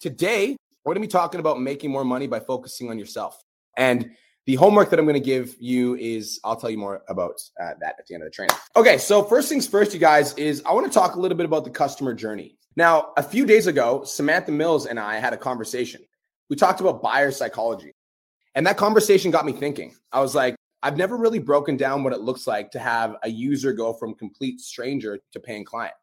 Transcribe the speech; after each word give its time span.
Today, 0.00 0.56
we're 0.84 0.94
going 0.94 1.02
to 1.02 1.08
be 1.08 1.10
talking 1.10 1.40
about 1.40 1.60
making 1.60 1.90
more 1.90 2.04
money 2.04 2.28
by 2.28 2.38
focusing 2.38 2.88
on 2.88 2.98
yourself. 2.98 3.42
And 3.76 4.10
the 4.46 4.54
homework 4.54 4.90
that 4.90 4.98
I'm 4.98 5.04
going 5.04 5.14
to 5.14 5.20
give 5.20 5.56
you 5.58 5.96
is 5.96 6.38
I'll 6.44 6.54
tell 6.54 6.70
you 6.70 6.78
more 6.78 7.02
about 7.08 7.34
uh, 7.60 7.72
that 7.80 7.96
at 7.98 8.06
the 8.06 8.14
end 8.14 8.22
of 8.22 8.28
the 8.28 8.30
training. 8.30 8.56
Okay, 8.76 8.96
so 8.96 9.24
first 9.24 9.48
things 9.48 9.66
first, 9.66 9.92
you 9.92 9.98
guys, 9.98 10.34
is 10.34 10.62
I 10.64 10.72
want 10.72 10.86
to 10.86 10.92
talk 10.92 11.16
a 11.16 11.20
little 11.20 11.36
bit 11.36 11.46
about 11.46 11.64
the 11.64 11.70
customer 11.70 12.14
journey. 12.14 12.56
Now, 12.76 13.12
a 13.16 13.24
few 13.24 13.44
days 13.44 13.66
ago, 13.66 14.04
Samantha 14.04 14.52
Mills 14.52 14.86
and 14.86 15.00
I 15.00 15.16
had 15.16 15.32
a 15.32 15.36
conversation. 15.36 16.00
We 16.48 16.54
talked 16.54 16.80
about 16.80 17.02
buyer 17.02 17.32
psychology. 17.32 17.92
And 18.54 18.64
that 18.66 18.76
conversation 18.76 19.32
got 19.32 19.44
me 19.44 19.52
thinking. 19.52 19.94
I 20.12 20.20
was 20.20 20.34
like, 20.34 20.54
I've 20.82 20.96
never 20.96 21.16
really 21.16 21.40
broken 21.40 21.76
down 21.76 22.04
what 22.04 22.12
it 22.12 22.20
looks 22.20 22.46
like 22.46 22.70
to 22.70 22.78
have 22.78 23.16
a 23.24 23.28
user 23.28 23.72
go 23.72 23.92
from 23.92 24.14
complete 24.14 24.60
stranger 24.60 25.18
to 25.32 25.40
paying 25.40 25.64
client. 25.64 25.94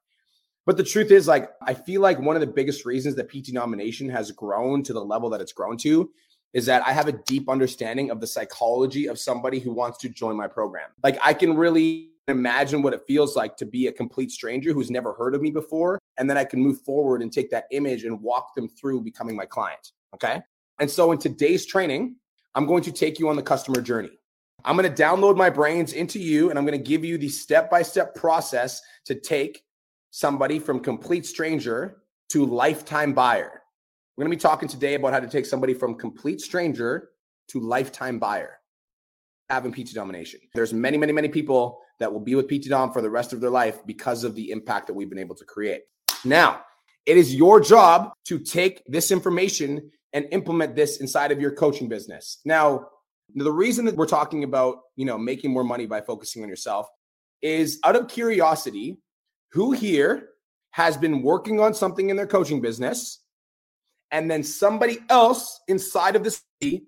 But 0.65 0.77
the 0.77 0.83
truth 0.83 1.11
is, 1.11 1.27
like, 1.27 1.51
I 1.61 1.73
feel 1.73 2.01
like 2.01 2.19
one 2.19 2.35
of 2.35 2.39
the 2.39 2.47
biggest 2.47 2.85
reasons 2.85 3.15
that 3.15 3.29
PT 3.29 3.53
Domination 3.53 4.09
has 4.09 4.31
grown 4.31 4.83
to 4.83 4.93
the 4.93 5.03
level 5.03 5.29
that 5.29 5.41
it's 5.41 5.53
grown 5.53 5.77
to 5.77 6.11
is 6.53 6.65
that 6.65 6.85
I 6.87 6.93
have 6.93 7.07
a 7.07 7.11
deep 7.11 7.49
understanding 7.49 8.09
of 8.09 8.19
the 8.19 8.27
psychology 8.27 9.07
of 9.07 9.19
somebody 9.19 9.59
who 9.59 9.71
wants 9.73 9.97
to 9.99 10.09
join 10.09 10.35
my 10.35 10.47
program. 10.47 10.89
Like, 11.03 11.19
I 11.23 11.33
can 11.33 11.55
really 11.55 12.09
imagine 12.27 12.81
what 12.81 12.93
it 12.93 13.03
feels 13.05 13.35
like 13.35 13.55
to 13.57 13.65
be 13.65 13.87
a 13.87 13.91
complete 13.91 14.31
stranger 14.31 14.73
who's 14.73 14.89
never 14.89 15.13
heard 15.13 15.35
of 15.35 15.41
me 15.41 15.51
before. 15.51 15.99
And 16.17 16.29
then 16.29 16.37
I 16.37 16.43
can 16.43 16.59
move 16.59 16.81
forward 16.81 17.21
and 17.21 17.31
take 17.31 17.51
that 17.51 17.65
image 17.71 18.03
and 18.03 18.21
walk 18.21 18.55
them 18.55 18.67
through 18.67 19.01
becoming 19.01 19.35
my 19.35 19.45
client. 19.45 19.91
Okay. 20.13 20.41
And 20.79 20.89
so 20.89 21.11
in 21.11 21.17
today's 21.17 21.65
training, 21.65 22.15
I'm 22.55 22.65
going 22.65 22.83
to 22.83 22.91
take 22.91 23.19
you 23.19 23.29
on 23.29 23.35
the 23.35 23.43
customer 23.43 23.81
journey. 23.81 24.17
I'm 24.63 24.75
going 24.75 24.91
to 24.91 25.03
download 25.03 25.37
my 25.37 25.49
brains 25.49 25.93
into 25.93 26.19
you 26.19 26.49
and 26.49 26.57
I'm 26.57 26.65
going 26.65 26.77
to 26.77 26.83
give 26.83 27.05
you 27.05 27.17
the 27.17 27.29
step 27.29 27.69
by 27.69 27.83
step 27.83 28.15
process 28.15 28.81
to 29.05 29.13
take 29.13 29.61
somebody 30.15 30.59
from 30.59 30.79
complete 30.79 31.25
stranger 31.25 31.97
to 32.29 32.45
lifetime 32.45 33.11
buyer. 33.11 33.61
We're 34.15 34.23
going 34.23 34.31
to 34.31 34.37
be 34.37 34.41
talking 34.41 34.69
today 34.69 34.93
about 34.93 35.11
how 35.11 35.19
to 35.19 35.27
take 35.27 35.45
somebody 35.45 35.73
from 35.73 35.95
complete 35.95 36.39
stranger 36.39 37.09
to 37.49 37.59
lifetime 37.59 38.17
buyer. 38.17 38.59
Having 39.49 39.73
PT 39.73 39.93
domination. 39.93 40.39
There's 40.53 40.73
many, 40.73 40.97
many, 40.97 41.11
many 41.11 41.27
people 41.27 41.81
that 41.99 42.13
will 42.13 42.21
be 42.21 42.33
with 42.33 42.47
PT 42.47 42.69
Dom 42.69 42.93
for 42.93 43.01
the 43.01 43.09
rest 43.09 43.33
of 43.33 43.41
their 43.41 43.49
life 43.49 43.85
because 43.85 44.23
of 44.23 44.35
the 44.35 44.51
impact 44.51 44.87
that 44.87 44.93
we've 44.93 45.09
been 45.09 45.19
able 45.19 45.35
to 45.35 45.43
create. 45.43 45.81
Now, 46.23 46.61
it 47.05 47.17
is 47.17 47.35
your 47.35 47.59
job 47.59 48.13
to 48.27 48.39
take 48.39 48.83
this 48.87 49.11
information 49.11 49.91
and 50.13 50.27
implement 50.31 50.77
this 50.77 51.01
inside 51.01 51.33
of 51.33 51.41
your 51.41 51.51
coaching 51.51 51.89
business. 51.89 52.39
Now, 52.45 52.87
the 53.35 53.51
reason 53.51 53.83
that 53.83 53.97
we're 53.97 54.07
talking 54.07 54.45
about, 54.45 54.77
you 54.95 55.05
know, 55.05 55.17
making 55.17 55.51
more 55.51 55.65
money 55.65 55.87
by 55.87 55.99
focusing 55.99 56.41
on 56.41 56.47
yourself 56.47 56.87
is 57.41 57.79
out 57.83 57.97
of 57.97 58.07
curiosity, 58.07 58.97
who 59.55 59.71
here 59.71 60.31
has 60.71 60.97
been 60.97 61.21
working 61.21 61.61
on 61.61 61.73
something 61.73 62.09
in 62.09 62.17
their 62.17 62.27
coaching 62.27 62.59
business 62.59 63.21
and 64.11 64.29
then 64.29 64.43
somebody 64.43 64.99
else 65.09 65.61
inside 65.69 66.17
of 66.17 66.25
the 66.25 66.37
city 66.61 66.87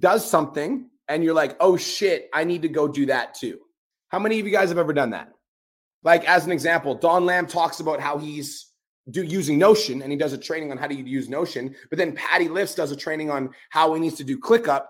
does 0.00 0.28
something 0.28 0.90
and 1.06 1.22
you're 1.22 1.34
like, 1.34 1.56
oh 1.60 1.76
shit, 1.76 2.28
I 2.34 2.42
need 2.42 2.62
to 2.62 2.68
go 2.68 2.88
do 2.88 3.06
that 3.06 3.34
too. 3.34 3.60
How 4.08 4.18
many 4.18 4.40
of 4.40 4.46
you 4.46 4.50
guys 4.50 4.70
have 4.70 4.78
ever 4.78 4.92
done 4.92 5.10
that? 5.10 5.32
Like, 6.02 6.28
as 6.28 6.46
an 6.46 6.50
example, 6.50 6.96
Don 6.96 7.24
Lamb 7.24 7.46
talks 7.46 7.78
about 7.78 8.00
how 8.00 8.18
he's 8.18 8.72
do 9.10 9.22
using 9.22 9.56
Notion 9.56 10.02
and 10.02 10.10
he 10.10 10.18
does 10.18 10.32
a 10.32 10.38
training 10.38 10.72
on 10.72 10.78
how 10.78 10.88
to 10.88 10.94
use 10.94 11.28
Notion. 11.28 11.76
But 11.90 11.98
then 11.98 12.12
Patty 12.12 12.48
Lifts 12.48 12.74
does 12.74 12.90
a 12.90 12.96
training 12.96 13.30
on 13.30 13.50
how 13.70 13.94
he 13.94 14.00
needs 14.00 14.16
to 14.16 14.24
do 14.24 14.36
ClickUp. 14.36 14.86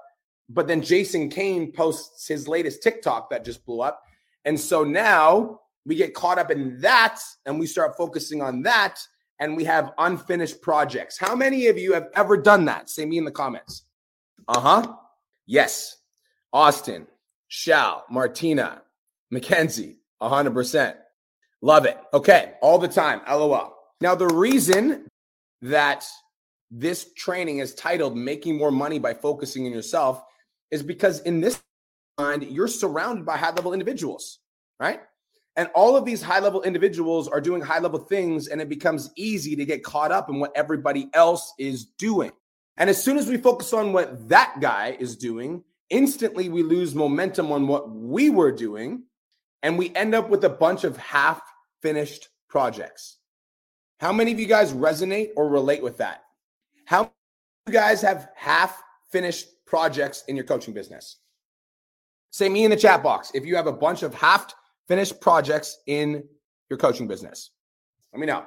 But 0.48 0.66
then 0.66 0.80
Jason 0.80 1.28
Kane 1.28 1.70
posts 1.70 2.26
his 2.26 2.48
latest 2.48 2.82
TikTok 2.82 3.28
that 3.28 3.44
just 3.44 3.66
blew 3.66 3.82
up. 3.82 4.02
And 4.46 4.58
so 4.58 4.84
now 4.84 5.60
we 5.88 5.96
get 5.96 6.12
caught 6.14 6.38
up 6.38 6.50
in 6.50 6.78
that 6.80 7.18
and 7.46 7.58
we 7.58 7.66
start 7.66 7.96
focusing 7.96 8.42
on 8.42 8.62
that 8.62 9.00
and 9.40 9.56
we 9.56 9.64
have 9.64 9.92
unfinished 9.96 10.60
projects. 10.60 11.18
How 11.18 11.34
many 11.34 11.68
of 11.68 11.78
you 11.78 11.94
have 11.94 12.08
ever 12.14 12.36
done 12.36 12.66
that? 12.66 12.90
Say 12.90 13.06
me 13.06 13.16
in 13.16 13.24
the 13.24 13.30
comments. 13.30 13.84
Uh 14.46 14.60
huh. 14.60 14.94
Yes. 15.46 15.96
Austin, 16.52 17.06
Shal, 17.48 18.04
Martina, 18.10 18.82
Mackenzie, 19.30 19.96
100%. 20.22 20.94
Love 21.62 21.86
it. 21.86 21.98
Okay. 22.12 22.52
All 22.60 22.78
the 22.78 22.88
time. 22.88 23.22
LOL. 23.26 23.74
Now, 24.00 24.14
the 24.14 24.26
reason 24.26 25.06
that 25.62 26.04
this 26.70 27.12
training 27.14 27.58
is 27.58 27.74
titled 27.74 28.16
Making 28.16 28.58
More 28.58 28.70
Money 28.70 28.98
by 28.98 29.14
Focusing 29.14 29.66
on 29.66 29.72
Yourself 29.72 30.22
is 30.70 30.82
because 30.82 31.20
in 31.20 31.40
this 31.40 31.60
mind, 32.18 32.44
you're 32.44 32.68
surrounded 32.68 33.24
by 33.24 33.38
high 33.38 33.50
level 33.50 33.72
individuals, 33.72 34.40
right? 34.78 35.00
And 35.58 35.68
all 35.74 35.96
of 35.96 36.04
these 36.04 36.22
high 36.22 36.38
level 36.38 36.62
individuals 36.62 37.26
are 37.26 37.40
doing 37.40 37.60
high 37.60 37.80
level 37.80 37.98
things, 37.98 38.46
and 38.46 38.60
it 38.60 38.68
becomes 38.68 39.10
easy 39.16 39.56
to 39.56 39.64
get 39.64 39.82
caught 39.82 40.12
up 40.12 40.30
in 40.30 40.38
what 40.38 40.52
everybody 40.54 41.10
else 41.14 41.52
is 41.58 41.84
doing. 41.84 42.30
And 42.76 42.88
as 42.88 43.02
soon 43.02 43.18
as 43.18 43.26
we 43.26 43.38
focus 43.38 43.72
on 43.72 43.92
what 43.92 44.28
that 44.28 44.58
guy 44.60 44.96
is 45.00 45.16
doing, 45.16 45.64
instantly 45.90 46.48
we 46.48 46.62
lose 46.62 46.94
momentum 46.94 47.50
on 47.50 47.66
what 47.66 47.90
we 47.90 48.30
were 48.30 48.52
doing, 48.52 49.02
and 49.64 49.76
we 49.76 49.92
end 49.96 50.14
up 50.14 50.30
with 50.30 50.44
a 50.44 50.48
bunch 50.48 50.84
of 50.84 50.96
half 50.96 51.42
finished 51.82 52.28
projects. 52.48 53.16
How 53.98 54.12
many 54.12 54.30
of 54.30 54.38
you 54.38 54.46
guys 54.46 54.72
resonate 54.72 55.30
or 55.36 55.48
relate 55.48 55.82
with 55.82 55.96
that? 55.96 56.22
How 56.84 57.10
you 57.66 57.72
guys 57.72 58.00
have 58.02 58.28
half 58.36 58.80
finished 59.10 59.48
projects 59.66 60.22
in 60.28 60.36
your 60.36 60.44
coaching 60.44 60.72
business? 60.72 61.16
Say 62.30 62.48
me 62.48 62.64
in 62.64 62.70
the 62.70 62.76
chat 62.76 63.02
box 63.02 63.32
if 63.34 63.44
you 63.44 63.56
have 63.56 63.66
a 63.66 63.72
bunch 63.72 64.04
of 64.04 64.14
half 64.14 64.54
finished 64.88 65.20
projects 65.20 65.78
in 65.86 66.24
your 66.70 66.78
coaching 66.78 67.06
business. 67.06 67.50
Let 68.12 68.20
me 68.20 68.26
know. 68.26 68.44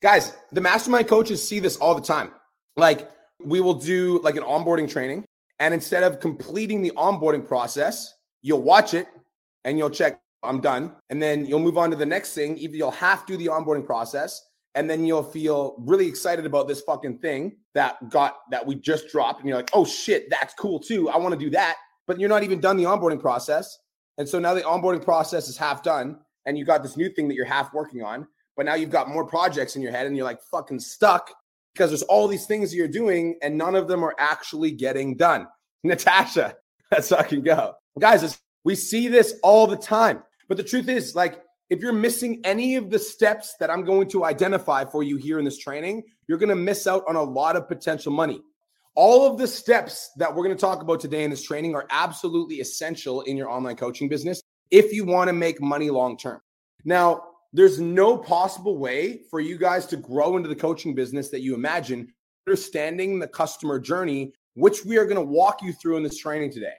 Guys, 0.00 0.34
the 0.52 0.60
mastermind 0.60 1.08
coaches 1.08 1.46
see 1.46 1.60
this 1.60 1.76
all 1.76 1.94
the 1.94 2.00
time. 2.00 2.32
Like 2.76 3.10
we 3.44 3.60
will 3.60 3.74
do 3.74 4.20
like 4.22 4.36
an 4.36 4.42
onboarding 4.42 4.90
training 4.90 5.24
and 5.58 5.74
instead 5.74 6.02
of 6.02 6.20
completing 6.20 6.82
the 6.82 6.92
onboarding 6.96 7.46
process, 7.46 8.14
you'll 8.40 8.62
watch 8.62 8.94
it 8.94 9.06
and 9.64 9.78
you'll 9.78 9.90
check 9.90 10.18
I'm 10.44 10.60
done. 10.60 10.96
And 11.08 11.22
then 11.22 11.46
you'll 11.46 11.60
move 11.60 11.78
on 11.78 11.90
to 11.90 11.96
the 11.96 12.06
next 12.06 12.34
thing. 12.34 12.58
Either 12.58 12.76
you'll 12.76 12.90
half 12.90 13.26
do 13.26 13.36
the 13.36 13.46
onboarding 13.46 13.86
process 13.86 14.42
and 14.74 14.88
then 14.88 15.04
you'll 15.04 15.22
feel 15.22 15.76
really 15.78 16.06
excited 16.06 16.46
about 16.46 16.68
this 16.68 16.80
fucking 16.82 17.18
thing 17.18 17.56
that 17.74 17.96
got 18.10 18.38
that 18.50 18.66
we 18.66 18.74
just 18.74 19.08
dropped 19.08 19.40
and 19.40 19.48
you're 19.48 19.56
like 19.56 19.70
oh 19.72 19.84
shit 19.84 20.28
that's 20.30 20.54
cool 20.54 20.78
too 20.78 21.08
i 21.10 21.16
want 21.16 21.32
to 21.32 21.38
do 21.38 21.50
that 21.50 21.76
but 22.06 22.18
you're 22.18 22.28
not 22.28 22.42
even 22.42 22.60
done 22.60 22.76
the 22.76 22.84
onboarding 22.84 23.20
process 23.20 23.78
and 24.22 24.28
so 24.28 24.38
now 24.38 24.54
the 24.54 24.60
onboarding 24.60 25.02
process 25.02 25.48
is 25.48 25.56
half 25.56 25.82
done 25.82 26.16
and 26.46 26.56
you 26.56 26.64
got 26.64 26.80
this 26.80 26.96
new 26.96 27.08
thing 27.08 27.26
that 27.26 27.34
you're 27.34 27.44
half 27.44 27.74
working 27.74 28.04
on 28.04 28.24
but 28.56 28.64
now 28.64 28.74
you've 28.74 28.88
got 28.88 29.08
more 29.08 29.26
projects 29.26 29.74
in 29.74 29.82
your 29.82 29.90
head 29.90 30.06
and 30.06 30.16
you're 30.16 30.24
like 30.24 30.40
fucking 30.48 30.78
stuck 30.78 31.34
because 31.74 31.90
there's 31.90 32.04
all 32.04 32.28
these 32.28 32.46
things 32.46 32.72
you're 32.72 32.86
doing 32.86 33.36
and 33.42 33.58
none 33.58 33.74
of 33.74 33.88
them 33.88 34.04
are 34.04 34.14
actually 34.20 34.70
getting 34.70 35.16
done 35.16 35.44
natasha 35.82 36.54
let's 36.92 37.08
fucking 37.08 37.42
go 37.42 37.74
guys 37.98 38.38
we 38.62 38.76
see 38.76 39.08
this 39.08 39.40
all 39.42 39.66
the 39.66 39.76
time 39.76 40.22
but 40.46 40.56
the 40.56 40.62
truth 40.62 40.88
is 40.88 41.16
like 41.16 41.42
if 41.68 41.80
you're 41.80 41.92
missing 41.92 42.40
any 42.44 42.76
of 42.76 42.90
the 42.90 42.98
steps 43.00 43.56
that 43.58 43.70
I'm 43.70 43.82
going 43.82 44.06
to 44.10 44.24
identify 44.24 44.84
for 44.84 45.02
you 45.02 45.16
here 45.16 45.38
in 45.38 45.44
this 45.46 45.56
training, 45.56 46.02
you're 46.28 46.36
going 46.36 46.50
to 46.50 46.54
miss 46.54 46.86
out 46.86 47.02
on 47.08 47.16
a 47.16 47.22
lot 47.22 47.56
of 47.56 47.66
potential 47.66 48.12
money. 48.12 48.42
All 48.94 49.26
of 49.26 49.38
the 49.38 49.48
steps 49.48 50.10
that 50.16 50.34
we're 50.34 50.44
going 50.44 50.56
to 50.56 50.60
talk 50.60 50.82
about 50.82 51.00
today 51.00 51.24
in 51.24 51.30
this 51.30 51.42
training 51.42 51.74
are 51.74 51.86
absolutely 51.88 52.60
essential 52.60 53.22
in 53.22 53.38
your 53.38 53.48
online 53.48 53.76
coaching 53.76 54.06
business 54.06 54.42
if 54.70 54.92
you 54.92 55.04
want 55.06 55.28
to 55.28 55.32
make 55.32 55.62
money 55.62 55.88
long 55.88 56.18
term. 56.18 56.40
Now, 56.84 57.22
there's 57.54 57.80
no 57.80 58.18
possible 58.18 58.76
way 58.76 59.22
for 59.30 59.40
you 59.40 59.56
guys 59.56 59.86
to 59.86 59.96
grow 59.96 60.36
into 60.36 60.48
the 60.48 60.54
coaching 60.54 60.94
business 60.94 61.30
that 61.30 61.40
you 61.40 61.54
imagine 61.54 62.12
understanding 62.46 63.18
the 63.18 63.28
customer 63.28 63.78
journey, 63.78 64.34
which 64.54 64.84
we 64.84 64.98
are 64.98 65.04
going 65.06 65.16
to 65.16 65.22
walk 65.22 65.62
you 65.62 65.72
through 65.72 65.96
in 65.96 66.02
this 66.02 66.18
training 66.18 66.50
today. 66.50 66.74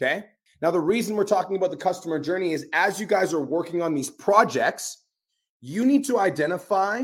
Okay. 0.00 0.24
Now, 0.62 0.72
the 0.72 0.80
reason 0.80 1.14
we're 1.14 1.24
talking 1.24 1.56
about 1.56 1.70
the 1.70 1.76
customer 1.76 2.18
journey 2.18 2.54
is 2.54 2.66
as 2.72 2.98
you 2.98 3.06
guys 3.06 3.32
are 3.32 3.42
working 3.42 3.82
on 3.82 3.94
these 3.94 4.10
projects, 4.10 5.04
you 5.60 5.86
need 5.86 6.04
to 6.06 6.18
identify 6.18 7.02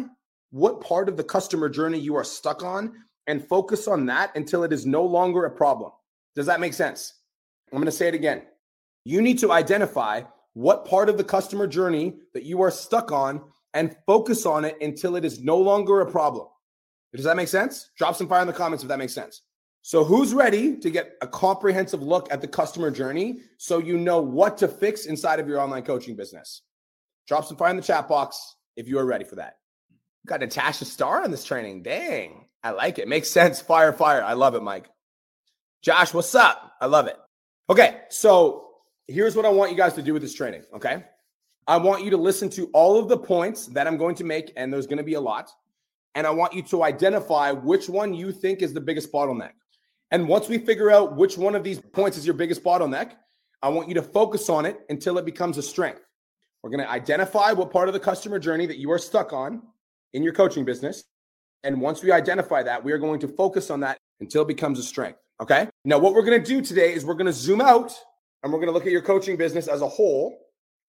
what 0.50 0.80
part 0.80 1.08
of 1.08 1.16
the 1.16 1.24
customer 1.24 1.68
journey 1.68 1.98
you 1.98 2.16
are 2.16 2.24
stuck 2.24 2.64
on 2.64 2.92
and 3.28 3.46
focus 3.46 3.86
on 3.86 4.06
that 4.06 4.34
until 4.34 4.64
it 4.64 4.72
is 4.72 4.86
no 4.86 5.04
longer 5.04 5.44
a 5.44 5.50
problem. 5.50 5.92
Does 6.34 6.46
that 6.46 6.60
make 6.60 6.74
sense? 6.74 7.14
I'm 7.72 7.78
going 7.78 7.86
to 7.86 7.92
say 7.92 8.08
it 8.08 8.14
again. 8.14 8.42
You 9.04 9.22
need 9.22 9.38
to 9.38 9.52
identify 9.52 10.22
what 10.54 10.86
part 10.86 11.08
of 11.08 11.16
the 11.16 11.24
customer 11.24 11.66
journey 11.66 12.14
that 12.34 12.42
you 12.42 12.60
are 12.62 12.70
stuck 12.70 13.12
on 13.12 13.42
and 13.74 13.94
focus 14.06 14.46
on 14.46 14.64
it 14.64 14.76
until 14.80 15.14
it 15.14 15.24
is 15.24 15.40
no 15.40 15.58
longer 15.58 16.00
a 16.00 16.10
problem. 16.10 16.48
Does 17.14 17.24
that 17.24 17.36
make 17.36 17.48
sense? 17.48 17.90
Drop 17.96 18.16
some 18.16 18.28
fire 18.28 18.40
in 18.40 18.46
the 18.46 18.52
comments 18.52 18.82
if 18.82 18.88
that 18.88 18.98
makes 18.98 19.14
sense. 19.14 19.42
So, 19.82 20.04
who's 20.04 20.34
ready 20.34 20.76
to 20.76 20.90
get 20.90 21.12
a 21.22 21.26
comprehensive 21.26 22.02
look 22.02 22.30
at 22.32 22.40
the 22.40 22.48
customer 22.48 22.90
journey 22.90 23.40
so 23.56 23.78
you 23.78 23.96
know 23.96 24.20
what 24.20 24.58
to 24.58 24.68
fix 24.68 25.06
inside 25.06 25.40
of 25.40 25.48
your 25.48 25.60
online 25.60 25.84
coaching 25.84 26.16
business? 26.16 26.62
Drop 27.26 27.44
some 27.44 27.56
fire 27.56 27.70
in 27.70 27.76
the 27.76 27.82
chat 27.82 28.08
box 28.08 28.56
if 28.76 28.88
you 28.88 28.98
are 28.98 29.06
ready 29.06 29.24
for 29.24 29.36
that. 29.36 29.58
Got 30.26 30.40
Natasha 30.40 30.84
Star 30.84 31.22
on 31.22 31.30
this 31.30 31.44
training. 31.44 31.82
Dang, 31.82 32.47
I 32.62 32.70
like 32.70 32.98
it. 32.98 33.08
Makes 33.08 33.30
sense. 33.30 33.60
Fire, 33.60 33.92
fire. 33.92 34.22
I 34.22 34.32
love 34.34 34.54
it, 34.54 34.62
Mike. 34.62 34.88
Josh, 35.82 36.12
what's 36.12 36.34
up? 36.34 36.72
I 36.80 36.86
love 36.86 37.06
it. 37.06 37.16
Okay, 37.70 38.00
so 38.08 38.68
here's 39.06 39.36
what 39.36 39.44
I 39.44 39.48
want 39.48 39.70
you 39.70 39.76
guys 39.76 39.94
to 39.94 40.02
do 40.02 40.12
with 40.12 40.22
this 40.22 40.34
training. 40.34 40.64
Okay, 40.74 41.04
I 41.66 41.76
want 41.76 42.04
you 42.04 42.10
to 42.10 42.16
listen 42.16 42.48
to 42.50 42.66
all 42.72 42.98
of 42.98 43.08
the 43.08 43.16
points 43.16 43.66
that 43.68 43.86
I'm 43.86 43.96
going 43.96 44.16
to 44.16 44.24
make, 44.24 44.52
and 44.56 44.72
there's 44.72 44.86
going 44.86 44.98
to 44.98 45.04
be 45.04 45.14
a 45.14 45.20
lot. 45.20 45.50
and 46.14 46.26
I 46.26 46.30
want 46.30 46.52
you 46.52 46.62
to 46.62 46.82
identify 46.82 47.52
which 47.52 47.88
one 47.88 48.12
you 48.12 48.32
think 48.32 48.60
is 48.60 48.72
the 48.74 48.80
biggest 48.80 49.12
bottleneck. 49.12 49.52
And 50.10 50.26
once 50.26 50.48
we 50.48 50.58
figure 50.58 50.90
out 50.90 51.16
which 51.16 51.38
one 51.38 51.54
of 51.54 51.62
these 51.62 51.78
points 51.78 52.16
is 52.16 52.26
your 52.26 52.34
biggest 52.34 52.64
bottleneck, 52.64 53.12
I 53.62 53.68
want 53.68 53.86
you 53.88 53.94
to 53.94 54.02
focus 54.02 54.48
on 54.48 54.66
it 54.66 54.80
until 54.88 55.18
it 55.18 55.24
becomes 55.24 55.58
a 55.58 55.62
strength. 55.62 56.00
We're 56.62 56.70
going 56.70 56.82
to 56.82 56.90
identify 56.90 57.52
what 57.52 57.70
part 57.70 57.88
of 57.88 57.94
the 57.94 58.00
customer 58.00 58.40
journey 58.40 58.66
that 58.66 58.78
you 58.78 58.90
are 58.90 58.98
stuck 58.98 59.32
on 59.32 59.62
in 60.12 60.24
your 60.24 60.32
coaching 60.32 60.64
business. 60.64 61.04
And 61.64 61.80
once 61.80 62.02
we 62.02 62.12
identify 62.12 62.62
that, 62.62 62.82
we 62.82 62.92
are 62.92 62.98
going 62.98 63.20
to 63.20 63.28
focus 63.28 63.70
on 63.70 63.80
that 63.80 63.98
until 64.20 64.42
it 64.42 64.48
becomes 64.48 64.78
a 64.78 64.82
strength. 64.82 65.18
Okay. 65.40 65.68
Now, 65.84 65.98
what 65.98 66.14
we're 66.14 66.24
going 66.24 66.42
to 66.42 66.46
do 66.46 66.60
today 66.60 66.92
is 66.92 67.04
we're 67.04 67.14
going 67.14 67.26
to 67.26 67.32
zoom 67.32 67.60
out 67.60 67.94
and 68.42 68.52
we're 68.52 68.58
going 68.58 68.68
to 68.68 68.72
look 68.72 68.86
at 68.86 68.92
your 68.92 69.02
coaching 69.02 69.36
business 69.36 69.68
as 69.68 69.82
a 69.82 69.88
whole. 69.88 70.38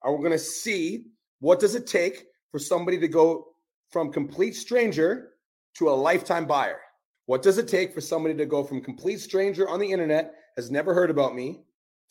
And 0.03 0.13
we're 0.13 0.19
going 0.19 0.31
to 0.31 0.39
see 0.39 1.07
what 1.39 1.59
does 1.59 1.75
it 1.75 1.87
take 1.87 2.25
for 2.51 2.59
somebody 2.59 2.97
to 2.99 3.07
go 3.07 3.47
from 3.91 4.11
complete 4.11 4.55
stranger 4.55 5.31
to 5.75 5.89
a 5.89 5.91
lifetime 5.91 6.45
buyer. 6.45 6.79
What 7.25 7.41
does 7.41 7.57
it 7.57 7.67
take 7.67 7.93
for 7.93 8.01
somebody 8.01 8.35
to 8.35 8.45
go 8.45 8.63
from 8.63 8.81
complete 8.81 9.19
stranger 9.19 9.69
on 9.69 9.79
the 9.79 9.91
internet, 9.91 10.33
has 10.55 10.71
never 10.71 10.93
heard 10.93 11.11
about 11.11 11.35
me, 11.35 11.61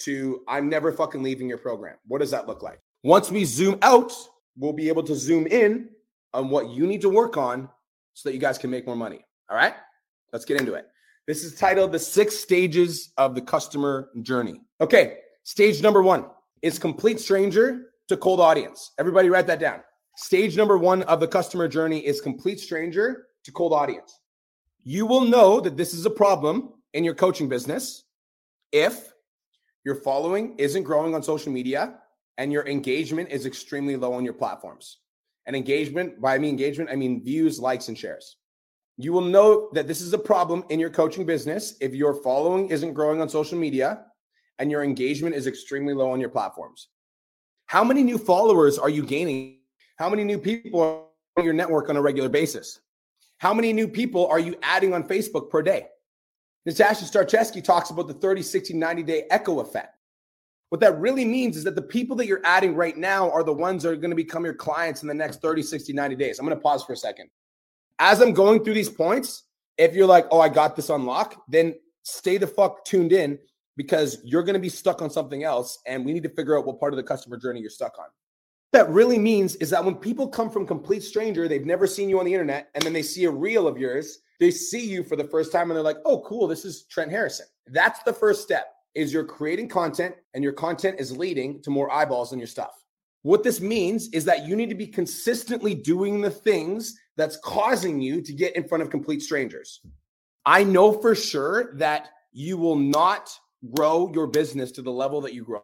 to 0.00 0.42
I'm 0.46 0.68
never 0.68 0.92
fucking 0.92 1.22
leaving 1.22 1.48
your 1.48 1.58
program? 1.58 1.96
What 2.06 2.20
does 2.20 2.30
that 2.30 2.46
look 2.46 2.62
like? 2.62 2.80
Once 3.02 3.30
we 3.30 3.44
zoom 3.44 3.78
out, 3.82 4.12
we'll 4.56 4.72
be 4.72 4.88
able 4.88 5.02
to 5.04 5.14
zoom 5.14 5.46
in 5.46 5.88
on 6.34 6.50
what 6.50 6.70
you 6.70 6.86
need 6.86 7.00
to 7.00 7.08
work 7.08 7.36
on 7.36 7.68
so 8.18 8.28
that 8.28 8.34
you 8.34 8.40
guys 8.40 8.58
can 8.58 8.68
make 8.68 8.84
more 8.84 8.96
money. 8.96 9.24
All 9.48 9.56
right, 9.56 9.74
let's 10.32 10.44
get 10.44 10.60
into 10.60 10.74
it. 10.74 10.88
This 11.28 11.44
is 11.44 11.54
titled 11.54 11.92
The 11.92 12.00
Six 12.00 12.36
Stages 12.36 13.12
of 13.16 13.36
the 13.36 13.40
Customer 13.40 14.10
Journey. 14.22 14.60
Okay, 14.80 15.18
stage 15.44 15.82
number 15.82 16.02
one 16.02 16.26
is 16.60 16.80
complete 16.80 17.20
stranger 17.20 17.92
to 18.08 18.16
cold 18.16 18.40
audience. 18.40 18.90
Everybody 18.98 19.30
write 19.30 19.46
that 19.46 19.60
down. 19.60 19.82
Stage 20.16 20.56
number 20.56 20.76
one 20.76 21.02
of 21.02 21.20
the 21.20 21.28
customer 21.28 21.68
journey 21.68 22.04
is 22.04 22.20
complete 22.20 22.58
stranger 22.58 23.26
to 23.44 23.52
cold 23.52 23.72
audience. 23.72 24.18
You 24.82 25.06
will 25.06 25.20
know 25.20 25.60
that 25.60 25.76
this 25.76 25.94
is 25.94 26.04
a 26.04 26.10
problem 26.10 26.72
in 26.94 27.04
your 27.04 27.14
coaching 27.14 27.48
business 27.48 28.02
if 28.72 29.12
your 29.84 29.94
following 29.94 30.56
isn't 30.58 30.82
growing 30.82 31.14
on 31.14 31.22
social 31.22 31.52
media 31.52 32.00
and 32.36 32.52
your 32.52 32.66
engagement 32.66 33.28
is 33.30 33.46
extremely 33.46 33.94
low 33.94 34.12
on 34.12 34.24
your 34.24 34.34
platforms. 34.34 34.98
And 35.48 35.56
engagement, 35.56 36.20
by 36.20 36.38
me 36.38 36.50
engagement, 36.50 36.90
I 36.90 36.96
mean 36.96 37.24
views, 37.24 37.58
likes, 37.58 37.88
and 37.88 37.96
shares. 37.96 38.36
You 38.98 39.14
will 39.14 39.22
know 39.22 39.70
that 39.72 39.88
this 39.88 40.02
is 40.02 40.12
a 40.12 40.18
problem 40.18 40.62
in 40.68 40.78
your 40.78 40.90
coaching 40.90 41.24
business 41.24 41.74
if 41.80 41.94
your 41.94 42.22
following 42.22 42.68
isn't 42.68 42.92
growing 42.92 43.22
on 43.22 43.30
social 43.30 43.56
media 43.56 44.04
and 44.58 44.70
your 44.70 44.84
engagement 44.84 45.34
is 45.34 45.46
extremely 45.46 45.94
low 45.94 46.10
on 46.10 46.20
your 46.20 46.28
platforms. 46.28 46.88
How 47.64 47.82
many 47.82 48.02
new 48.02 48.18
followers 48.18 48.78
are 48.78 48.90
you 48.90 49.02
gaining? 49.02 49.60
How 49.98 50.10
many 50.10 50.22
new 50.22 50.38
people 50.38 50.80
are 50.82 51.04
on 51.38 51.44
your 51.44 51.54
network 51.54 51.88
on 51.88 51.96
a 51.96 52.02
regular 52.02 52.28
basis? 52.28 52.80
How 53.38 53.54
many 53.54 53.72
new 53.72 53.88
people 53.88 54.26
are 54.26 54.40
you 54.40 54.56
adding 54.62 54.92
on 54.92 55.02
Facebook 55.04 55.48
per 55.48 55.62
day? 55.62 55.86
Natasha 56.66 57.06
Starcheski 57.06 57.64
talks 57.64 57.88
about 57.88 58.06
the 58.06 58.14
30, 58.14 58.42
60, 58.42 58.74
90 58.74 59.02
day 59.02 59.24
echo 59.30 59.60
effect. 59.60 59.97
What 60.70 60.80
that 60.82 60.98
really 60.98 61.24
means 61.24 61.56
is 61.56 61.64
that 61.64 61.74
the 61.74 61.82
people 61.82 62.14
that 62.16 62.26
you're 62.26 62.44
adding 62.44 62.74
right 62.74 62.96
now 62.96 63.30
are 63.30 63.42
the 63.42 63.52
ones 63.52 63.82
that 63.82 63.90
are 63.90 63.96
going 63.96 64.10
to 64.10 64.16
become 64.16 64.44
your 64.44 64.54
clients 64.54 65.02
in 65.02 65.08
the 65.08 65.14
next 65.14 65.40
30, 65.40 65.62
60, 65.62 65.92
90 65.92 66.16
days. 66.16 66.38
I'm 66.38 66.46
going 66.46 66.56
to 66.56 66.62
pause 66.62 66.84
for 66.84 66.92
a 66.92 66.96
second. 66.96 67.30
As 67.98 68.20
I'm 68.20 68.32
going 68.32 68.62
through 68.62 68.74
these 68.74 68.90
points, 68.90 69.44
if 69.78 69.94
you're 69.94 70.06
like, 70.06 70.26
oh, 70.30 70.40
I 70.40 70.48
got 70.48 70.76
this 70.76 70.90
on 70.90 71.06
lock, 71.06 71.42
then 71.48 71.74
stay 72.02 72.36
the 72.36 72.46
fuck 72.46 72.84
tuned 72.84 73.12
in 73.12 73.38
because 73.76 74.18
you're 74.24 74.42
going 74.42 74.54
to 74.54 74.60
be 74.60 74.68
stuck 74.68 75.00
on 75.00 75.08
something 75.08 75.42
else. 75.42 75.78
And 75.86 76.04
we 76.04 76.12
need 76.12 76.22
to 76.24 76.28
figure 76.28 76.58
out 76.58 76.66
what 76.66 76.78
part 76.78 76.92
of 76.92 76.98
the 76.98 77.02
customer 77.02 77.38
journey 77.38 77.60
you're 77.60 77.70
stuck 77.70 77.98
on. 77.98 78.06
That 78.72 78.90
really 78.90 79.18
means 79.18 79.56
is 79.56 79.70
that 79.70 79.82
when 79.82 79.94
people 79.94 80.28
come 80.28 80.50
from 80.50 80.66
complete 80.66 81.02
stranger, 81.02 81.48
they've 81.48 81.64
never 81.64 81.86
seen 81.86 82.10
you 82.10 82.18
on 82.18 82.26
the 82.26 82.34
internet, 82.34 82.68
and 82.74 82.84
then 82.84 82.92
they 82.92 83.02
see 83.02 83.24
a 83.24 83.30
reel 83.30 83.66
of 83.66 83.78
yours, 83.78 84.18
they 84.40 84.50
see 84.50 84.86
you 84.86 85.02
for 85.02 85.16
the 85.16 85.24
first 85.24 85.50
time 85.50 85.70
and 85.70 85.76
they're 85.76 85.82
like, 85.82 85.96
oh, 86.04 86.20
cool, 86.20 86.46
this 86.46 86.66
is 86.66 86.84
Trent 86.84 87.10
Harrison. 87.10 87.46
That's 87.66 88.02
the 88.02 88.12
first 88.12 88.42
step 88.42 88.74
is 88.98 89.12
you're 89.12 89.24
creating 89.24 89.68
content 89.68 90.14
and 90.34 90.42
your 90.42 90.52
content 90.52 90.98
is 90.98 91.16
leading 91.16 91.62
to 91.62 91.70
more 91.70 91.90
eyeballs 91.92 92.32
on 92.32 92.38
your 92.38 92.48
stuff. 92.48 92.82
What 93.22 93.44
this 93.44 93.60
means 93.60 94.08
is 94.08 94.24
that 94.24 94.46
you 94.46 94.56
need 94.56 94.68
to 94.70 94.74
be 94.74 94.86
consistently 94.86 95.74
doing 95.74 96.20
the 96.20 96.30
things 96.30 96.98
that's 97.16 97.38
causing 97.44 98.00
you 98.00 98.20
to 98.20 98.32
get 98.32 98.56
in 98.56 98.66
front 98.66 98.82
of 98.82 98.90
complete 98.90 99.22
strangers. 99.22 99.80
I 100.44 100.64
know 100.64 100.92
for 100.92 101.14
sure 101.14 101.74
that 101.76 102.08
you 102.32 102.56
will 102.56 102.76
not 102.76 103.30
grow 103.74 104.10
your 104.12 104.26
business 104.26 104.72
to 104.72 104.82
the 104.82 104.90
level 104.90 105.20
that 105.20 105.34
you 105.34 105.44
grow 105.44 105.62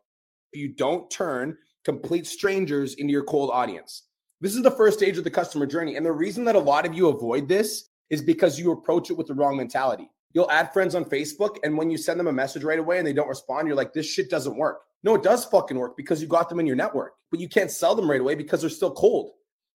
if 0.53 0.61
you 0.61 0.69
don't 0.69 1.11
turn 1.11 1.57
complete 1.85 2.27
strangers 2.27 2.95
into 2.95 3.13
your 3.13 3.25
cold 3.25 3.51
audience. 3.53 4.05
This 4.41 4.55
is 4.55 4.63
the 4.63 4.71
first 4.71 4.99
stage 4.99 5.19
of 5.19 5.25
the 5.25 5.31
customer 5.31 5.67
journey. 5.67 5.97
And 5.97 6.07
the 6.07 6.13
reason 6.13 6.45
that 6.45 6.57
a 6.57 6.61
lot 6.61 6.87
of 6.87 6.95
you 6.95 7.09
avoid 7.09 7.49
this 7.49 7.89
is 8.11 8.23
because 8.23 8.59
you 8.59 8.73
approach 8.73 9.11
it 9.11 9.17
with 9.17 9.27
the 9.27 9.35
wrong 9.35 9.57
mentality. 9.57 10.11
You'll 10.35 10.51
add 10.51 10.73
friends 10.73 10.95
on 10.95 11.05
Facebook, 11.05 11.57
and 11.63 11.79
when 11.79 11.91
you 11.91 11.97
send 11.97 12.19
them 12.19 12.27
a 12.27 12.33
message 12.33 12.65
right 12.65 12.79
away 12.79 12.99
and 12.99 13.07
they 13.07 13.13
don't 13.13 13.29
respond, 13.29 13.69
you're 13.69 13.77
like, 13.77 13.93
this 13.93 14.07
shit 14.07 14.29
doesn't 14.29 14.57
work. 14.57 14.81
No, 15.05 15.15
it 15.15 15.23
does 15.23 15.45
fucking 15.45 15.79
work 15.79 15.97
because 15.97 16.21
you 16.21 16.27
got 16.27 16.49
them 16.49 16.59
in 16.59 16.67
your 16.67 16.77
network, 16.77 17.13
but 17.31 17.39
you 17.39 17.49
can't 17.49 17.71
sell 17.71 17.95
them 17.95 18.11
right 18.11 18.21
away 18.21 18.35
because 18.35 18.61
they're 18.61 18.71
still 18.71 18.93
cold. 18.93 19.31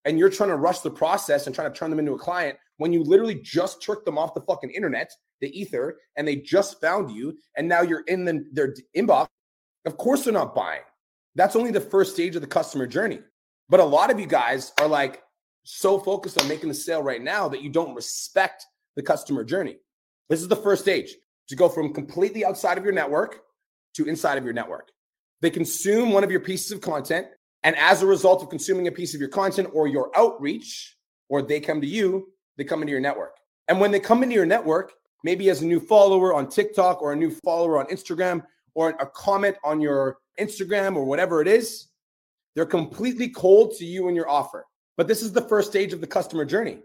And 0.07 0.19
you're 0.19 0.31
trying 0.31 0.51
to 0.51 0.57
rush 0.57 0.81
the 0.81 0.91
process 0.91 1.47
and 1.47 1.55
trying 1.55 1.71
to 1.71 1.79
turn 1.79 1.91
them 1.91 1.99
into 1.99 2.13
a 2.13 2.19
client 2.19 2.57
when 2.79 2.93
you 2.93 3.03
literally 3.03 3.35
just 3.43 3.83
tricked 3.83 4.05
them 4.05 4.19
off 4.19 4.35
the 4.35 4.41
fucking 4.43 4.71
internet, 4.71 5.11
the 5.41 5.49
ether, 5.59 5.99
and 6.17 6.27
they 6.27 6.37
just 6.37 6.81
found 6.81 7.11
you, 7.11 7.37
and 7.57 7.69
now 7.69 7.83
you're 7.83 8.05
in 8.07 8.25
the, 8.25 8.45
their 8.53 8.75
inbox. 8.97 9.27
Of 9.85 9.97
course, 9.99 10.25
they're 10.25 10.33
not 10.33 10.55
buying. 10.55 10.83
That's 11.35 11.57
only 11.57 11.71
the 11.71 11.81
first 11.81 12.15
stage 12.15 12.35
of 12.35 12.41
the 12.41 12.49
customer 12.49 12.87
journey. 12.87 13.21
But 13.69 13.81
a 13.81 13.85
lot 13.85 14.11
of 14.11 14.19
you 14.19 14.27
guys 14.27 14.73
are 14.81 14.89
like 14.89 15.23
so 15.65 15.99
focused 15.99 16.41
on 16.41 16.49
making 16.49 16.69
the 16.69 16.75
sale 16.75 17.03
right 17.03 17.21
now 17.21 17.49
that 17.49 17.63
you 17.63 17.69
don't 17.69 17.95
respect 17.95 18.65
the 18.95 19.03
customer 19.03 19.45
journey. 19.45 19.77
This 20.29 20.43
is 20.43 20.49
the 20.49 20.57
first 20.57 20.83
stage 20.83 21.17
to 21.49 21.57
go 21.57 21.69
from 21.69 21.93
completely 21.93 22.45
outside 22.45 22.79
of 22.79 22.85
your 22.85 22.93
network 22.93 23.41
to 23.95 24.07
inside 24.07 24.39
of 24.39 24.45
your 24.45 24.53
network. 24.53 24.91
They 25.41 25.51
consume 25.51 26.13
one 26.13 26.25
of 26.25 26.31
your 26.31 26.41
pieces 26.41 26.73
of 26.73 26.81
content. 26.81 27.27
And 27.63 27.77
as 27.77 28.03
a 28.03 28.07
result 28.07 28.43
of 28.43 28.51
consuming 28.51 28.89
a 28.89 28.93
piece 28.93 29.15
of 29.15 29.21
your 29.21 29.29
content 29.29 29.69
or 29.73 29.89
your 29.89 30.11
outreach, 30.17 30.97
or 31.29 31.43
they 31.43 31.61
come 31.61 31.81
to 31.81 31.87
you, 31.87 32.29
they 32.57 32.65
come 32.65 32.81
into 32.81 32.93
your 32.93 33.01
network. 33.01 33.37
And 33.69 33.81
when 33.81 33.91
they 33.91 34.01
come 34.01 34.23
into 34.23 34.35
your 34.35 34.47
network, 34.47 34.93
maybe 35.25 35.51
as 35.51 35.63
a 35.63 35.67
new 35.67 35.81
follower 35.81 36.35
on 36.35 36.49
TikTok 36.49 37.03
or 37.03 37.13
a 37.13 37.17
new 37.17 37.31
follower 37.31 37.79
on 37.79 37.87
Instagram 37.87 38.45
or 38.75 38.91
a 38.91 39.07
comment 39.07 39.57
on 39.65 39.81
your 39.81 40.19
Instagram 40.39 40.97
or 40.97 41.05
whatever 41.05 41.41
it 41.41 41.49
is, 41.49 41.89
they're 42.55 42.67
completely 42.67 43.29
cold 43.29 43.75
to 43.79 43.85
you 43.85 44.09
and 44.09 44.17
your 44.17 44.29
offer. 44.29 44.67
But 44.97 45.09
this 45.09 45.23
is 45.23 45.33
the 45.33 45.43
first 45.43 45.71
stage 45.71 45.93
of 45.93 46.01
the 46.01 46.07
customer 46.07 46.45
journey. 46.45 46.79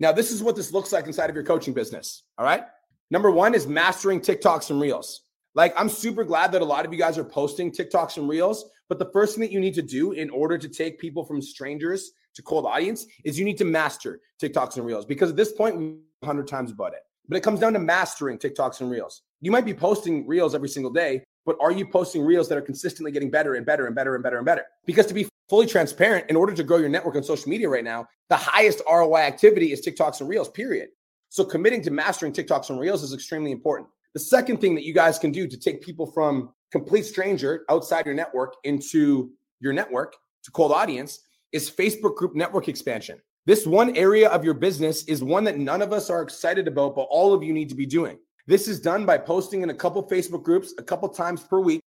Now, 0.00 0.12
this 0.12 0.32
is 0.32 0.42
what 0.42 0.56
this 0.56 0.72
looks 0.72 0.92
like 0.92 1.06
inside 1.06 1.30
of 1.30 1.36
your 1.36 1.44
coaching 1.44 1.72
business. 1.72 2.24
All 2.36 2.44
right. 2.44 2.64
Number 3.10 3.30
one 3.30 3.54
is 3.54 3.66
mastering 3.66 4.20
TikToks 4.20 4.70
and 4.70 4.80
Reels. 4.80 5.22
Like, 5.54 5.72
I'm 5.78 5.88
super 5.88 6.24
glad 6.24 6.50
that 6.52 6.62
a 6.62 6.64
lot 6.64 6.84
of 6.84 6.92
you 6.92 6.98
guys 6.98 7.16
are 7.16 7.24
posting 7.24 7.70
TikToks 7.70 8.16
and 8.16 8.28
Reels. 8.28 8.64
But 8.88 8.98
the 8.98 9.10
first 9.12 9.34
thing 9.34 9.42
that 9.42 9.52
you 9.52 9.60
need 9.60 9.74
to 9.74 9.82
do 9.82 10.12
in 10.12 10.30
order 10.30 10.58
to 10.58 10.68
take 10.68 10.98
people 10.98 11.24
from 11.24 11.40
strangers 11.40 12.10
to 12.34 12.42
cold 12.42 12.66
audience 12.66 13.06
is 13.24 13.38
you 13.38 13.44
need 13.44 13.58
to 13.58 13.64
master 13.64 14.20
TikToks 14.42 14.76
and 14.76 14.84
Reels 14.84 15.06
because 15.06 15.30
at 15.30 15.36
this 15.36 15.52
point, 15.52 15.76
we 15.76 15.96
100 16.20 16.48
times 16.48 16.70
about 16.70 16.92
it. 16.92 17.00
But 17.28 17.36
it 17.36 17.42
comes 17.42 17.60
down 17.60 17.72
to 17.74 17.78
mastering 17.78 18.38
TikToks 18.38 18.80
and 18.80 18.90
Reels. 18.90 19.22
You 19.40 19.50
might 19.50 19.64
be 19.64 19.74
posting 19.74 20.26
Reels 20.26 20.54
every 20.54 20.68
single 20.68 20.92
day, 20.92 21.22
but 21.46 21.56
are 21.60 21.72
you 21.72 21.86
posting 21.86 22.22
Reels 22.22 22.48
that 22.48 22.58
are 22.58 22.62
consistently 22.62 23.12
getting 23.12 23.30
better 23.30 23.54
and 23.54 23.64
better 23.64 23.86
and 23.86 23.94
better 23.94 24.14
and 24.14 24.22
better 24.22 24.36
and 24.38 24.46
better? 24.46 24.64
Because 24.86 25.06
to 25.06 25.14
be 25.14 25.28
fully 25.48 25.66
transparent, 25.66 26.28
in 26.28 26.36
order 26.36 26.54
to 26.54 26.62
grow 26.62 26.78
your 26.78 26.88
network 26.88 27.16
on 27.16 27.22
social 27.22 27.48
media 27.48 27.68
right 27.68 27.84
now, 27.84 28.06
the 28.28 28.36
highest 28.36 28.82
ROI 28.90 29.20
activity 29.20 29.72
is 29.72 29.84
TikToks 29.84 30.20
and 30.20 30.28
Reels, 30.28 30.48
period. 30.48 30.88
So 31.34 31.44
committing 31.44 31.82
to 31.82 31.90
mastering 31.90 32.32
TikToks 32.32 32.70
and 32.70 32.78
Reels 32.78 33.02
is 33.02 33.12
extremely 33.12 33.50
important. 33.50 33.88
The 34.12 34.20
second 34.20 34.60
thing 34.60 34.76
that 34.76 34.84
you 34.84 34.94
guys 34.94 35.18
can 35.18 35.32
do 35.32 35.48
to 35.48 35.58
take 35.58 35.82
people 35.82 36.06
from 36.06 36.50
complete 36.70 37.06
stranger 37.06 37.64
outside 37.68 38.06
your 38.06 38.14
network 38.14 38.54
into 38.62 39.32
your 39.58 39.72
network 39.72 40.14
to 40.44 40.52
cold 40.52 40.70
audience 40.70 41.18
is 41.50 41.68
Facebook 41.68 42.14
group 42.14 42.36
network 42.36 42.68
expansion. 42.68 43.20
This 43.46 43.66
one 43.66 43.96
area 43.96 44.28
of 44.28 44.44
your 44.44 44.54
business 44.54 45.02
is 45.06 45.24
one 45.24 45.42
that 45.42 45.58
none 45.58 45.82
of 45.82 45.92
us 45.92 46.08
are 46.08 46.22
excited 46.22 46.68
about, 46.68 46.94
but 46.94 47.08
all 47.10 47.34
of 47.34 47.42
you 47.42 47.52
need 47.52 47.68
to 47.68 47.74
be 47.74 47.84
doing. 47.84 48.16
This 48.46 48.68
is 48.68 48.78
done 48.78 49.04
by 49.04 49.18
posting 49.18 49.62
in 49.62 49.70
a 49.70 49.74
couple 49.74 50.08
Facebook 50.08 50.44
groups 50.44 50.72
a 50.78 50.84
couple 50.84 51.08
times 51.08 51.42
per 51.42 51.58
week 51.58 51.80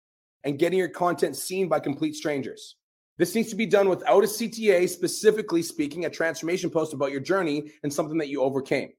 and 0.43 0.59
getting 0.59 0.77
your 0.77 0.89
content 0.89 1.37
seen 1.37 1.69
by 1.69 1.79
complete 1.79 2.15
strangers. 2.15 2.75
This 3.17 3.33
needs 3.33 3.49
to 3.51 3.55
be 3.55 3.65
done 3.65 3.87
without 3.87 4.25
a 4.25 4.27
CTA, 4.27 4.89
specifically 4.89 5.61
speaking, 5.61 6.03
a 6.03 6.09
transformation 6.09 6.69
post 6.69 6.91
about 6.91 7.13
your 7.13 7.21
journey 7.21 7.71
and 7.83 7.93
something 7.93 8.17
that 8.17 8.27
you 8.27 8.41
overcame 8.41 8.91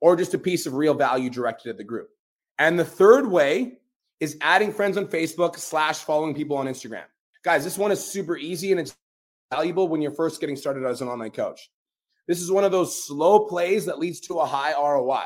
or 0.00 0.16
just 0.16 0.34
a 0.34 0.38
piece 0.38 0.66
of 0.66 0.74
real 0.74 0.94
value 0.94 1.30
directed 1.30 1.70
at 1.70 1.76
the 1.76 1.84
group. 1.84 2.10
And 2.58 2.78
the 2.78 2.84
third 2.84 3.26
way 3.26 3.78
is 4.20 4.36
adding 4.40 4.72
friends 4.72 4.96
on 4.96 5.06
Facebook 5.06 5.58
slash 5.58 5.98
following 5.98 6.34
people 6.34 6.56
on 6.56 6.66
Instagram. 6.66 7.04
Guys, 7.42 7.64
this 7.64 7.78
one 7.78 7.92
is 7.92 8.04
super 8.04 8.36
easy 8.36 8.70
and 8.70 8.80
it's 8.80 8.96
valuable 9.52 9.88
when 9.88 10.00
you're 10.00 10.10
first 10.10 10.40
getting 10.40 10.56
started 10.56 10.84
as 10.84 11.00
an 11.00 11.08
online 11.08 11.30
coach. 11.30 11.70
This 12.26 12.40
is 12.40 12.50
one 12.50 12.64
of 12.64 12.72
those 12.72 13.06
slow 13.06 13.46
plays 13.46 13.84
that 13.86 13.98
leads 13.98 14.20
to 14.20 14.38
a 14.40 14.46
high 14.46 14.72
ROI. 14.72 15.24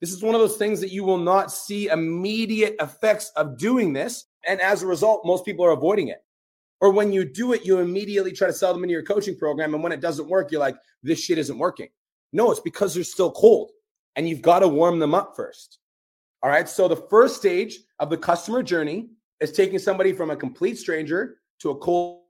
This 0.00 0.12
is 0.12 0.22
one 0.22 0.34
of 0.34 0.40
those 0.40 0.56
things 0.56 0.80
that 0.80 0.92
you 0.92 1.02
will 1.02 1.18
not 1.18 1.50
see 1.50 1.88
immediate 1.88 2.76
effects 2.80 3.32
of 3.36 3.58
doing 3.58 3.92
this. 3.92 4.26
And 4.46 4.60
as 4.60 4.82
a 4.82 4.86
result, 4.86 5.24
most 5.24 5.44
people 5.44 5.64
are 5.64 5.72
avoiding 5.72 6.08
it. 6.08 6.22
Or 6.80 6.90
when 6.90 7.12
you 7.12 7.24
do 7.24 7.52
it, 7.52 7.64
you 7.64 7.78
immediately 7.78 8.32
try 8.32 8.46
to 8.46 8.52
sell 8.52 8.72
them 8.72 8.84
into 8.84 8.92
your 8.92 9.02
coaching 9.02 9.36
program. 9.36 9.74
And 9.74 9.82
when 9.82 9.92
it 9.92 10.00
doesn't 10.00 10.28
work, 10.28 10.52
you're 10.52 10.60
like, 10.60 10.76
this 11.02 11.18
shit 11.18 11.38
isn't 11.38 11.58
working. 11.58 11.88
No, 12.34 12.50
it's 12.50 12.60
because 12.60 12.94
they're 12.94 13.04
still 13.04 13.30
cold 13.30 13.70
and 14.16 14.28
you've 14.28 14.42
got 14.42 14.58
to 14.58 14.68
warm 14.68 14.98
them 14.98 15.14
up 15.14 15.34
first. 15.36 15.78
All 16.42 16.50
right. 16.50 16.68
So 16.68 16.88
the 16.88 16.96
first 16.96 17.36
stage 17.36 17.78
of 18.00 18.10
the 18.10 18.18
customer 18.18 18.62
journey 18.62 19.08
is 19.40 19.52
taking 19.52 19.78
somebody 19.78 20.12
from 20.12 20.30
a 20.30 20.36
complete 20.36 20.76
stranger 20.76 21.38
to 21.60 21.70
a 21.70 21.76
cold. 21.76 22.22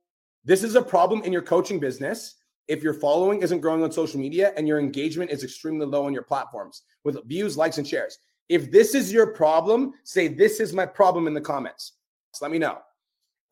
This 0.45 0.63
is 0.63 0.77
a 0.77 0.83
problem 0.83 1.23
in 1.23 1.33
your 1.33 1.43
coaching 1.43 1.81
business 1.81 2.37
if 2.69 2.83
your 2.83 2.95
following 2.95 3.43
isn't 3.43 3.61
growing 3.61 3.83
on 3.83 3.91
social 3.91 4.21
media 4.21 4.53
and 4.57 4.69
your 4.69 4.79
engagement 4.79 5.31
is 5.31 5.43
extremely 5.43 5.87
low 5.87 6.05
on 6.07 6.13
your 6.13 6.23
platforms 6.23 6.83
with 7.03 7.19
views, 7.27 7.57
likes, 7.57 7.79
and 7.79 7.87
shares. 7.87 8.19
If 8.51 8.71
this 8.71 8.95
is 8.95 9.11
your 9.11 9.29
problem, 9.29 9.95
say, 10.05 10.29
This 10.29 10.61
is 10.61 10.75
my 10.75 10.85
problem 10.85 11.27
in 11.27 11.35
the 11.35 11.41
comments. 11.41 11.93
So 12.33 12.45
let 12.45 12.53
me 12.53 12.59
know. 12.59 12.79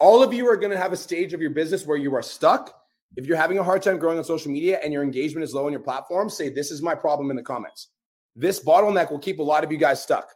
All 0.01 0.23
of 0.23 0.35
you 0.35 0.49
are 0.49 0.57
going 0.57 0.73
to 0.73 0.79
have 0.79 0.93
a 0.93 0.97
stage 0.97 1.33
of 1.33 1.41
your 1.41 1.51
business 1.51 1.87
where 1.87 1.97
you 1.97 2.15
are 2.15 2.23
stuck. 2.23 2.82
If 3.17 3.27
you're 3.27 3.37
having 3.37 3.59
a 3.59 3.63
hard 3.63 3.83
time 3.83 3.99
growing 3.99 4.19
on 4.19 4.25
social 4.25 4.51
media 4.51 4.81
and 4.83 4.93
your 4.93 5.03
engagement 5.03 5.45
is 5.45 5.55
low 5.55 5.67
on 5.67 5.73
your 5.73 5.81
platform, 5.81 6.31
say, 6.31 6.49
This 6.49 6.71
is 6.71 6.83
my 6.83 6.95
problem 6.95 7.31
in 7.31 7.37
the 7.37 7.43
comments. 7.43 7.89
This 8.35 8.65
bottleneck 8.65 9.11
will 9.11 9.19
keep 9.19 9.39
a 9.39 9.43
lot 9.43 9.65
of 9.65 9.71
you 9.71 9.79
guys 9.79 10.03
stuck. 10.03 10.31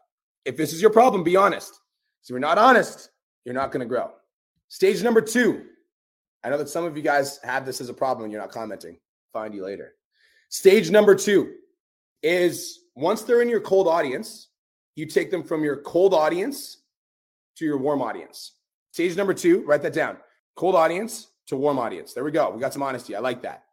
If 0.44 0.56
this 0.56 0.72
is 0.72 0.80
your 0.80 0.90
problem, 0.90 1.24
be 1.24 1.36
honest. 1.36 1.80
If 2.22 2.30
you're 2.30 2.38
not 2.38 2.58
honest, 2.58 3.10
you're 3.44 3.54
not 3.54 3.72
going 3.72 3.80
to 3.80 3.86
grow. 3.86 4.10
Stage 4.68 5.02
number 5.02 5.20
two. 5.20 5.64
I 6.44 6.50
know 6.50 6.58
that 6.58 6.68
some 6.68 6.84
of 6.84 6.96
you 6.96 7.02
guys 7.02 7.40
have 7.42 7.64
this 7.64 7.80
as 7.80 7.88
a 7.88 7.94
problem 7.94 8.24
and 8.24 8.32
you're 8.32 8.40
not 8.40 8.52
commenting. 8.52 8.98
Find 9.32 9.54
you 9.54 9.64
later. 9.64 9.94
Stage 10.48 10.90
number 10.90 11.14
two 11.14 11.54
is 12.22 12.80
once 12.94 13.22
they're 13.22 13.42
in 13.42 13.48
your 13.48 13.60
cold 13.60 13.88
audience, 13.88 14.48
you 14.94 15.06
take 15.06 15.30
them 15.30 15.42
from 15.42 15.64
your 15.64 15.76
cold 15.82 16.14
audience 16.14 16.82
to 17.56 17.64
your 17.64 17.78
warm 17.78 18.02
audience. 18.02 18.52
Stage 18.92 19.16
number 19.16 19.34
two, 19.34 19.64
write 19.64 19.82
that 19.82 19.92
down. 19.92 20.16
Cold 20.56 20.74
audience 20.74 21.28
to 21.46 21.56
warm 21.56 21.78
audience. 21.78 22.12
There 22.12 22.24
we 22.24 22.30
go. 22.30 22.50
We 22.50 22.60
got 22.60 22.72
some 22.72 22.82
honesty. 22.82 23.14
I 23.14 23.20
like 23.20 23.42
that. 23.42 23.64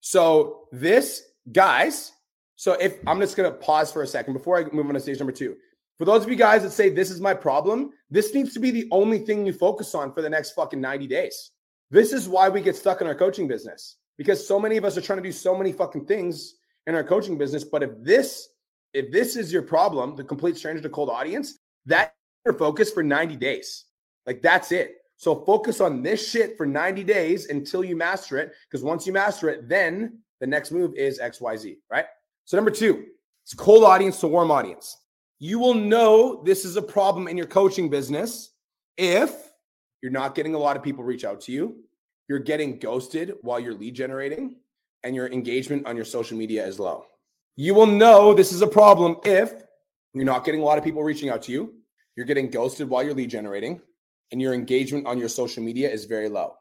So, 0.00 0.68
this, 0.72 1.22
guys, 1.50 2.12
so 2.56 2.72
if 2.74 2.96
I'm 3.06 3.20
just 3.20 3.36
to 3.36 3.50
pause 3.50 3.92
for 3.92 4.02
a 4.02 4.06
second 4.06 4.32
before 4.32 4.58
I 4.58 4.64
move 4.72 4.86
on 4.86 4.94
to 4.94 5.00
stage 5.00 5.18
number 5.18 5.32
two. 5.32 5.56
For 5.98 6.04
those 6.04 6.22
of 6.22 6.30
you 6.30 6.36
guys 6.36 6.62
that 6.62 6.70
say 6.70 6.88
this 6.88 7.10
is 7.10 7.20
my 7.20 7.34
problem, 7.34 7.90
this 8.08 8.32
needs 8.32 8.54
to 8.54 8.60
be 8.60 8.70
the 8.70 8.88
only 8.92 9.18
thing 9.18 9.44
you 9.44 9.52
focus 9.52 9.94
on 9.94 10.12
for 10.12 10.22
the 10.22 10.30
next 10.30 10.52
fucking 10.52 10.80
90 10.80 11.08
days. 11.08 11.50
This 11.90 12.12
is 12.12 12.28
why 12.28 12.48
we 12.48 12.60
get 12.60 12.76
stuck 12.76 13.00
in 13.00 13.06
our 13.06 13.14
coaching 13.14 13.48
business 13.48 13.96
because 14.16 14.46
so 14.46 14.60
many 14.60 14.76
of 14.76 14.84
us 14.84 14.96
are 14.96 15.00
trying 15.00 15.18
to 15.18 15.22
do 15.22 15.32
so 15.32 15.56
many 15.56 15.72
fucking 15.72 16.06
things 16.06 16.54
in 16.86 16.94
our 16.94 17.02
coaching 17.02 17.36
business. 17.36 17.64
But 17.64 17.82
if 17.82 17.90
this, 18.00 18.48
if 18.92 19.10
this 19.10 19.36
is 19.36 19.52
your 19.52 19.62
problem, 19.62 20.14
the 20.14 20.24
complete 20.24 20.56
stranger 20.56 20.82
to 20.82 20.88
cold 20.88 21.10
audience, 21.10 21.58
that 21.86 22.14
your 22.44 22.54
focus 22.54 22.92
for 22.92 23.02
90 23.02 23.36
days. 23.36 23.84
Like 24.26 24.42
that's 24.42 24.70
it. 24.72 24.97
So 25.18 25.44
focus 25.44 25.80
on 25.80 26.02
this 26.02 26.30
shit 26.30 26.56
for 26.56 26.64
90 26.64 27.04
days 27.04 27.50
until 27.50 27.84
you 27.84 27.96
master 27.96 28.38
it. 28.38 28.52
Because 28.70 28.84
once 28.84 29.06
you 29.06 29.12
master 29.12 29.48
it, 29.48 29.68
then 29.68 30.20
the 30.40 30.46
next 30.46 30.70
move 30.70 30.94
is 30.94 31.18
XYZ, 31.18 31.76
right? 31.90 32.06
So 32.44 32.56
number 32.56 32.70
two, 32.70 33.04
it's 33.44 33.52
cold 33.52 33.82
audience 33.82 34.20
to 34.20 34.28
warm 34.28 34.50
audience. 34.52 34.96
You 35.40 35.58
will 35.58 35.74
know 35.74 36.42
this 36.44 36.64
is 36.64 36.76
a 36.76 36.82
problem 36.82 37.26
in 37.28 37.36
your 37.36 37.46
coaching 37.46 37.90
business 37.90 38.52
if 38.96 39.50
you're 40.02 40.12
not 40.12 40.36
getting 40.36 40.54
a 40.54 40.58
lot 40.58 40.76
of 40.76 40.82
people 40.84 41.02
reach 41.02 41.24
out 41.24 41.40
to 41.42 41.52
you, 41.52 41.76
you're 42.28 42.38
getting 42.38 42.78
ghosted 42.78 43.34
while 43.42 43.58
you're 43.58 43.74
lead 43.74 43.94
generating, 43.94 44.56
and 45.02 45.14
your 45.16 45.28
engagement 45.28 45.86
on 45.86 45.96
your 45.96 46.04
social 46.04 46.36
media 46.36 46.64
is 46.64 46.78
low. 46.78 47.04
You 47.56 47.74
will 47.74 47.86
know 47.86 48.34
this 48.34 48.52
is 48.52 48.62
a 48.62 48.66
problem 48.66 49.16
if 49.24 49.52
you're 50.14 50.24
not 50.24 50.44
getting 50.44 50.60
a 50.60 50.64
lot 50.64 50.78
of 50.78 50.84
people 50.84 51.02
reaching 51.02 51.28
out 51.28 51.42
to 51.42 51.52
you, 51.52 51.74
you're 52.16 52.26
getting 52.26 52.50
ghosted 52.50 52.88
while 52.88 53.02
you're 53.02 53.14
lead 53.14 53.30
generating, 53.30 53.80
and 54.32 54.40
your 54.40 54.54
engagement 54.54 55.06
on 55.06 55.18
your 55.18 55.28
social 55.28 55.62
media 55.62 55.90
is 55.90 56.04
very 56.04 56.28
low. 56.28 56.54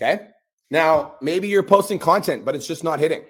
Okay. 0.00 0.28
Now, 0.70 1.14
maybe 1.20 1.48
you're 1.48 1.62
posting 1.62 1.98
content, 1.98 2.44
but 2.44 2.54
it's 2.54 2.66
just 2.66 2.84
not 2.84 3.00
hitting. 3.00 3.24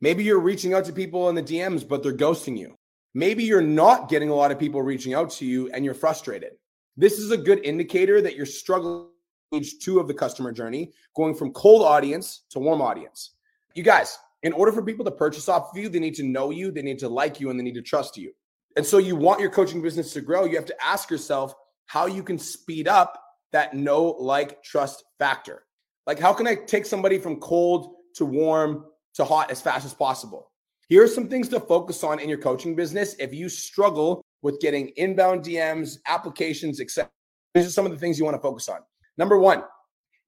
Maybe 0.00 0.22
you're 0.22 0.40
reaching 0.40 0.74
out 0.74 0.84
to 0.86 0.92
people 0.92 1.28
in 1.28 1.34
the 1.34 1.42
DMs, 1.42 1.86
but 1.86 2.02
they're 2.02 2.12
ghosting 2.12 2.58
you. 2.58 2.76
Maybe 3.14 3.44
you're 3.44 3.62
not 3.62 4.08
getting 4.08 4.28
a 4.28 4.34
lot 4.34 4.50
of 4.50 4.58
people 4.58 4.82
reaching 4.82 5.14
out 5.14 5.30
to 5.32 5.46
you 5.46 5.70
and 5.72 5.84
you're 5.84 5.94
frustrated. 5.94 6.52
This 6.96 7.18
is 7.18 7.30
a 7.30 7.36
good 7.36 7.64
indicator 7.64 8.20
that 8.20 8.36
you're 8.36 8.46
struggling 8.46 9.08
stage 9.54 9.78
two 9.78 10.00
of 10.00 10.08
the 10.08 10.14
customer 10.14 10.52
journey, 10.52 10.92
going 11.14 11.34
from 11.34 11.52
cold 11.52 11.82
audience 11.82 12.42
to 12.50 12.58
warm 12.58 12.80
audience. 12.80 13.34
You 13.74 13.82
guys, 13.82 14.18
in 14.42 14.52
order 14.52 14.72
for 14.72 14.82
people 14.82 15.04
to 15.04 15.10
purchase 15.10 15.48
off 15.48 15.70
of 15.72 15.78
you, 15.78 15.88
they 15.88 15.98
need 15.98 16.14
to 16.16 16.24
know 16.24 16.50
you, 16.50 16.70
they 16.70 16.82
need 16.82 16.98
to 17.00 17.08
like 17.08 17.40
you, 17.40 17.50
and 17.50 17.58
they 17.58 17.64
need 17.64 17.74
to 17.74 17.82
trust 17.82 18.16
you. 18.16 18.32
And 18.76 18.84
so 18.84 18.98
you 18.98 19.16
want 19.16 19.40
your 19.40 19.50
coaching 19.50 19.82
business 19.82 20.12
to 20.14 20.20
grow, 20.20 20.44
you 20.44 20.56
have 20.56 20.66
to 20.66 20.84
ask 20.84 21.10
yourself 21.10 21.54
how 21.86 22.06
you 22.06 22.22
can 22.22 22.38
speed 22.38 22.88
up 22.88 23.22
that 23.54 23.72
know 23.72 24.16
like, 24.18 24.62
trust 24.64 25.04
factor. 25.20 25.62
Like, 26.08 26.18
how 26.18 26.32
can 26.32 26.48
I 26.48 26.56
take 26.56 26.84
somebody 26.84 27.18
from 27.18 27.38
cold 27.38 27.94
to 28.16 28.24
warm 28.24 28.84
to 29.14 29.24
hot 29.24 29.52
as 29.52 29.62
fast 29.62 29.86
as 29.86 29.94
possible? 29.94 30.50
Here 30.88 31.04
are 31.04 31.08
some 31.08 31.28
things 31.28 31.48
to 31.50 31.60
focus 31.60 32.02
on 32.02 32.18
in 32.18 32.28
your 32.28 32.38
coaching 32.38 32.74
business 32.74 33.14
if 33.20 33.32
you 33.32 33.48
struggle 33.48 34.22
with 34.42 34.58
getting 34.58 34.88
inbound 34.96 35.44
DMs, 35.44 35.98
applications, 36.06 36.80
etc. 36.80 37.08
These 37.54 37.68
are 37.68 37.70
some 37.70 37.86
of 37.86 37.92
the 37.92 37.98
things 37.98 38.18
you 38.18 38.24
want 38.24 38.36
to 38.36 38.42
focus 38.42 38.68
on. 38.68 38.80
Number 39.18 39.38
one, 39.38 39.62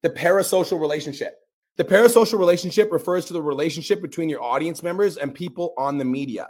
the 0.05 0.11
parasocial 0.11 0.81
relationship. 0.81 1.35
The 1.79 1.85
parasocial 1.85 2.39
relationship 2.39 2.93
refers 2.93 3.25
to 3.27 3.33
the 3.33 3.43
relationship 3.43 4.01
between 4.01 4.29
your 4.29 4.43
audience 4.43 4.85
members 4.85 5.17
and 5.17 5.35
people 5.35 5.75
on 5.77 5.99
the 5.99 6.05
media. 6.05 6.47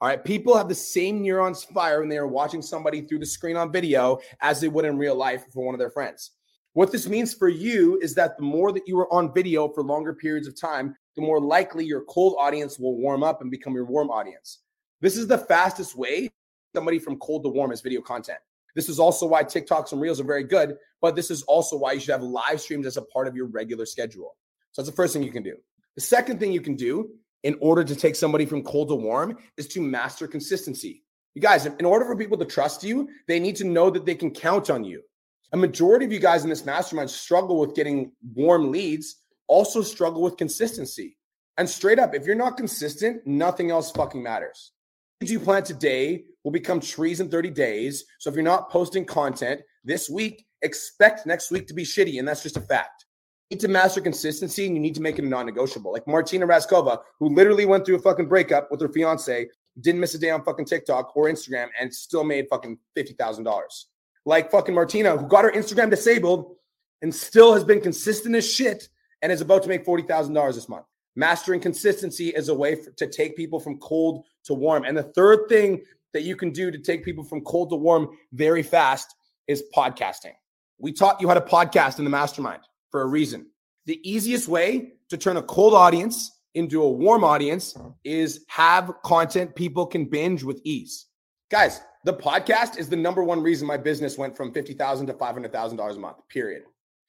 All 0.00 0.08
right. 0.08 0.24
People 0.24 0.56
have 0.56 0.68
the 0.68 0.74
same 0.74 1.22
neurons 1.22 1.64
fire 1.64 2.00
when 2.00 2.08
they 2.08 2.18
are 2.18 2.28
watching 2.28 2.62
somebody 2.62 3.02
through 3.02 3.18
the 3.18 3.26
screen 3.26 3.56
on 3.56 3.72
video 3.72 4.18
as 4.40 4.60
they 4.60 4.68
would 4.68 4.84
in 4.84 4.96
real 4.96 5.16
life 5.16 5.44
for 5.52 5.64
one 5.64 5.74
of 5.74 5.80
their 5.80 5.90
friends. 5.90 6.32
What 6.74 6.92
this 6.92 7.08
means 7.08 7.34
for 7.34 7.48
you 7.48 7.98
is 8.00 8.14
that 8.14 8.36
the 8.36 8.44
more 8.44 8.70
that 8.70 8.86
you 8.86 8.96
are 9.00 9.12
on 9.12 9.34
video 9.34 9.68
for 9.68 9.82
longer 9.82 10.14
periods 10.14 10.46
of 10.46 10.58
time, 10.58 10.94
the 11.16 11.22
more 11.22 11.40
likely 11.40 11.84
your 11.84 12.02
cold 12.02 12.36
audience 12.38 12.78
will 12.78 12.96
warm 12.96 13.24
up 13.24 13.40
and 13.40 13.50
become 13.50 13.74
your 13.74 13.86
warm 13.86 14.10
audience. 14.10 14.60
This 15.00 15.16
is 15.16 15.26
the 15.26 15.38
fastest 15.38 15.96
way 15.96 16.30
somebody 16.76 17.00
from 17.00 17.18
cold 17.18 17.42
to 17.42 17.48
warm 17.48 17.72
is 17.72 17.80
video 17.80 18.00
content. 18.00 18.38
This 18.76 18.88
is 18.88 19.00
also 19.00 19.26
why 19.26 19.42
TikToks 19.42 19.90
and 19.90 20.00
Reels 20.00 20.20
are 20.20 20.24
very 20.24 20.44
good, 20.44 20.76
but 21.00 21.16
this 21.16 21.30
is 21.32 21.42
also 21.44 21.76
why 21.76 21.92
you 21.92 22.00
should 22.00 22.12
have 22.12 22.22
live 22.22 22.60
streams 22.60 22.86
as 22.86 22.96
a 22.96 23.02
part 23.02 23.26
of 23.26 23.34
your 23.34 23.46
regular 23.46 23.86
schedule. 23.86 24.36
So 24.70 24.82
that's 24.82 24.90
the 24.90 24.94
first 24.94 25.12
thing 25.12 25.24
you 25.24 25.32
can 25.32 25.42
do. 25.42 25.56
The 25.96 26.02
second 26.02 26.38
thing 26.38 26.52
you 26.52 26.60
can 26.60 26.76
do 26.76 27.10
in 27.42 27.56
order 27.60 27.84
to 27.84 27.94
take 27.94 28.16
somebody 28.16 28.46
from 28.46 28.62
cold 28.62 28.88
to 28.88 28.94
warm 28.94 29.36
is 29.56 29.68
to 29.68 29.80
master 29.80 30.26
consistency. 30.26 31.04
You 31.34 31.42
guys, 31.42 31.66
in 31.66 31.84
order 31.84 32.04
for 32.04 32.16
people 32.16 32.38
to 32.38 32.44
trust 32.44 32.82
you, 32.82 33.08
they 33.26 33.38
need 33.38 33.56
to 33.56 33.64
know 33.64 33.90
that 33.90 34.04
they 34.04 34.14
can 34.14 34.30
count 34.30 34.70
on 34.70 34.84
you. 34.84 35.02
A 35.52 35.56
majority 35.56 36.04
of 36.04 36.12
you 36.12 36.18
guys 36.18 36.42
in 36.42 36.50
this 36.50 36.64
mastermind 36.64 37.10
struggle 37.10 37.58
with 37.58 37.74
getting 37.74 38.12
warm 38.34 38.70
leads 38.70 39.16
also 39.46 39.82
struggle 39.82 40.20
with 40.22 40.36
consistency. 40.36 41.16
And 41.56 41.68
straight 41.68 41.98
up, 41.98 42.14
if 42.14 42.26
you're 42.26 42.34
not 42.34 42.56
consistent, 42.56 43.26
nothing 43.26 43.70
else 43.70 43.90
fucking 43.90 44.22
matters. 44.22 44.72
Seeds 45.20 45.32
you 45.32 45.40
plant 45.40 45.66
today 45.66 46.24
will 46.44 46.52
become 46.52 46.80
trees 46.80 47.18
in 47.20 47.28
30 47.28 47.50
days. 47.50 48.04
So 48.20 48.30
if 48.30 48.36
you're 48.36 48.44
not 48.44 48.70
posting 48.70 49.04
content 49.04 49.60
this 49.84 50.08
week, 50.08 50.46
expect 50.62 51.26
next 51.26 51.50
week 51.50 51.66
to 51.68 51.74
be 51.74 51.84
shitty. 51.84 52.18
And 52.18 52.28
that's 52.28 52.42
just 52.42 52.56
a 52.56 52.60
fact. 52.60 53.06
Need 53.50 53.60
to 53.60 53.68
master 53.68 54.02
consistency 54.02 54.66
and 54.66 54.74
you 54.74 54.80
need 54.80 54.94
to 54.94 55.00
make 55.00 55.18
it 55.18 55.24
a 55.24 55.28
non 55.28 55.46
negotiable. 55.46 55.92
Like 55.92 56.06
Martina 56.06 56.46
Raskova, 56.46 56.98
who 57.18 57.34
literally 57.34 57.64
went 57.64 57.86
through 57.86 57.96
a 57.96 58.00
fucking 58.00 58.28
breakup 58.28 58.70
with 58.70 58.80
her 58.80 58.88
fiance, 58.88 59.48
didn't 59.80 60.00
miss 60.00 60.14
a 60.14 60.18
day 60.18 60.30
on 60.30 60.44
fucking 60.44 60.66
TikTok 60.66 61.16
or 61.16 61.26
Instagram, 61.26 61.68
and 61.80 61.94
still 61.94 62.24
made 62.24 62.46
fucking 62.50 62.78
$50,000. 62.96 63.84
Like 64.26 64.50
fucking 64.50 64.74
Martina, 64.74 65.16
who 65.16 65.26
got 65.26 65.44
her 65.44 65.52
Instagram 65.52 65.88
disabled 65.88 66.56
and 67.00 67.14
still 67.14 67.54
has 67.54 67.64
been 67.64 67.80
consistent 67.80 68.34
as 68.34 68.50
shit 68.50 68.88
and 69.22 69.32
is 69.32 69.40
about 69.40 69.62
to 69.62 69.68
make 69.68 69.86
$40,000 69.86 70.54
this 70.54 70.68
month. 70.68 70.84
Mastering 71.16 71.60
consistency 71.60 72.28
is 72.28 72.48
a 72.48 72.54
way 72.54 72.74
for, 72.74 72.90
to 72.92 73.06
take 73.06 73.36
people 73.36 73.58
from 73.58 73.78
cold 73.78 74.24
to 74.44 74.54
warm. 74.54 74.84
And 74.84 74.96
the 74.96 75.04
third 75.04 75.48
thing 75.48 75.80
that 76.12 76.22
you 76.22 76.36
can 76.36 76.50
do 76.50 76.70
to 76.70 76.78
take 76.78 77.04
people 77.04 77.24
from 77.24 77.40
cold 77.42 77.70
to 77.70 77.76
warm 77.76 78.10
very 78.32 78.62
fast 78.62 79.14
is 79.46 79.64
podcasting. 79.74 80.34
We 80.78 80.92
taught 80.92 81.20
you 81.20 81.28
how 81.28 81.34
to 81.34 81.40
podcast 81.40 81.98
in 81.98 82.04
the 82.04 82.10
mastermind 82.10 82.60
for 82.90 83.02
a 83.02 83.06
reason. 83.06 83.46
The 83.86 84.00
easiest 84.08 84.48
way 84.48 84.92
to 85.08 85.16
turn 85.16 85.36
a 85.36 85.42
cold 85.42 85.74
audience 85.74 86.38
into 86.54 86.82
a 86.82 86.88
warm 86.88 87.24
audience 87.24 87.76
uh-huh. 87.76 87.90
is 88.04 88.44
have 88.48 88.92
content 89.04 89.54
people 89.54 89.86
can 89.86 90.04
binge 90.04 90.42
with 90.42 90.60
ease. 90.64 91.06
Guys, 91.50 91.80
the 92.04 92.12
podcast 92.12 92.78
is 92.78 92.88
the 92.88 92.96
number 92.96 93.22
one 93.24 93.42
reason 93.42 93.66
my 93.66 93.76
business 93.76 94.18
went 94.18 94.36
from 94.36 94.52
50,000 94.52 95.06
to 95.06 95.14
$500,000 95.14 95.96
a 95.96 95.98
month, 95.98 96.16
period. 96.28 96.62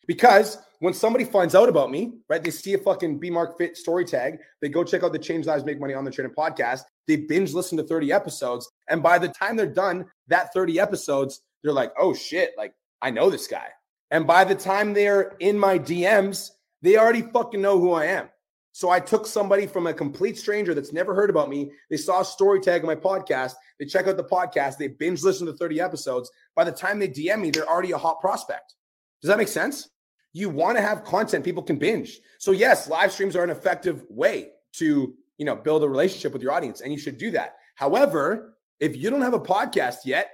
Because 0.07 0.57
when 0.79 0.93
somebody 0.93 1.23
finds 1.23 1.53
out 1.53 1.69
about 1.69 1.91
me, 1.91 2.13
right, 2.29 2.41
they 2.41 2.49
see 2.49 2.73
a 2.73 2.77
fucking 2.77 3.19
B 3.19 3.29
Mark 3.29 3.57
Fit 3.57 3.77
story 3.77 4.05
tag, 4.05 4.39
they 4.61 4.69
go 4.69 4.83
check 4.83 5.03
out 5.03 5.13
the 5.13 5.19
Change 5.19 5.45
Lives 5.45 5.65
Make 5.65 5.79
Money 5.79 5.93
on 5.93 6.03
the 6.03 6.11
Training 6.11 6.33
podcast, 6.35 6.81
they 7.07 7.15
binge 7.15 7.53
listen 7.53 7.77
to 7.77 7.83
30 7.83 8.11
episodes. 8.11 8.71
And 8.87 9.03
by 9.03 9.19
the 9.19 9.27
time 9.27 9.55
they're 9.55 9.67
done 9.67 10.05
that 10.27 10.51
30 10.53 10.79
episodes, 10.79 11.41
they're 11.63 11.73
like, 11.73 11.91
oh 11.99 12.13
shit, 12.13 12.53
like 12.57 12.73
I 13.01 13.11
know 13.11 13.29
this 13.29 13.47
guy. 13.47 13.67
And 14.11 14.25
by 14.25 14.43
the 14.43 14.55
time 14.55 14.93
they're 14.93 15.35
in 15.39 15.57
my 15.57 15.77
DMs, 15.77 16.51
they 16.81 16.97
already 16.97 17.21
fucking 17.21 17.61
know 17.61 17.79
who 17.79 17.91
I 17.91 18.05
am. 18.05 18.29
So 18.71 18.89
I 18.89 18.99
took 18.99 19.25
somebody 19.25 19.67
from 19.67 19.87
a 19.87 19.93
complete 19.93 20.37
stranger 20.37 20.73
that's 20.73 20.93
never 20.93 21.13
heard 21.13 21.29
about 21.29 21.49
me. 21.49 21.71
They 21.89 21.97
saw 21.97 22.21
a 22.21 22.25
story 22.25 22.61
tag 22.61 22.81
on 22.81 22.87
my 22.87 22.95
podcast. 22.95 23.53
They 23.79 23.85
check 23.85 24.07
out 24.07 24.15
the 24.15 24.23
podcast. 24.23 24.77
They 24.77 24.87
binge 24.87 25.23
listen 25.23 25.47
to 25.47 25.53
30 25.53 25.81
episodes. 25.81 26.31
By 26.55 26.63
the 26.63 26.71
time 26.71 26.99
they 26.99 27.09
DM 27.09 27.41
me, 27.41 27.51
they're 27.51 27.67
already 27.67 27.91
a 27.91 27.97
hot 27.97 28.21
prospect. 28.21 28.75
Does 29.21 29.29
that 29.29 29.37
make 29.37 29.47
sense? 29.47 29.89
You 30.33 30.49
want 30.49 30.77
to 30.77 30.81
have 30.81 31.03
content 31.03 31.43
people 31.43 31.63
can 31.63 31.77
binge. 31.77 32.19
So 32.37 32.51
yes, 32.51 32.87
live 32.87 33.11
streams 33.11 33.35
are 33.35 33.43
an 33.43 33.49
effective 33.49 34.05
way 34.09 34.51
to 34.73 35.15
you 35.39 35.45
know, 35.45 35.55
build 35.55 35.83
a 35.83 35.89
relationship 35.89 36.33
with 36.33 36.43
your 36.43 36.51
audience 36.51 36.81
and 36.81 36.91
you 36.91 36.99
should 36.99 37.17
do 37.17 37.31
that. 37.31 37.55
However, 37.75 38.57
if 38.79 38.95
you 38.95 39.09
don't 39.09 39.21
have 39.21 39.33
a 39.33 39.39
podcast 39.39 39.99
yet 40.05 40.29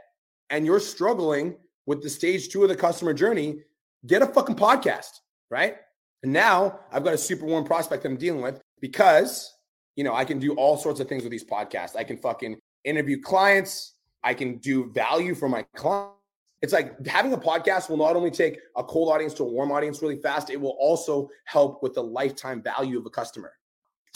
and 0.50 0.66
you're 0.66 0.80
struggling 0.80 1.56
with 1.86 2.02
the 2.02 2.10
stage 2.10 2.50
two 2.50 2.64
of 2.64 2.70
the 2.70 2.76
customer 2.76 3.14
journey, 3.14 3.62
get 4.06 4.22
a 4.22 4.28
fucking 4.28 4.56
podcast, 4.56 5.20
right? 5.50 5.76
And 6.24 6.34
now 6.34 6.80
I've 6.92 7.04
got 7.04 7.14
a 7.14 7.18
super 7.18 7.46
warm 7.46 7.66
prospect 7.66 8.06
I'm 8.06 8.18
dealing 8.18 8.42
with 8.42 8.62
because, 8.82 9.54
you 9.96 10.04
know, 10.04 10.14
I 10.14 10.26
can 10.26 10.40
do 10.40 10.54
all 10.54 10.78
sorts 10.78 11.00
of 11.00 11.08
things 11.08 11.24
with 11.24 11.32
these 11.32 11.46
podcasts. 11.46 11.96
I 11.96 12.04
can 12.04 12.18
fucking 12.18 12.58
interview 12.84 13.22
clients. 13.22 13.94
I 14.24 14.34
can 14.34 14.58
do 14.58 14.92
value 14.92 15.36
for 15.36 15.48
my 15.48 15.64
clients. 15.76 16.14
It's 16.62 16.74
like 16.74 17.06
having 17.06 17.32
a 17.34 17.38
podcast 17.38 17.90
will 17.90 17.98
not 17.98 18.16
only 18.16 18.32
take 18.32 18.58
a 18.76 18.84
cold 18.84 19.10
audience 19.14 19.36
to 19.36 19.44
a 19.44 19.46
warm 19.46 19.72
audience 19.72 20.02
really 20.02 20.16
fast, 20.16 20.50
it 20.50 20.60
will 20.60 20.76
also 20.80 21.30
help 21.44 21.84
with 21.84 21.94
the 21.94 22.02
lifetime 22.02 22.64
value 22.64 22.98
of 22.98 23.06
a 23.06 23.10
customer. 23.10 23.54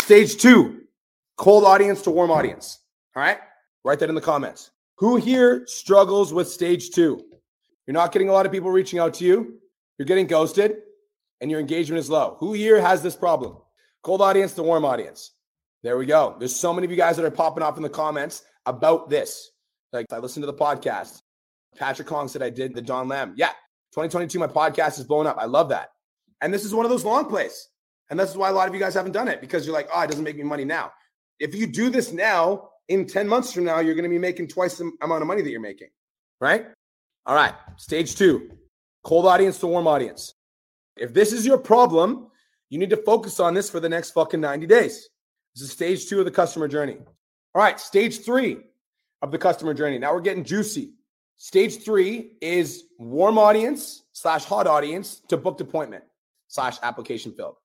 Stage 0.01 0.37
two, 0.37 0.81
cold 1.37 1.63
audience 1.63 2.01
to 2.03 2.11
warm 2.11 2.31
audience. 2.31 2.79
All 3.15 3.21
right. 3.21 3.37
Write 3.83 3.99
that 3.99 4.09
in 4.09 4.15
the 4.15 4.21
comments. 4.21 4.71
Who 4.95 5.17
here 5.17 5.63
struggles 5.67 6.33
with 6.33 6.49
stage 6.49 6.89
two? 6.89 7.23
You're 7.89 7.95
not 7.95 8.11
getting 8.11 8.29
a 8.29 8.33
lot 8.33 8.45
of 8.45 8.51
people 8.51 8.69
reaching 8.69 8.99
out 8.99 9.15
to 9.15 9.25
you. 9.25 9.57
You're 9.97 10.05
getting 10.05 10.27
ghosted 10.27 10.75
and 11.41 11.49
your 11.49 11.59
engagement 11.59 11.97
is 11.97 12.07
low. 12.07 12.37
Who 12.39 12.53
here 12.53 12.79
has 12.79 13.01
this 13.01 13.15
problem? 13.15 13.57
Cold 14.03 14.21
audience 14.21 14.53
to 14.53 14.61
warm 14.61 14.85
audience. 14.85 15.31
There 15.81 15.97
we 15.97 16.05
go. 16.05 16.35
There's 16.37 16.55
so 16.55 16.71
many 16.71 16.85
of 16.85 16.91
you 16.91 16.97
guys 16.97 17.15
that 17.17 17.25
are 17.25 17.31
popping 17.31 17.63
off 17.63 17.77
in 17.77 17.81
the 17.81 17.89
comments 17.89 18.43
about 18.67 19.09
this. 19.09 19.49
Like 19.91 20.05
I 20.11 20.19
listened 20.19 20.43
to 20.43 20.45
the 20.45 20.53
podcast. 20.53 21.23
Patrick 21.79 22.07
Kong 22.07 22.27
said 22.27 22.43
I 22.43 22.51
did 22.51 22.75
the 22.75 22.81
Don 22.83 23.07
Lamb. 23.07 23.33
Yeah, 23.35 23.53
2022, 23.95 24.37
my 24.37 24.45
podcast 24.45 24.99
is 24.99 25.05
blowing 25.05 25.25
up. 25.25 25.37
I 25.39 25.45
love 25.45 25.69
that. 25.69 25.89
And 26.41 26.53
this 26.53 26.65
is 26.65 26.75
one 26.75 26.85
of 26.85 26.91
those 26.91 27.03
long 27.03 27.25
plays. 27.25 27.69
And 28.11 28.19
this 28.19 28.29
is 28.29 28.37
why 28.37 28.49
a 28.49 28.53
lot 28.53 28.67
of 28.67 28.75
you 28.75 28.79
guys 28.79 28.93
haven't 28.93 29.13
done 29.13 29.27
it 29.27 29.41
because 29.41 29.65
you're 29.65 29.73
like, 29.73 29.89
oh, 29.91 30.01
it 30.01 30.11
doesn't 30.11 30.23
make 30.23 30.37
me 30.37 30.43
money 30.43 30.63
now. 30.63 30.91
If 31.39 31.55
you 31.55 31.65
do 31.65 31.89
this 31.89 32.11
now, 32.11 32.69
in 32.87 33.07
10 33.07 33.27
months 33.27 33.51
from 33.51 33.63
now, 33.63 33.79
you're 33.79 33.95
going 33.95 34.03
to 34.03 34.09
be 34.09 34.19
making 34.19 34.49
twice 34.49 34.77
the 34.77 34.91
amount 35.01 35.23
of 35.23 35.27
money 35.27 35.41
that 35.41 35.49
you're 35.49 35.59
making. 35.59 35.89
Right? 36.39 36.67
All 37.25 37.35
right. 37.35 37.53
Stage 37.77 38.15
two 38.15 38.49
cold 39.03 39.25
audience 39.25 39.57
to 39.59 39.67
warm 39.67 39.87
audience. 39.87 40.33
If 40.97 41.13
this 41.13 41.31
is 41.31 41.45
your 41.45 41.57
problem, 41.57 42.27
you 42.69 42.77
need 42.77 42.89
to 42.89 42.97
focus 42.97 43.39
on 43.39 43.53
this 43.53 43.69
for 43.69 43.79
the 43.79 43.89
next 43.89 44.11
fucking 44.11 44.41
90 44.41 44.67
days. 44.67 45.09
This 45.55 45.63
is 45.63 45.71
stage 45.71 46.07
two 46.07 46.19
of 46.19 46.25
the 46.25 46.31
customer 46.31 46.67
journey. 46.67 46.97
All 47.55 47.61
right, 47.61 47.79
stage 47.79 48.23
three 48.23 48.57
of 49.21 49.31
the 49.31 49.37
customer 49.37 49.73
journey. 49.73 49.97
Now 49.97 50.13
we're 50.13 50.21
getting 50.21 50.43
juicy. 50.43 50.93
Stage 51.37 51.83
three 51.83 52.33
is 52.41 52.83
warm 52.97 53.37
audience 53.37 54.03
slash 54.13 54.43
hot 54.43 54.67
audience 54.67 55.21
to 55.29 55.37
booked 55.37 55.61
appointment 55.61 56.03
slash 56.47 56.77
application 56.83 57.31
filled. 57.31 57.55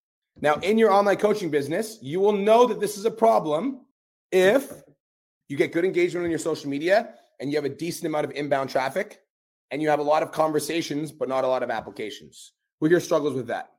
Now, 0.40 0.54
in 0.56 0.78
your 0.78 0.90
online 0.90 1.16
coaching 1.16 1.50
business, 1.50 1.98
you 2.00 2.20
will 2.20 2.32
know 2.32 2.66
that 2.66 2.80
this 2.80 2.96
is 2.96 3.04
a 3.04 3.10
problem 3.10 3.80
if 4.32 4.72
you 5.48 5.56
get 5.56 5.72
good 5.72 5.84
engagement 5.84 6.24
on 6.24 6.30
your 6.30 6.38
social 6.38 6.70
media 6.70 7.14
and 7.40 7.50
you 7.50 7.56
have 7.56 7.64
a 7.64 7.68
decent 7.68 8.06
amount 8.06 8.24
of 8.24 8.32
inbound 8.32 8.70
traffic 8.70 9.20
and 9.70 9.82
you 9.82 9.88
have 9.88 9.98
a 9.98 10.02
lot 10.02 10.22
of 10.22 10.32
conversations, 10.32 11.12
but 11.12 11.28
not 11.28 11.44
a 11.44 11.48
lot 11.48 11.62
of 11.62 11.70
applications. 11.70 12.52
Who 12.80 12.88
here 12.88 13.00
struggles 13.00 13.34
with 13.34 13.46
that? 13.48 13.70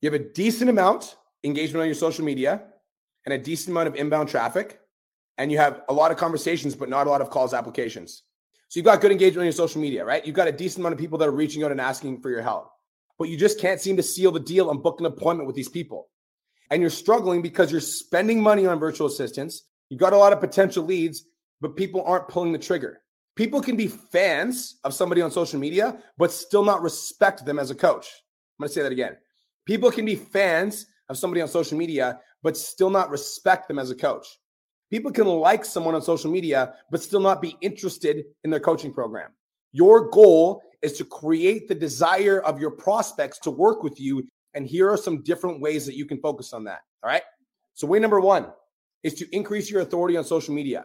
You 0.00 0.10
have 0.10 0.20
a 0.20 0.24
decent 0.24 0.70
amount 0.70 1.16
engagement 1.44 1.82
on 1.82 1.86
your 1.86 1.94
social 1.94 2.24
media 2.24 2.62
and 3.24 3.32
a 3.32 3.38
decent 3.38 3.70
amount 3.70 3.88
of 3.88 3.94
inbound 3.94 4.28
traffic, 4.28 4.80
and 5.38 5.50
you 5.50 5.58
have 5.58 5.82
a 5.88 5.92
lot 5.92 6.10
of 6.10 6.16
conversations, 6.16 6.74
but 6.74 6.88
not 6.88 7.06
a 7.06 7.10
lot 7.10 7.20
of 7.20 7.30
calls 7.30 7.54
applications. 7.54 8.22
So 8.68 8.78
you've 8.78 8.84
got 8.84 9.00
good 9.00 9.12
engagement 9.12 9.40
on 9.40 9.46
your 9.46 9.52
social 9.52 9.80
media, 9.80 10.04
right? 10.04 10.24
You've 10.26 10.36
got 10.36 10.48
a 10.48 10.52
decent 10.52 10.80
amount 10.80 10.94
of 10.94 10.98
people 10.98 11.18
that 11.18 11.28
are 11.28 11.32
reaching 11.32 11.62
out 11.62 11.70
and 11.70 11.80
asking 11.80 12.20
for 12.20 12.30
your 12.30 12.42
help, 12.42 12.70
but 13.18 13.28
you 13.28 13.36
just 13.36 13.60
can't 13.60 13.80
seem 13.80 13.96
to 13.96 14.02
seal 14.02 14.32
the 14.32 14.40
deal 14.40 14.70
and 14.70 14.82
book 14.82 15.00
an 15.00 15.06
appointment 15.06 15.46
with 15.46 15.56
these 15.56 15.68
people. 15.68 16.08
And 16.70 16.80
you're 16.80 16.90
struggling 16.90 17.42
because 17.42 17.70
you're 17.70 17.80
spending 17.80 18.42
money 18.42 18.66
on 18.66 18.78
virtual 18.78 19.06
assistants. 19.06 19.64
You've 19.90 20.00
got 20.00 20.12
a 20.12 20.16
lot 20.16 20.32
of 20.32 20.40
potential 20.40 20.84
leads, 20.84 21.24
but 21.60 21.76
people 21.76 22.02
aren't 22.04 22.28
pulling 22.28 22.52
the 22.52 22.58
trigger. 22.58 23.00
People 23.36 23.60
can 23.60 23.76
be 23.76 23.88
fans 23.88 24.76
of 24.84 24.94
somebody 24.94 25.20
on 25.20 25.30
social 25.30 25.58
media, 25.58 25.98
but 26.16 26.30
still 26.30 26.64
not 26.64 26.82
respect 26.82 27.44
them 27.44 27.58
as 27.58 27.70
a 27.70 27.74
coach. 27.74 28.06
I'm 28.58 28.62
going 28.62 28.68
to 28.68 28.74
say 28.74 28.82
that 28.82 28.92
again. 28.92 29.16
People 29.66 29.90
can 29.90 30.04
be 30.04 30.14
fans 30.14 30.86
of 31.08 31.18
somebody 31.18 31.40
on 31.40 31.48
social 31.48 31.76
media, 31.76 32.20
but 32.42 32.56
still 32.56 32.90
not 32.90 33.10
respect 33.10 33.66
them 33.66 33.78
as 33.78 33.90
a 33.90 33.94
coach. 33.94 34.26
People 34.90 35.10
can 35.10 35.26
like 35.26 35.64
someone 35.64 35.94
on 35.94 36.02
social 36.02 36.30
media, 36.30 36.74
but 36.90 37.02
still 37.02 37.20
not 37.20 37.42
be 37.42 37.56
interested 37.60 38.24
in 38.44 38.50
their 38.50 38.60
coaching 38.60 38.92
program. 38.92 39.30
Your 39.72 40.08
goal 40.10 40.62
is 40.82 40.92
to 40.98 41.04
create 41.04 41.66
the 41.66 41.74
desire 41.74 42.40
of 42.42 42.60
your 42.60 42.70
prospects 42.70 43.38
to 43.40 43.50
work 43.50 43.82
with 43.82 43.98
you. 43.98 44.28
And 44.54 44.66
here 44.66 44.88
are 44.88 44.96
some 44.96 45.22
different 45.22 45.60
ways 45.60 45.84
that 45.86 45.96
you 45.96 46.06
can 46.06 46.20
focus 46.20 46.52
on 46.52 46.62
that. 46.64 46.82
All 47.02 47.10
right. 47.10 47.22
So, 47.72 47.88
way 47.88 47.98
number 47.98 48.20
one 48.20 48.46
is 49.02 49.14
to 49.14 49.26
increase 49.34 49.68
your 49.68 49.80
authority 49.80 50.16
on 50.16 50.24
social 50.24 50.54
media. 50.54 50.84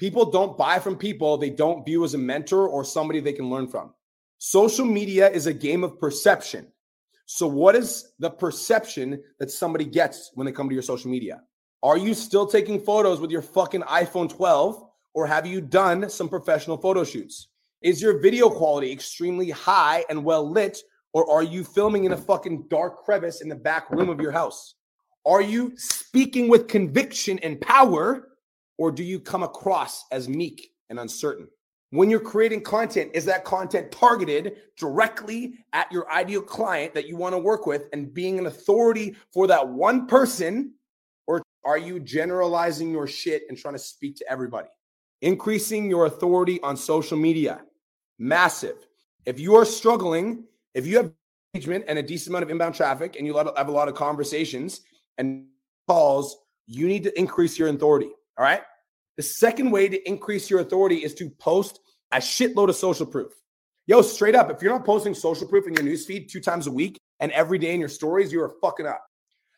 People 0.00 0.30
don't 0.30 0.56
buy 0.56 0.78
from 0.78 0.96
people 0.96 1.36
they 1.36 1.50
don't 1.50 1.84
view 1.84 2.04
as 2.04 2.14
a 2.14 2.18
mentor 2.18 2.66
or 2.66 2.84
somebody 2.84 3.20
they 3.20 3.34
can 3.34 3.50
learn 3.50 3.68
from. 3.68 3.92
Social 4.38 4.86
media 4.86 5.28
is 5.28 5.46
a 5.46 5.52
game 5.52 5.84
of 5.84 6.00
perception. 6.00 6.66
So, 7.26 7.46
what 7.46 7.76
is 7.76 8.10
the 8.18 8.30
perception 8.30 9.22
that 9.38 9.50
somebody 9.50 9.84
gets 9.84 10.30
when 10.34 10.46
they 10.46 10.52
come 10.52 10.70
to 10.70 10.74
your 10.74 10.82
social 10.82 11.10
media? 11.10 11.42
Are 11.82 11.98
you 11.98 12.14
still 12.14 12.46
taking 12.46 12.80
photos 12.80 13.20
with 13.20 13.30
your 13.30 13.42
fucking 13.42 13.82
iPhone 13.82 14.34
12 14.34 14.82
or 15.12 15.26
have 15.26 15.46
you 15.46 15.60
done 15.60 16.08
some 16.08 16.30
professional 16.30 16.78
photo 16.78 17.04
shoots? 17.04 17.48
Is 17.82 18.00
your 18.00 18.20
video 18.20 18.48
quality 18.48 18.90
extremely 18.90 19.50
high 19.50 20.06
and 20.08 20.24
well 20.24 20.50
lit 20.50 20.78
or 21.12 21.30
are 21.30 21.42
you 21.42 21.62
filming 21.62 22.04
in 22.04 22.12
a 22.12 22.16
fucking 22.16 22.68
dark 22.70 23.04
crevice 23.04 23.42
in 23.42 23.50
the 23.50 23.54
back 23.54 23.90
room 23.90 24.08
of 24.08 24.18
your 24.18 24.32
house? 24.32 24.76
Are 25.26 25.42
you 25.42 25.74
speaking 25.76 26.48
with 26.48 26.68
conviction 26.68 27.38
and 27.40 27.60
power 27.60 28.29
or 28.80 28.90
do 28.90 29.04
you 29.04 29.20
come 29.20 29.44
across 29.44 30.06
as 30.10 30.28
meek 30.28 30.72
and 30.88 30.98
uncertain? 30.98 31.46
when 31.90 32.08
you're 32.08 32.20
creating 32.20 32.62
content, 32.62 33.10
is 33.14 33.24
that 33.24 33.44
content 33.44 33.90
targeted 33.90 34.56
directly 34.76 35.54
at 35.72 35.90
your 35.90 36.10
ideal 36.12 36.40
client 36.40 36.94
that 36.94 37.08
you 37.08 37.16
want 37.16 37.34
to 37.34 37.38
work 37.38 37.66
with 37.66 37.88
and 37.92 38.14
being 38.14 38.38
an 38.38 38.46
authority 38.46 39.16
for 39.32 39.46
that 39.48 39.66
one 39.66 40.06
person? 40.06 40.72
Or 41.26 41.42
are 41.64 41.78
you 41.78 41.98
generalizing 41.98 42.92
your 42.92 43.06
shit 43.06 43.42
and 43.48 43.58
trying 43.58 43.74
to 43.74 43.80
speak 43.80 44.16
to 44.16 44.30
everybody? 44.30 44.68
Increasing 45.22 45.90
your 45.90 46.06
authority 46.06 46.60
on 46.62 46.76
social 46.76 47.18
media, 47.18 47.62
massive. 48.18 48.86
If 49.26 49.40
you 49.40 49.56
are 49.56 49.64
struggling, 49.64 50.44
if 50.74 50.86
you 50.86 50.96
have 50.96 51.12
engagement 51.54 51.86
and 51.88 51.98
a 51.98 52.02
decent 52.02 52.30
amount 52.30 52.44
of 52.44 52.50
inbound 52.50 52.76
traffic 52.76 53.16
and 53.16 53.26
you 53.26 53.36
have 53.36 53.68
a 53.68 53.72
lot 53.72 53.88
of 53.88 53.94
conversations 53.96 54.82
and 55.18 55.46
calls, 55.88 56.36
you 56.66 56.86
need 56.86 57.02
to 57.02 57.18
increase 57.18 57.58
your 57.58 57.68
authority. 57.68 58.10
All 58.38 58.44
right. 58.44 58.62
The 59.20 59.24
second 59.24 59.70
way 59.70 59.86
to 59.86 60.08
increase 60.08 60.48
your 60.48 60.60
authority 60.60 61.04
is 61.04 61.12
to 61.16 61.28
post 61.28 61.80
a 62.10 62.20
shitload 62.20 62.70
of 62.70 62.76
social 62.76 63.04
proof. 63.04 63.30
Yo, 63.86 64.00
straight 64.00 64.34
up, 64.34 64.50
if 64.50 64.62
you're 64.62 64.72
not 64.72 64.86
posting 64.86 65.12
social 65.12 65.46
proof 65.46 65.66
in 65.66 65.74
your 65.74 65.84
newsfeed 65.84 66.26
two 66.26 66.40
times 66.40 66.66
a 66.66 66.72
week 66.72 66.98
and 67.18 67.30
every 67.32 67.58
day 67.58 67.74
in 67.74 67.80
your 67.80 67.90
stories, 67.90 68.32
you 68.32 68.40
are 68.40 68.54
fucking 68.62 68.86
up. 68.86 69.04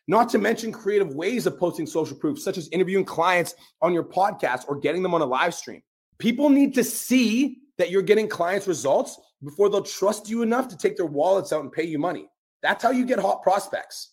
Not 0.05 0.27
to 0.31 0.37
mention 0.37 0.73
creative 0.73 1.15
ways 1.15 1.45
of 1.45 1.57
posting 1.57 1.87
social 1.87 2.17
proof, 2.17 2.39
such 2.39 2.57
as 2.57 2.67
interviewing 2.73 3.05
clients 3.05 3.55
on 3.81 3.93
your 3.93 4.03
podcast 4.03 4.65
or 4.67 4.77
getting 4.79 5.01
them 5.01 5.13
on 5.13 5.21
a 5.21 5.25
live 5.25 5.53
stream. 5.53 5.81
People 6.17 6.49
need 6.49 6.73
to 6.73 6.83
see 6.83 7.59
that 7.77 7.89
you're 7.89 8.01
getting 8.01 8.27
clients 8.27 8.67
results 8.67 9.17
before 9.41 9.69
they'll 9.69 9.81
trust 9.81 10.29
you 10.29 10.41
enough 10.41 10.67
to 10.67 10.77
take 10.77 10.97
their 10.97 11.05
wallets 11.05 11.53
out 11.53 11.61
and 11.61 11.71
pay 11.71 11.83
you 11.83 11.97
money. 11.97 12.27
That's 12.61 12.83
how 12.83 12.91
you 12.91 13.05
get 13.05 13.17
hot 13.17 13.43
prospects. 13.43 14.11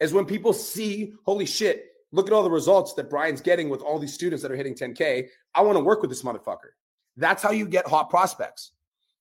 Is 0.00 0.12
when 0.12 0.26
people 0.26 0.52
see, 0.52 1.14
holy 1.24 1.46
shit, 1.46 1.91
look 2.12 2.26
at 2.26 2.32
all 2.32 2.42
the 2.42 2.50
results 2.50 2.94
that 2.94 3.10
Brian's 3.10 3.40
getting 3.40 3.68
with 3.68 3.80
all 3.82 3.98
these 3.98 4.14
students 4.14 4.42
that 4.42 4.52
are 4.52 4.56
hitting 4.56 4.74
10K. 4.74 5.26
I 5.54 5.62
want 5.62 5.76
to 5.76 5.82
work 5.82 6.00
with 6.02 6.10
this 6.10 6.22
motherfucker. 6.22 6.72
That's 7.16 7.42
how 7.42 7.50
you 7.50 7.66
get 7.66 7.86
hot 7.86 8.10
prospects. 8.10 8.72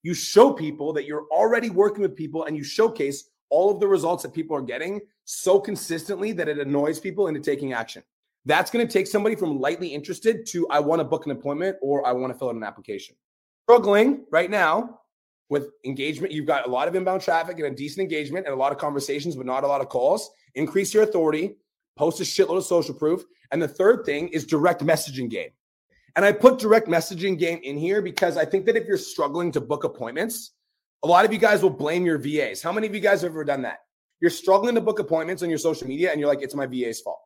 You 0.03 0.13
show 0.13 0.53
people 0.53 0.93
that 0.93 1.05
you're 1.05 1.25
already 1.31 1.69
working 1.69 2.01
with 2.01 2.15
people 2.15 2.45
and 2.45 2.55
you 2.55 2.63
showcase 2.63 3.29
all 3.49 3.69
of 3.69 3.79
the 3.79 3.87
results 3.87 4.23
that 4.23 4.33
people 4.33 4.55
are 4.55 4.61
getting 4.61 5.01
so 5.25 5.59
consistently 5.59 6.31
that 6.33 6.47
it 6.47 6.57
annoys 6.57 6.99
people 6.99 7.27
into 7.27 7.39
taking 7.39 7.73
action. 7.73 8.03
That's 8.45 8.71
going 8.71 8.85
to 8.85 8.91
take 8.91 9.05
somebody 9.05 9.35
from 9.35 9.59
lightly 9.59 9.89
interested 9.89 10.47
to 10.47 10.67
I 10.69 10.79
want 10.79 10.99
to 10.99 11.03
book 11.03 11.25
an 11.25 11.31
appointment 11.31 11.77
or 11.81 12.05
I 12.07 12.11
want 12.13 12.33
to 12.33 12.39
fill 12.39 12.49
out 12.49 12.55
an 12.55 12.63
application. 12.63 13.15
Struggling 13.65 14.25
right 14.31 14.49
now 14.49 15.01
with 15.49 15.69
engagement, 15.85 16.33
you've 16.33 16.47
got 16.47 16.65
a 16.65 16.69
lot 16.69 16.87
of 16.87 16.95
inbound 16.95 17.21
traffic 17.21 17.57
and 17.59 17.67
a 17.67 17.71
decent 17.71 18.01
engagement 18.01 18.47
and 18.47 18.53
a 18.53 18.57
lot 18.57 18.71
of 18.71 18.79
conversations, 18.79 19.35
but 19.35 19.45
not 19.45 19.63
a 19.63 19.67
lot 19.67 19.81
of 19.81 19.89
calls. 19.89 20.31
Increase 20.55 20.93
your 20.93 21.03
authority, 21.03 21.55
post 21.97 22.19
a 22.19 22.23
shitload 22.23 22.57
of 22.57 22.65
social 22.65 22.93
proof. 22.93 23.23
And 23.51 23.61
the 23.61 23.67
third 23.67 24.05
thing 24.05 24.29
is 24.29 24.45
direct 24.45 24.81
messaging 24.81 25.29
game. 25.29 25.49
And 26.15 26.25
I 26.25 26.31
put 26.31 26.59
direct 26.59 26.87
messaging 26.87 27.37
game 27.37 27.59
in 27.63 27.77
here 27.77 28.01
because 28.01 28.37
I 28.37 28.45
think 28.45 28.65
that 28.65 28.75
if 28.75 28.85
you're 28.85 28.97
struggling 28.97 29.51
to 29.53 29.61
book 29.61 29.83
appointments, 29.83 30.51
a 31.03 31.07
lot 31.07 31.25
of 31.25 31.33
you 31.33 31.39
guys 31.39 31.63
will 31.63 31.69
blame 31.69 32.05
your 32.05 32.17
VAs. 32.17 32.61
How 32.61 32.71
many 32.71 32.87
of 32.87 32.93
you 32.93 33.01
guys 33.01 33.21
have 33.21 33.31
ever 33.31 33.43
done 33.43 33.61
that? 33.63 33.79
You're 34.19 34.29
struggling 34.29 34.75
to 34.75 34.81
book 34.81 34.99
appointments 34.99 35.41
on 35.41 35.49
your 35.49 35.57
social 35.57 35.87
media 35.87 36.11
and 36.11 36.19
you're 36.19 36.29
like, 36.29 36.41
it's 36.41 36.53
my 36.53 36.67
VA's 36.67 37.01
fault. 37.01 37.19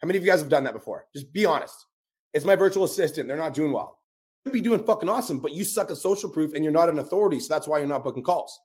How 0.00 0.06
many 0.06 0.18
of 0.18 0.24
you 0.24 0.30
guys 0.30 0.40
have 0.40 0.48
done 0.48 0.64
that 0.64 0.72
before? 0.72 1.06
Just 1.14 1.32
be 1.32 1.44
honest. 1.44 1.86
It's 2.32 2.44
my 2.44 2.56
virtual 2.56 2.84
assistant. 2.84 3.28
They're 3.28 3.36
not 3.36 3.54
doing 3.54 3.72
well. 3.72 3.98
You 4.44 4.50
could 4.50 4.56
be 4.56 4.62
doing 4.62 4.82
fucking 4.82 5.08
awesome, 5.08 5.38
but 5.38 5.52
you 5.52 5.64
suck 5.64 5.90
at 5.90 5.98
social 5.98 6.30
proof 6.30 6.54
and 6.54 6.64
you're 6.64 6.72
not 6.72 6.88
an 6.88 6.98
authority. 6.98 7.38
So 7.40 7.52
that's 7.52 7.68
why 7.68 7.78
you're 7.78 7.86
not 7.86 8.02
booking 8.02 8.22
calls. 8.22 8.58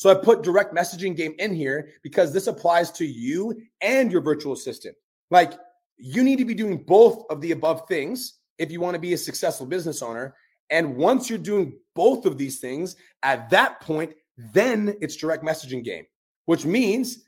So 0.00 0.08
I 0.08 0.14
put 0.14 0.42
direct 0.42 0.74
messaging 0.74 1.14
game 1.14 1.34
in 1.38 1.52
here 1.52 1.90
because 2.02 2.32
this 2.32 2.46
applies 2.46 2.90
to 2.92 3.04
you 3.04 3.60
and 3.82 4.10
your 4.10 4.22
virtual 4.22 4.54
assistant. 4.54 4.96
Like 5.30 5.52
You 5.98 6.24
need 6.24 6.38
to 6.38 6.46
be 6.46 6.54
doing 6.54 6.78
both 6.78 7.26
of 7.28 7.42
the 7.42 7.52
above 7.52 7.86
things 7.86 8.38
if 8.58 8.72
you 8.72 8.80
want 8.80 8.94
to 8.94 8.98
be 8.98 9.12
a 9.12 9.18
successful 9.18 9.66
business 9.66 10.00
owner. 10.00 10.34
And 10.70 10.96
once 10.96 11.28
you're 11.28 11.38
doing 11.38 11.78
both 11.94 12.24
of 12.24 12.38
these 12.38 12.60
things, 12.60 12.96
at 13.22 13.50
that 13.50 13.82
point, 13.82 14.14
then 14.54 14.96
it's 15.02 15.16
direct 15.16 15.44
messaging 15.44 15.84
game, 15.84 16.06
which 16.46 16.64
means 16.64 17.24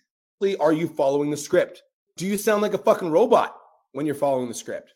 are 0.58 0.72
you 0.72 0.88
following 0.88 1.30
the 1.30 1.37
script? 1.37 1.82
Do 2.16 2.26
you 2.26 2.38
sound 2.38 2.62
like 2.62 2.72
a 2.72 2.78
fucking 2.78 3.11
robot 3.11 3.54
when 3.92 4.06
you're 4.06 4.14
following 4.14 4.48
the 4.48 4.54
script? 4.54 4.94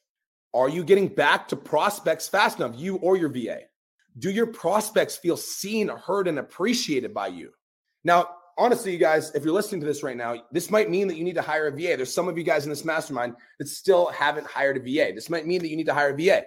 Are 0.55 0.71
you 0.71 0.83
getting 0.83 1.09
back 1.09 1.47
to 1.49 1.57
prospects 1.57 2.27
fast 2.27 2.59
enough, 2.59 2.73
you 2.75 2.97
or 2.97 3.19
your 3.19 3.29
VA? 3.29 3.59
Do 4.19 4.31
your 4.31 4.47
prospects 4.47 5.19
feel 5.19 5.37
seen, 5.37 5.89
heard, 5.89 6.27
and 6.27 6.39
appreciated 6.39 7.13
by 7.13 7.27
you? 7.27 7.53
Now, 8.07 8.29
honestly, 8.57 8.93
you 8.93 8.99
guys, 8.99 9.33
if 9.35 9.45
you're 9.45 9.53
listening 9.53 9.81
to 9.81 9.87
this 9.87 10.05
right 10.05 10.17
now, 10.17 10.37
this 10.53 10.71
might 10.71 10.89
mean 10.89 11.09
that 11.09 11.17
you 11.17 11.25
need 11.25 11.35
to 11.35 11.43
hire 11.43 11.67
a 11.67 11.73
VA. 11.73 11.97
There's 11.97 12.15
some 12.15 12.29
of 12.29 12.39
you 12.39 12.45
guys 12.45 12.63
in 12.63 12.71
this 12.71 12.85
mastermind 12.85 13.35
that 13.59 13.67
still 13.67 14.07
haven't 14.11 14.47
hired 14.47 14.77
a 14.77 14.81
VA. 14.81 15.13
This 15.13 15.29
might 15.29 15.45
mean 15.45 15.61
that 15.61 15.71
you 15.71 15.77
need 15.77 15.87
to 15.87 15.93
hire 15.93 16.11
a 16.11 16.17
VA. 16.17 16.45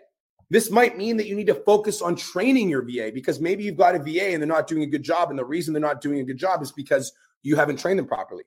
This 0.50 0.72
might 0.72 0.98
mean 0.98 1.17
that 1.17 1.28
you 1.28 1.36
need 1.36 1.48
to 1.48 1.56
focus 1.56 2.02
on 2.02 2.15
training 2.15 2.69
your 2.69 2.84
VA 2.84 3.12
because 3.13 3.41
maybe 3.41 3.65
you've 3.65 3.76
got 3.76 3.93
a 3.93 4.00
VA 4.00 4.28
and 4.32 4.41
they're 4.41 4.48
not 4.48 4.67
doing 4.67 4.84
a 4.84 4.88
good 4.88 5.04
job. 5.04 5.32
And 5.32 5.38
the 5.38 5.43
reason 5.43 5.74
they're 5.74 5.82
not 5.82 6.00
doing 6.00 6.22
a 6.22 6.24
good 6.24 6.38
job 6.38 6.62
is 6.62 6.72
because 6.72 7.12
you 7.43 7.58
haven't 7.58 7.78
trained 7.78 8.00
them 8.00 8.08
properly. 8.08 8.45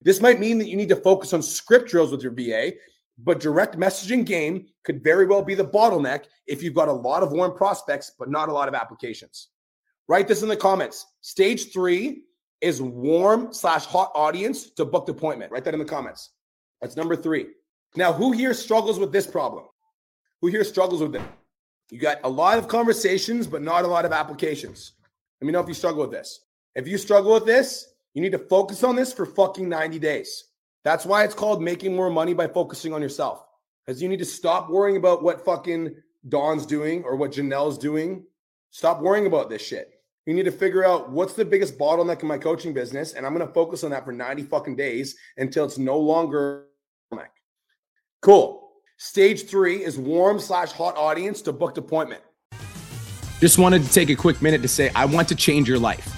This 0.00 0.22
might 0.22 0.40
mean 0.40 0.56
that 0.56 0.68
you 0.68 0.76
need 0.78 0.88
to 0.88 0.96
focus 0.96 1.34
on 1.34 1.42
script 1.42 1.90
drills 1.90 2.12
with 2.12 2.22
your 2.22 2.32
VA, 2.32 2.72
but 3.18 3.40
direct 3.40 3.76
messaging 3.76 4.24
game 4.24 4.68
could 4.84 5.04
very 5.04 5.26
well 5.26 5.42
be 5.42 5.54
the 5.54 5.66
bottleneck 5.66 6.24
if 6.46 6.62
you've 6.62 6.72
got 6.72 6.88
a 6.88 6.92
lot 6.92 7.22
of 7.22 7.30
warm 7.30 7.54
prospects, 7.54 8.12
but 8.18 8.30
not 8.30 8.48
a 8.48 8.52
lot 8.52 8.68
of 8.68 8.74
applications. 8.74 9.48
Write 10.08 10.26
this 10.26 10.42
in 10.42 10.48
the 10.48 10.56
comments. 10.56 11.04
Stage 11.20 11.74
three 11.74 12.22
is 12.60 12.82
warm 12.82 13.52
slash 13.52 13.86
hot 13.86 14.10
audience 14.14 14.70
to 14.70 14.84
booked 14.84 15.08
appointment. 15.08 15.52
Write 15.52 15.64
that 15.64 15.74
in 15.74 15.80
the 15.80 15.86
comments. 15.86 16.30
That's 16.80 16.96
number 16.96 17.16
three. 17.16 17.46
Now, 17.96 18.12
who 18.12 18.32
here 18.32 18.54
struggles 18.54 18.98
with 18.98 19.12
this 19.12 19.26
problem? 19.26 19.64
Who 20.40 20.48
here 20.48 20.64
struggles 20.64 21.00
with 21.00 21.16
it? 21.16 21.22
You 21.90 21.98
got 21.98 22.18
a 22.24 22.28
lot 22.28 22.58
of 22.58 22.68
conversations, 22.68 23.46
but 23.46 23.62
not 23.62 23.84
a 23.84 23.88
lot 23.88 24.04
of 24.04 24.12
applications. 24.12 24.92
Let 25.40 25.46
me 25.46 25.52
know 25.52 25.60
if 25.60 25.68
you 25.68 25.74
struggle 25.74 26.02
with 26.02 26.10
this. 26.10 26.40
If 26.74 26.86
you 26.86 26.98
struggle 26.98 27.32
with 27.32 27.46
this, 27.46 27.86
you 28.14 28.22
need 28.22 28.32
to 28.32 28.38
focus 28.38 28.84
on 28.84 28.96
this 28.96 29.12
for 29.12 29.24
fucking 29.24 29.68
90 29.68 29.98
days. 29.98 30.44
That's 30.84 31.06
why 31.06 31.24
it's 31.24 31.34
called 31.34 31.62
making 31.62 31.94
more 31.94 32.10
money 32.10 32.34
by 32.34 32.46
focusing 32.46 32.92
on 32.92 33.02
yourself. 33.02 33.44
Because 33.84 34.02
you 34.02 34.08
need 34.08 34.18
to 34.18 34.24
stop 34.24 34.68
worrying 34.68 34.96
about 34.96 35.22
what 35.22 35.44
fucking 35.44 35.94
Don's 36.28 36.66
doing 36.66 37.04
or 37.04 37.16
what 37.16 37.32
Janelle's 37.32 37.78
doing. 37.78 38.24
Stop 38.70 39.00
worrying 39.00 39.26
about 39.26 39.48
this 39.48 39.62
shit. 39.62 39.97
You 40.28 40.34
need 40.34 40.44
to 40.44 40.52
figure 40.52 40.84
out 40.84 41.08
what's 41.08 41.32
the 41.32 41.44
biggest 41.46 41.78
bottleneck 41.78 42.20
in 42.20 42.28
my 42.28 42.36
coaching 42.36 42.74
business, 42.74 43.14
and 43.14 43.24
I'm 43.24 43.34
going 43.34 43.48
to 43.48 43.54
focus 43.54 43.82
on 43.82 43.92
that 43.92 44.04
for 44.04 44.12
90 44.12 44.42
fucking 44.42 44.76
days 44.76 45.16
until 45.38 45.64
it's 45.64 45.78
no 45.78 45.98
longer 45.98 46.66
bottleneck. 47.10 47.28
Cool. 48.20 48.72
Stage 48.98 49.48
three 49.48 49.82
is 49.82 49.96
warm 49.96 50.38
slash 50.38 50.70
hot 50.70 50.98
audience 50.98 51.40
to 51.40 51.52
booked 51.54 51.78
appointment. 51.78 52.20
Just 53.40 53.56
wanted 53.56 53.82
to 53.84 53.90
take 53.90 54.10
a 54.10 54.14
quick 54.14 54.42
minute 54.42 54.60
to 54.60 54.68
say 54.68 54.90
I 54.94 55.06
want 55.06 55.28
to 55.28 55.34
change 55.34 55.66
your 55.66 55.78
life. 55.78 56.17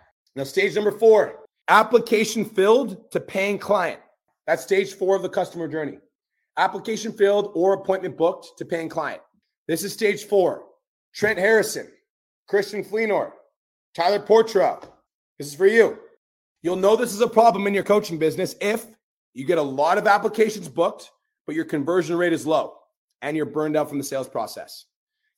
Now, 0.35 0.43
stage 0.43 0.75
number 0.75 0.91
four 0.91 1.39
application 1.67 2.45
filled 2.45 3.11
to 3.11 3.19
paying 3.19 3.57
client. 3.57 3.99
That's 4.47 4.63
stage 4.63 4.93
four 4.93 5.15
of 5.15 5.21
the 5.21 5.29
customer 5.29 5.67
journey. 5.67 5.99
Application 6.57 7.13
filled 7.13 7.51
or 7.55 7.73
appointment 7.73 8.17
booked 8.17 8.57
to 8.57 8.65
paying 8.65 8.89
client. 8.89 9.21
This 9.67 9.83
is 9.83 9.93
stage 9.93 10.25
four. 10.25 10.63
Trent 11.13 11.37
Harrison, 11.37 11.87
Christian 12.47 12.83
Fleenor, 12.83 13.31
Tyler 13.93 14.19
Portra. 14.19 14.81
This 15.37 15.47
is 15.47 15.55
for 15.55 15.67
you. 15.67 15.99
You'll 16.63 16.77
know 16.77 16.95
this 16.95 17.13
is 17.13 17.21
a 17.21 17.27
problem 17.27 17.67
in 17.67 17.73
your 17.73 17.83
coaching 17.83 18.17
business 18.17 18.55
if 18.61 18.85
you 19.33 19.45
get 19.45 19.57
a 19.57 19.61
lot 19.61 19.97
of 19.97 20.07
applications 20.07 20.69
booked, 20.69 21.11
but 21.45 21.55
your 21.55 21.65
conversion 21.65 22.17
rate 22.17 22.33
is 22.33 22.45
low 22.45 22.75
and 23.21 23.35
you're 23.35 23.45
burned 23.45 23.75
out 23.75 23.89
from 23.89 23.97
the 23.97 24.03
sales 24.03 24.29
process. 24.29 24.85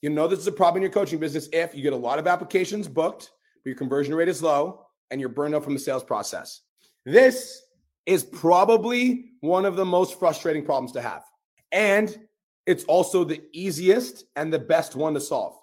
You 0.02 0.10
know 0.10 0.28
this 0.28 0.40
is 0.40 0.48
a 0.48 0.52
problem 0.52 0.78
in 0.78 0.82
your 0.84 0.92
coaching 0.92 1.20
business 1.20 1.48
if 1.54 1.74
you 1.74 1.82
get 1.82 1.94
a 1.94 1.98
lot 1.98 2.20
of 2.20 2.28
applications 2.28 2.88
booked, 2.88 3.32
but 3.64 3.70
your 3.70 3.78
conversion 3.78 4.14
rate 4.16 4.30
is 4.30 4.42
low 4.42 4.86
and 5.12 5.20
you're 5.20 5.30
burned 5.30 5.56
out 5.56 5.64
from 5.64 5.74
the 5.74 5.80
sales 5.80 6.04
process. 6.04 6.62
This 7.06 7.62
is 8.06 8.24
probably 8.24 9.32
one 9.42 9.66
of 9.66 9.76
the 9.76 9.86
most 9.86 10.20
frustrating 10.20 10.66
problems 10.66 10.92
to 10.94 11.02
have. 11.02 11.24
And 11.72 12.18
it's 12.66 12.84
also 12.86 13.24
the 13.24 13.42
easiest 13.54 14.26
and 14.36 14.52
the 14.52 14.60
best 14.60 14.96
one 14.96 15.14
to 15.14 15.22
solve 15.22 15.56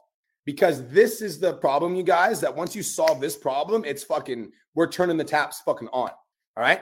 because 0.45 0.89
this 0.89 1.23
is 1.23 1.39
the 1.39 1.55
problem, 1.55 1.95
you 1.95 2.03
guys, 2.03 2.41
that 2.41 2.55
once 2.55 2.75
you 2.75 2.83
solve 2.83 3.21
this 3.21 3.37
problem, 3.37 3.85
it's 3.85 4.03
fucking, 4.05 4.51
we're 4.75 4.91
turning 4.91 5.17
the 5.17 5.25
taps 5.25 5.61
fucking 5.61 5.89
on. 5.89 6.11
All 6.11 6.63
right. 6.63 6.81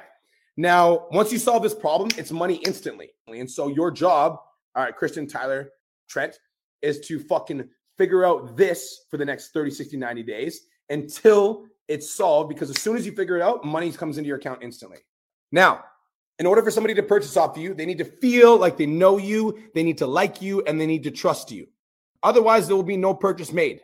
Now, 0.56 1.06
once 1.10 1.32
you 1.32 1.38
solve 1.38 1.62
this 1.62 1.74
problem, 1.74 2.10
it's 2.16 2.32
money 2.32 2.56
instantly. 2.66 3.10
And 3.28 3.50
so 3.50 3.68
your 3.68 3.90
job, 3.90 4.38
all 4.74 4.84
right, 4.84 4.96
Christian, 4.96 5.26
Tyler, 5.26 5.70
Trent, 6.08 6.38
is 6.82 7.00
to 7.06 7.20
fucking 7.20 7.68
figure 7.96 8.24
out 8.24 8.56
this 8.56 9.04
for 9.10 9.16
the 9.18 9.24
next 9.24 9.52
30, 9.52 9.70
60, 9.70 9.96
90 9.96 10.22
days 10.22 10.60
until 10.90 11.66
it's 11.88 12.10
solved 12.10 12.48
because 12.48 12.70
as 12.70 12.80
soon 12.80 12.96
as 12.96 13.06
you 13.06 13.12
figure 13.12 13.36
it 13.36 13.42
out, 13.42 13.64
money 13.64 13.90
comes 13.92 14.18
into 14.18 14.28
your 14.28 14.36
account 14.36 14.62
instantly. 14.62 14.98
Now, 15.50 15.84
in 16.38 16.46
order 16.46 16.62
for 16.62 16.70
somebody 16.70 16.94
to 16.94 17.02
purchase 17.02 17.36
off 17.36 17.56
you, 17.56 17.74
they 17.74 17.86
need 17.86 17.98
to 17.98 18.04
feel 18.04 18.56
like 18.56 18.76
they 18.76 18.86
know 18.86 19.18
you, 19.18 19.58
they 19.74 19.82
need 19.82 19.98
to 19.98 20.06
like 20.06 20.40
you, 20.40 20.62
and 20.66 20.80
they 20.80 20.86
need 20.86 21.02
to 21.04 21.10
trust 21.10 21.50
you. 21.50 21.66
Otherwise, 22.22 22.66
there 22.66 22.76
will 22.76 22.82
be 22.82 22.96
no 22.96 23.14
purchase 23.14 23.52
made. 23.52 23.80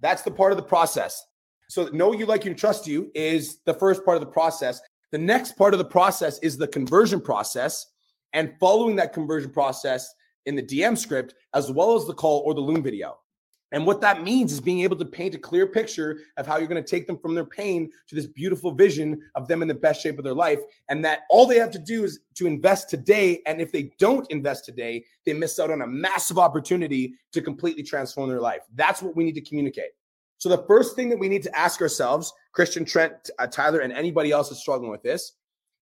That's 0.00 0.22
the 0.22 0.30
part 0.30 0.52
of 0.52 0.56
the 0.56 0.64
process. 0.64 1.24
So, 1.68 1.86
know 1.88 2.12
you, 2.12 2.26
like 2.26 2.44
you, 2.44 2.50
and 2.50 2.58
trust 2.58 2.86
you 2.86 3.10
is 3.14 3.58
the 3.64 3.74
first 3.74 4.04
part 4.04 4.16
of 4.16 4.20
the 4.20 4.30
process. 4.30 4.80
The 5.12 5.18
next 5.18 5.56
part 5.56 5.74
of 5.74 5.78
the 5.78 5.84
process 5.84 6.38
is 6.40 6.56
the 6.56 6.66
conversion 6.66 7.20
process. 7.20 7.86
And 8.32 8.54
following 8.58 8.96
that 8.96 9.12
conversion 9.12 9.50
process 9.50 10.12
in 10.46 10.56
the 10.56 10.62
DM 10.62 10.98
script, 10.98 11.34
as 11.54 11.70
well 11.70 11.94
as 11.94 12.06
the 12.06 12.14
call 12.14 12.40
or 12.40 12.54
the 12.54 12.60
Loom 12.60 12.82
video. 12.82 13.18
And 13.72 13.86
what 13.86 14.02
that 14.02 14.22
means 14.22 14.52
is 14.52 14.60
being 14.60 14.80
able 14.80 14.96
to 14.96 15.04
paint 15.04 15.34
a 15.34 15.38
clear 15.38 15.66
picture 15.66 16.20
of 16.36 16.46
how 16.46 16.58
you're 16.58 16.68
going 16.68 16.82
to 16.82 16.88
take 16.88 17.06
them 17.06 17.18
from 17.18 17.34
their 17.34 17.46
pain 17.46 17.90
to 18.06 18.14
this 18.14 18.26
beautiful 18.26 18.70
vision 18.70 19.20
of 19.34 19.48
them 19.48 19.62
in 19.62 19.68
the 19.68 19.74
best 19.74 20.02
shape 20.02 20.18
of 20.18 20.24
their 20.24 20.34
life. 20.34 20.60
And 20.90 21.04
that 21.04 21.20
all 21.30 21.46
they 21.46 21.58
have 21.58 21.70
to 21.72 21.78
do 21.78 22.04
is 22.04 22.20
to 22.34 22.46
invest 22.46 22.90
today. 22.90 23.40
And 23.46 23.60
if 23.60 23.72
they 23.72 23.92
don't 23.98 24.30
invest 24.30 24.66
today, 24.66 25.04
they 25.24 25.32
miss 25.32 25.58
out 25.58 25.70
on 25.70 25.80
a 25.82 25.86
massive 25.86 26.38
opportunity 26.38 27.14
to 27.32 27.40
completely 27.40 27.82
transform 27.82 28.28
their 28.28 28.40
life. 28.40 28.60
That's 28.74 29.02
what 29.02 29.16
we 29.16 29.24
need 29.24 29.34
to 29.34 29.40
communicate. 29.40 29.90
So 30.36 30.48
the 30.48 30.64
first 30.66 30.94
thing 30.94 31.08
that 31.08 31.18
we 31.18 31.28
need 31.28 31.42
to 31.44 31.58
ask 31.58 31.80
ourselves, 31.80 32.32
Christian, 32.52 32.84
Trent, 32.84 33.30
uh, 33.38 33.46
Tyler, 33.46 33.78
and 33.78 33.92
anybody 33.92 34.32
else 34.32 34.50
that's 34.50 34.60
struggling 34.60 34.90
with 34.90 35.02
this, 35.02 35.32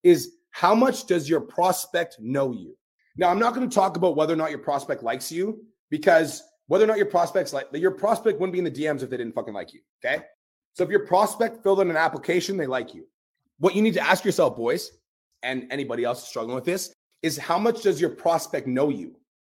is 0.02 0.36
how 0.50 0.74
much 0.74 1.06
does 1.06 1.28
your 1.28 1.40
prospect 1.40 2.18
know 2.20 2.52
you? 2.52 2.76
Now, 3.16 3.30
I'm 3.30 3.38
not 3.38 3.54
going 3.54 3.68
to 3.68 3.74
talk 3.74 3.96
about 3.96 4.16
whether 4.16 4.32
or 4.32 4.36
not 4.36 4.50
your 4.50 4.60
prospect 4.60 5.02
likes 5.02 5.32
you 5.32 5.64
because 5.90 6.42
whether 6.70 6.84
or 6.84 6.86
not 6.86 6.98
your 6.98 7.06
prospects 7.06 7.52
like 7.52 7.66
your 7.72 7.90
prospect 7.90 8.38
wouldn't 8.38 8.52
be 8.52 8.60
in 8.60 8.64
the 8.64 8.70
DMs 8.70 9.02
if 9.02 9.10
they 9.10 9.16
didn't 9.16 9.34
fucking 9.34 9.52
like 9.52 9.74
you. 9.74 9.80
Okay. 10.04 10.22
So 10.74 10.84
if 10.84 10.88
your 10.88 11.04
prospect 11.04 11.64
filled 11.64 11.80
in 11.80 11.90
an 11.90 11.96
application, 11.96 12.56
they 12.56 12.68
like 12.68 12.94
you. 12.94 13.08
What 13.58 13.74
you 13.74 13.82
need 13.82 13.94
to 13.94 14.00
ask 14.00 14.24
yourself, 14.24 14.56
boys, 14.56 14.92
and 15.42 15.66
anybody 15.72 16.04
else 16.04 16.28
struggling 16.28 16.54
with 16.54 16.64
this, 16.64 16.94
is 17.22 17.36
how 17.36 17.58
much 17.58 17.82
does 17.82 18.00
your 18.00 18.10
prospect 18.10 18.68
know 18.68 18.88
you? 18.88 19.16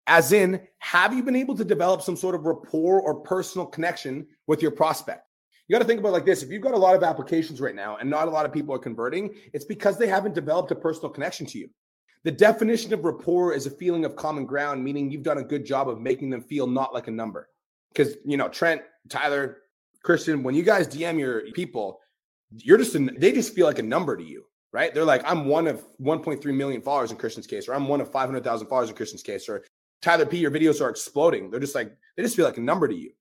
As 0.07 0.31
in, 0.31 0.61
have 0.79 1.13
you 1.13 1.25
been 1.25 1.35
able 1.35 1.57
to 1.57 1.65
develop 1.65 2.01
some 2.01 2.15
sort 2.15 2.37
of 2.37 2.47
rapport 2.47 3.01
or 3.01 3.17
personal 3.17 3.67
connection 3.67 4.25
with 4.47 4.63
your 4.63 4.71
prospect? 4.71 5.27
You 5.67 5.75
got 5.75 5.81
to 5.81 5.89
think 5.89 5.99
about 5.99 6.13
like 6.13 6.25
this. 6.25 6.45
If 6.45 6.51
you've 6.51 6.63
got 6.63 6.75
a 6.75 6.79
lot 6.79 6.95
of 6.95 7.03
applications 7.03 7.61
right 7.61 7.75
now 7.75 7.97
and 7.97 8.09
not 8.09 8.29
a 8.29 8.31
lot 8.31 8.47
of 8.47 8.53
people 8.53 8.73
are 8.73 8.79
converting, 8.79 9.35
it's 9.53 9.65
because 9.65 9.99
they 9.99 10.07
haven't 10.07 10.37
developed 10.37 10.71
a 10.71 10.77
personal 10.77 11.11
connection 11.11 11.45
to 11.47 11.59
you. 11.59 11.71
The 12.25 12.31
definition 12.31 12.93
of 12.93 13.05
rapport 13.05 13.55
is 13.55 13.67
a 13.67 13.71
feeling 13.71 14.05
of 14.05 14.15
common 14.15 14.45
ground, 14.45 14.85
meaning 14.85 15.11
you've 15.11 15.23
done 15.23 15.39
a 15.39 15.45
good 15.45 15.65
job 15.65 15.89
of 15.89 16.01
making 16.01 16.31
them 16.31 16.43
feel 16.43 16.67
not 16.67 16.93
like 16.93 17.09
a 17.09 17.11
number. 17.11 17.49
Because, 17.93 18.17
you 18.25 18.37
know, 18.37 18.49
Trent, 18.49 18.83
Tyler, 19.09 19.59
Christian, 20.03 20.43
when 20.43 20.55
you 20.55 20.63
guys 20.63 20.87
DM 20.87 21.19
your 21.19 21.51
people, 21.53 21.99
you're 22.51 22.79
just, 22.79 22.95
a, 22.95 22.99
they 22.99 23.33
just 23.33 23.55
feel 23.55 23.67
like 23.67 23.79
a 23.79 23.83
number 23.83 24.17
to 24.17 24.23
you, 24.23 24.45
right? 24.73 24.93
They're 24.93 25.05
like, 25.05 25.23
I'm 25.25 25.47
one 25.47 25.67
of 25.67 25.83
1.3 26.01 26.45
million 26.55 26.83
followers 26.83 27.11
in 27.11 27.17
Christian's 27.17 27.47
case, 27.47 27.69
or 27.69 27.75
I'm 27.75 27.89
one 27.89 28.01
of 28.01 28.13
500,000 28.13 28.67
followers 28.67 28.91
in 28.91 28.97
Christian's 28.97 29.23
case, 29.23 29.49
or 29.49 29.65
Tyler 30.03 30.27
P, 30.27 30.39
your 30.39 30.51
videos 30.51 30.81
are 30.81 30.91
exploding. 30.91 31.51
They're 31.51 31.61
just 31.61 31.75
like, 31.75 31.97
they 32.17 32.23
just 32.23 32.37
feel 32.37 32.45
like 32.45 32.59
a 32.59 32.63
number 32.63 32.87
to 32.87 32.95
you. 32.95 33.13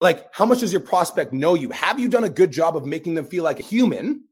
Like, 0.00 0.32
how 0.32 0.46
much 0.46 0.60
does 0.60 0.72
your 0.72 0.80
prospect 0.80 1.32
know 1.32 1.54
you? 1.54 1.70
Have 1.70 2.00
you 2.00 2.08
done 2.08 2.24
a 2.24 2.30
good 2.30 2.50
job 2.50 2.76
of 2.76 2.86
making 2.86 3.14
them 3.14 3.26
feel 3.26 3.44
like 3.44 3.60
a 3.60 3.62
human? 3.62 4.24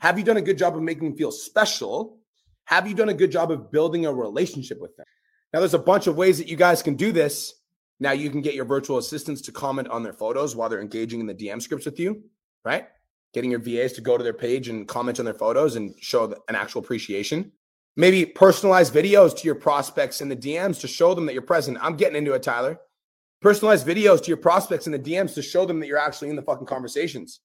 Have 0.00 0.18
you 0.18 0.24
done 0.24 0.36
a 0.36 0.42
good 0.42 0.58
job 0.58 0.76
of 0.76 0.82
making 0.82 1.10
them 1.10 1.16
feel 1.16 1.30
special? 1.30 2.18
Have 2.66 2.88
you 2.88 2.94
done 2.94 3.08
a 3.08 3.14
good 3.14 3.30
job 3.30 3.50
of 3.50 3.70
building 3.70 4.06
a 4.06 4.12
relationship 4.12 4.80
with 4.80 4.96
them? 4.96 5.06
Now, 5.52 5.60
there's 5.60 5.74
a 5.74 5.78
bunch 5.78 6.06
of 6.06 6.16
ways 6.16 6.38
that 6.38 6.48
you 6.48 6.56
guys 6.56 6.82
can 6.82 6.94
do 6.94 7.12
this. 7.12 7.54
Now, 8.00 8.12
you 8.12 8.30
can 8.30 8.40
get 8.40 8.54
your 8.54 8.64
virtual 8.64 8.98
assistants 8.98 9.42
to 9.42 9.52
comment 9.52 9.88
on 9.88 10.02
their 10.02 10.12
photos 10.12 10.56
while 10.56 10.68
they're 10.68 10.80
engaging 10.80 11.20
in 11.20 11.26
the 11.26 11.34
DM 11.34 11.60
scripts 11.60 11.84
with 11.84 12.00
you, 12.00 12.22
right? 12.64 12.86
Getting 13.34 13.50
your 13.50 13.60
VAs 13.60 13.92
to 13.94 14.00
go 14.00 14.16
to 14.16 14.24
their 14.24 14.32
page 14.32 14.68
and 14.68 14.88
comment 14.88 15.18
on 15.18 15.24
their 15.24 15.34
photos 15.34 15.76
and 15.76 15.94
show 16.00 16.34
an 16.48 16.54
actual 16.54 16.82
appreciation. 16.82 17.52
Maybe 17.96 18.24
personalized 18.24 18.94
videos 18.94 19.36
to 19.36 19.44
your 19.44 19.54
prospects 19.54 20.22
in 20.22 20.28
the 20.28 20.36
DMs 20.36 20.80
to 20.80 20.88
show 20.88 21.14
them 21.14 21.26
that 21.26 21.34
you're 21.34 21.42
present. 21.42 21.78
I'm 21.80 21.96
getting 21.96 22.16
into 22.16 22.32
it, 22.32 22.42
Tyler. 22.42 22.80
Personalized 23.42 23.86
videos 23.86 24.22
to 24.22 24.28
your 24.28 24.38
prospects 24.38 24.86
in 24.86 24.92
the 24.92 24.98
DMs 24.98 25.34
to 25.34 25.42
show 25.42 25.66
them 25.66 25.78
that 25.80 25.88
you're 25.88 25.98
actually 25.98 26.30
in 26.30 26.36
the 26.36 26.42
fucking 26.42 26.66
conversations. 26.66 27.40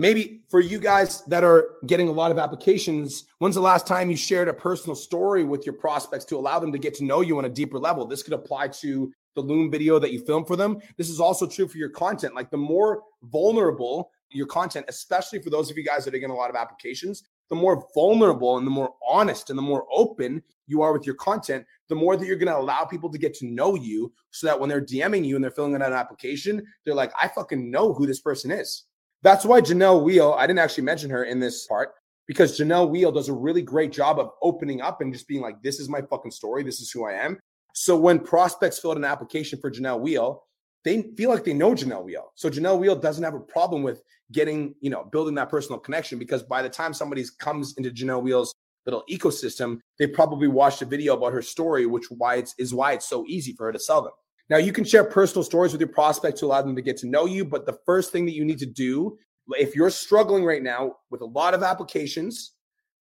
Maybe 0.00 0.40
for 0.48 0.60
you 0.60 0.78
guys 0.78 1.22
that 1.26 1.44
are 1.44 1.72
getting 1.86 2.08
a 2.08 2.12
lot 2.12 2.30
of 2.30 2.38
applications, 2.38 3.24
when's 3.36 3.54
the 3.54 3.60
last 3.60 3.86
time 3.86 4.10
you 4.10 4.16
shared 4.16 4.48
a 4.48 4.54
personal 4.54 4.96
story 4.96 5.44
with 5.44 5.66
your 5.66 5.74
prospects 5.74 6.24
to 6.24 6.38
allow 6.38 6.58
them 6.58 6.72
to 6.72 6.78
get 6.78 6.94
to 6.94 7.04
know 7.04 7.20
you 7.20 7.36
on 7.36 7.44
a 7.44 7.50
deeper 7.50 7.78
level? 7.78 8.06
This 8.06 8.22
could 8.22 8.32
apply 8.32 8.68
to 8.68 9.12
the 9.34 9.42
Loom 9.42 9.70
video 9.70 9.98
that 9.98 10.10
you 10.10 10.24
film 10.24 10.46
for 10.46 10.56
them. 10.56 10.80
This 10.96 11.10
is 11.10 11.20
also 11.20 11.46
true 11.46 11.68
for 11.68 11.76
your 11.76 11.90
content. 11.90 12.34
Like 12.34 12.50
the 12.50 12.56
more 12.56 13.02
vulnerable 13.24 14.10
your 14.30 14.46
content, 14.46 14.86
especially 14.88 15.38
for 15.38 15.50
those 15.50 15.70
of 15.70 15.76
you 15.76 15.84
guys 15.84 16.06
that 16.06 16.14
are 16.14 16.18
getting 16.18 16.34
a 16.34 16.38
lot 16.38 16.48
of 16.48 16.56
applications, 16.56 17.22
the 17.50 17.54
more 17.54 17.86
vulnerable 17.94 18.56
and 18.56 18.66
the 18.66 18.70
more 18.70 18.94
honest 19.06 19.50
and 19.50 19.58
the 19.58 19.62
more 19.62 19.84
open 19.92 20.42
you 20.66 20.80
are 20.80 20.94
with 20.94 21.04
your 21.04 21.16
content, 21.16 21.66
the 21.90 21.94
more 21.94 22.16
that 22.16 22.24
you're 22.24 22.36
going 22.36 22.46
to 22.46 22.56
allow 22.56 22.86
people 22.86 23.10
to 23.10 23.18
get 23.18 23.34
to 23.34 23.46
know 23.46 23.74
you 23.74 24.10
so 24.30 24.46
that 24.46 24.58
when 24.58 24.70
they're 24.70 24.80
DMing 24.80 25.26
you 25.26 25.34
and 25.34 25.44
they're 25.44 25.50
filling 25.50 25.74
out 25.74 25.82
an 25.82 25.92
application, 25.92 26.64
they're 26.86 26.94
like, 26.94 27.12
I 27.20 27.28
fucking 27.28 27.70
know 27.70 27.92
who 27.92 28.06
this 28.06 28.22
person 28.22 28.50
is. 28.50 28.84
That's 29.22 29.44
why 29.44 29.60
Janelle 29.60 30.02
Wheel, 30.02 30.34
I 30.38 30.46
didn't 30.46 30.60
actually 30.60 30.84
mention 30.84 31.10
her 31.10 31.24
in 31.24 31.40
this 31.40 31.66
part 31.66 31.92
because 32.26 32.58
Janelle 32.58 32.88
Wheel 32.88 33.12
does 33.12 33.28
a 33.28 33.32
really 33.34 33.62
great 33.62 33.92
job 33.92 34.18
of 34.18 34.30
opening 34.42 34.80
up 34.80 35.00
and 35.00 35.12
just 35.12 35.28
being 35.28 35.42
like, 35.42 35.62
this 35.62 35.78
is 35.78 35.88
my 35.88 36.00
fucking 36.00 36.30
story. 36.30 36.62
This 36.62 36.80
is 36.80 36.90
who 36.90 37.06
I 37.06 37.12
am. 37.12 37.38
So 37.74 37.96
when 37.96 38.18
prospects 38.18 38.78
fill 38.78 38.92
out 38.92 38.96
an 38.96 39.04
application 39.04 39.60
for 39.60 39.70
Janelle 39.70 40.00
Wheel, 40.00 40.44
they 40.84 41.02
feel 41.16 41.28
like 41.28 41.44
they 41.44 41.52
know 41.52 41.72
Janelle 41.72 42.04
Wheel. 42.04 42.32
So 42.34 42.48
Janelle 42.48 42.78
Wheel 42.78 42.96
doesn't 42.96 43.22
have 43.22 43.34
a 43.34 43.40
problem 43.40 43.82
with 43.82 44.02
getting, 44.32 44.74
you 44.80 44.90
know, 44.90 45.04
building 45.04 45.34
that 45.34 45.50
personal 45.50 45.78
connection 45.78 46.18
because 46.18 46.42
by 46.42 46.62
the 46.62 46.68
time 46.68 46.94
somebody 46.94 47.24
comes 47.38 47.74
into 47.76 47.90
Janelle 47.90 48.22
Wheel's 48.22 48.54
little 48.86 49.04
ecosystem, 49.10 49.78
they 49.98 50.06
probably 50.06 50.48
watched 50.48 50.80
a 50.80 50.86
video 50.86 51.16
about 51.16 51.34
her 51.34 51.42
story, 51.42 51.84
which 51.84 52.06
why 52.10 52.36
it's 52.36 52.54
is 52.58 52.72
why 52.72 52.92
it's 52.92 53.08
so 53.08 53.24
easy 53.28 53.52
for 53.52 53.66
her 53.66 53.72
to 53.72 53.78
sell 53.78 54.02
them. 54.02 54.12
Now 54.50 54.56
you 54.56 54.72
can 54.72 54.84
share 54.84 55.04
personal 55.04 55.44
stories 55.44 55.72
with 55.72 55.80
your 55.80 55.88
prospect 55.88 56.36
to 56.38 56.46
allow 56.46 56.60
them 56.60 56.76
to 56.76 56.82
get 56.82 56.96
to 56.98 57.06
know 57.06 57.24
you, 57.24 57.44
but 57.44 57.64
the 57.64 57.78
first 57.86 58.10
thing 58.12 58.26
that 58.26 58.34
you 58.34 58.44
need 58.44 58.58
to 58.58 58.66
do 58.66 59.16
if 59.58 59.74
you're 59.74 59.90
struggling 59.90 60.44
right 60.44 60.62
now 60.62 60.96
with 61.10 61.22
a 61.22 61.26
lot 61.26 61.54
of 61.54 61.62
applications, 61.62 62.52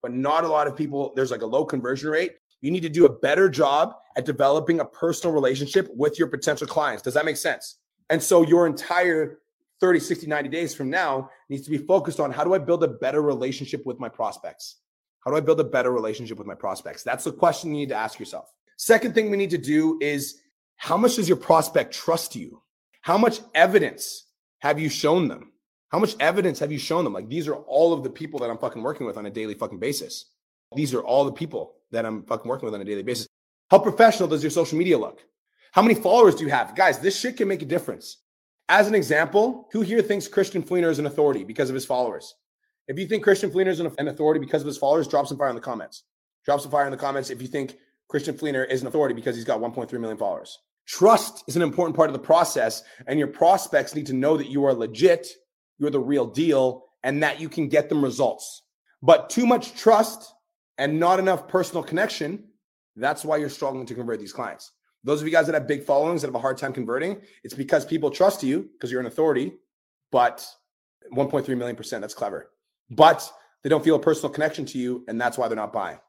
but 0.01 0.13
not 0.13 0.43
a 0.43 0.47
lot 0.47 0.67
of 0.67 0.75
people, 0.75 1.11
there's 1.15 1.31
like 1.31 1.41
a 1.41 1.45
low 1.45 1.65
conversion 1.65 2.09
rate, 2.09 2.33
you 2.61 2.71
need 2.71 2.81
to 2.81 2.89
do 2.89 3.05
a 3.05 3.09
better 3.19 3.49
job 3.49 3.93
at 4.17 4.25
developing 4.25 4.79
a 4.79 4.85
personal 4.85 5.33
relationship 5.33 5.89
with 5.95 6.17
your 6.19 6.27
potential 6.27 6.67
clients. 6.67 7.01
Does 7.01 7.13
that 7.13 7.25
make 7.25 7.37
sense? 7.37 7.77
And 8.09 8.21
so 8.21 8.41
your 8.43 8.65
entire 8.67 9.39
30, 9.79 9.99
60, 9.99 10.27
90 10.27 10.49
days 10.49 10.75
from 10.75 10.89
now 10.89 11.29
needs 11.49 11.63
to 11.63 11.69
be 11.69 11.77
focused 11.77 12.19
on 12.19 12.31
how 12.31 12.43
do 12.43 12.53
I 12.53 12.57
build 12.57 12.83
a 12.83 12.87
better 12.87 13.21
relationship 13.21 13.85
with 13.85 13.99
my 13.99 14.09
prospects? 14.09 14.77
How 15.23 15.31
do 15.31 15.37
I 15.37 15.41
build 15.41 15.59
a 15.59 15.65
better 15.65 15.91
relationship 15.91 16.37
with 16.37 16.47
my 16.47 16.55
prospects? 16.55 17.03
That's 17.03 17.23
the 17.23 17.31
question 17.31 17.71
you 17.71 17.77
need 17.77 17.89
to 17.89 17.95
ask 17.95 18.19
yourself. 18.19 18.51
Second 18.77 19.13
thing 19.13 19.29
we 19.29 19.37
need 19.37 19.49
to 19.51 19.57
do 19.57 19.97
is 20.01 20.41
how 20.81 20.95
much 20.95 21.17
does 21.17 21.27
your 21.27 21.37
prospect 21.37 21.93
trust 21.93 22.37
you? 22.37 22.61
How 23.01 23.17
much 23.17 23.41
evidence 23.53 24.25
have 24.59 24.79
you 24.79 24.87
shown 24.87 25.27
them? 25.27 25.51
How 25.89 25.99
much 25.99 26.15
evidence 26.21 26.57
have 26.59 26.71
you 26.71 26.79
shown 26.79 27.03
them? 27.03 27.11
Like 27.11 27.27
these 27.27 27.49
are 27.49 27.55
all 27.55 27.91
of 27.91 28.01
the 28.01 28.09
people 28.09 28.39
that 28.39 28.49
I'm 28.49 28.57
fucking 28.57 28.81
working 28.81 29.05
with 29.05 29.17
on 29.17 29.25
a 29.25 29.29
daily 29.29 29.55
fucking 29.55 29.79
basis. 29.79 30.25
These 30.73 30.93
are 30.93 31.01
all 31.01 31.25
the 31.25 31.33
people 31.33 31.75
that 31.91 32.05
I'm 32.05 32.23
fucking 32.23 32.47
working 32.47 32.65
with 32.65 32.75
on 32.75 32.81
a 32.81 32.85
daily 32.85 33.03
basis. 33.03 33.27
How 33.69 33.77
professional 33.77 34.29
does 34.29 34.41
your 34.41 34.51
social 34.51 34.77
media 34.77 34.97
look? 34.97 35.19
How 35.73 35.81
many 35.81 35.95
followers 35.95 36.35
do 36.35 36.45
you 36.45 36.49
have? 36.49 36.75
Guys, 36.75 36.99
this 36.99 37.19
shit 37.19 37.35
can 37.35 37.49
make 37.49 37.61
a 37.61 37.65
difference. 37.65 38.17
As 38.69 38.87
an 38.87 38.95
example, 38.95 39.67
who 39.73 39.81
here 39.81 40.01
thinks 40.01 40.29
Christian 40.29 40.63
Fleener 40.63 40.89
is 40.89 40.99
an 40.99 41.07
authority 41.07 41.43
because 41.43 41.69
of 41.69 41.75
his 41.75 41.85
followers? 41.85 42.35
If 42.87 42.97
you 42.97 43.05
think 43.05 43.23
Christian 43.23 43.51
Fleener 43.51 43.67
is 43.67 43.81
an 43.81 44.07
authority 44.07 44.39
because 44.39 44.61
of 44.61 44.67
his 44.67 44.77
followers, 44.77 45.09
drop 45.09 45.27
some 45.27 45.37
fire 45.37 45.49
in 45.49 45.55
the 45.55 45.61
comments. 45.61 46.03
Drop 46.45 46.61
some 46.61 46.71
fire 46.71 46.85
in 46.85 46.91
the 46.91 46.97
comments 46.97 47.29
if 47.31 47.41
you 47.41 47.49
think 47.49 47.75
Christian 48.07 48.35
Fleener 48.35 48.67
is 48.69 48.81
an 48.81 48.87
authority 48.87 49.13
because 49.13 49.35
he's 49.35 49.45
got 49.45 49.59
1.3 49.59 49.91
million 49.99 50.17
followers. 50.17 50.57
Trust 50.89 51.43
is 51.47 51.55
an 51.55 51.61
important 51.61 51.95
part 51.95 52.09
of 52.09 52.13
the 52.13 52.19
process, 52.19 52.81
and 53.05 53.19
your 53.19 53.27
prospects 53.27 53.93
need 53.93 54.07
to 54.07 54.13
know 54.13 54.35
that 54.35 54.49
you 54.49 54.65
are 54.65 54.73
legit, 54.73 55.27
you're 55.77 55.91
the 55.91 55.99
real 55.99 56.25
deal, 56.25 56.85
and 57.03 57.21
that 57.21 57.39
you 57.39 57.47
can 57.47 57.69
get 57.69 57.89
them 57.89 58.03
results. 58.03 58.63
But 59.03 59.29
too 59.29 59.45
much 59.45 59.75
trust 59.75 60.33
and 60.79 60.99
not 60.99 61.19
enough 61.19 61.47
personal 61.47 61.83
connection, 61.83 62.43
that's 62.95 63.23
why 63.23 63.37
you're 63.37 63.49
struggling 63.49 63.85
to 63.85 63.93
convert 63.93 64.19
these 64.19 64.33
clients. 64.33 64.71
Those 65.03 65.21
of 65.21 65.27
you 65.27 65.31
guys 65.31 65.45
that 65.45 65.53
have 65.53 65.67
big 65.67 65.83
followings 65.83 66.21
that 66.21 66.27
have 66.29 66.35
a 66.35 66.39
hard 66.39 66.57
time 66.57 66.73
converting, 66.73 67.21
it's 67.43 67.53
because 67.53 67.85
people 67.85 68.09
trust 68.09 68.41
you 68.41 68.67
because 68.73 68.91
you're 68.91 68.99
an 68.99 69.05
authority, 69.05 69.53
but 70.11 70.43
1.3 71.13 71.47
million 71.55 71.75
percent, 71.75 72.01
that's 72.01 72.15
clever. 72.15 72.49
But 72.89 73.31
they 73.61 73.69
don't 73.69 73.83
feel 73.83 73.95
a 73.95 73.99
personal 73.99 74.33
connection 74.33 74.65
to 74.65 74.79
you, 74.79 75.05
and 75.07 75.21
that's 75.21 75.37
why 75.37 75.47
they're 75.47 75.55
not 75.55 75.71
buying. 75.71 75.99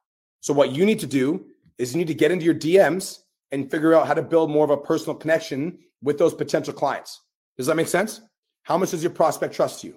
So, 0.41 0.55
what 0.55 0.73
you 0.73 0.87
need 0.87 1.01
to 1.01 1.07
do 1.07 1.45
is 1.77 1.93
you 1.93 1.99
need 1.99 2.09
to 2.09 2.15
get 2.15 2.31
into 2.31 2.47
your 2.47 2.55
DMs 2.55 3.19
and 3.53 3.71
figure 3.71 3.95
out 3.95 4.07
how 4.07 4.15
to 4.15 4.23
build 4.23 4.51
more 4.51 4.65
of 4.65 4.71
a 4.71 4.77
personal 4.77 5.15
connection 5.15 5.79
with 6.03 6.19
those 6.19 6.35
potential 6.35 6.73
clients. 6.73 7.21
Does 7.57 7.67
that 7.67 7.77
make 7.77 7.89
sense? 7.89 8.21
How 8.63 8.79
much 8.79 8.91
does 8.91 9.03
your 9.03 9.13
prospect 9.13 9.55
trust 9.55 9.85
you? 9.85 9.97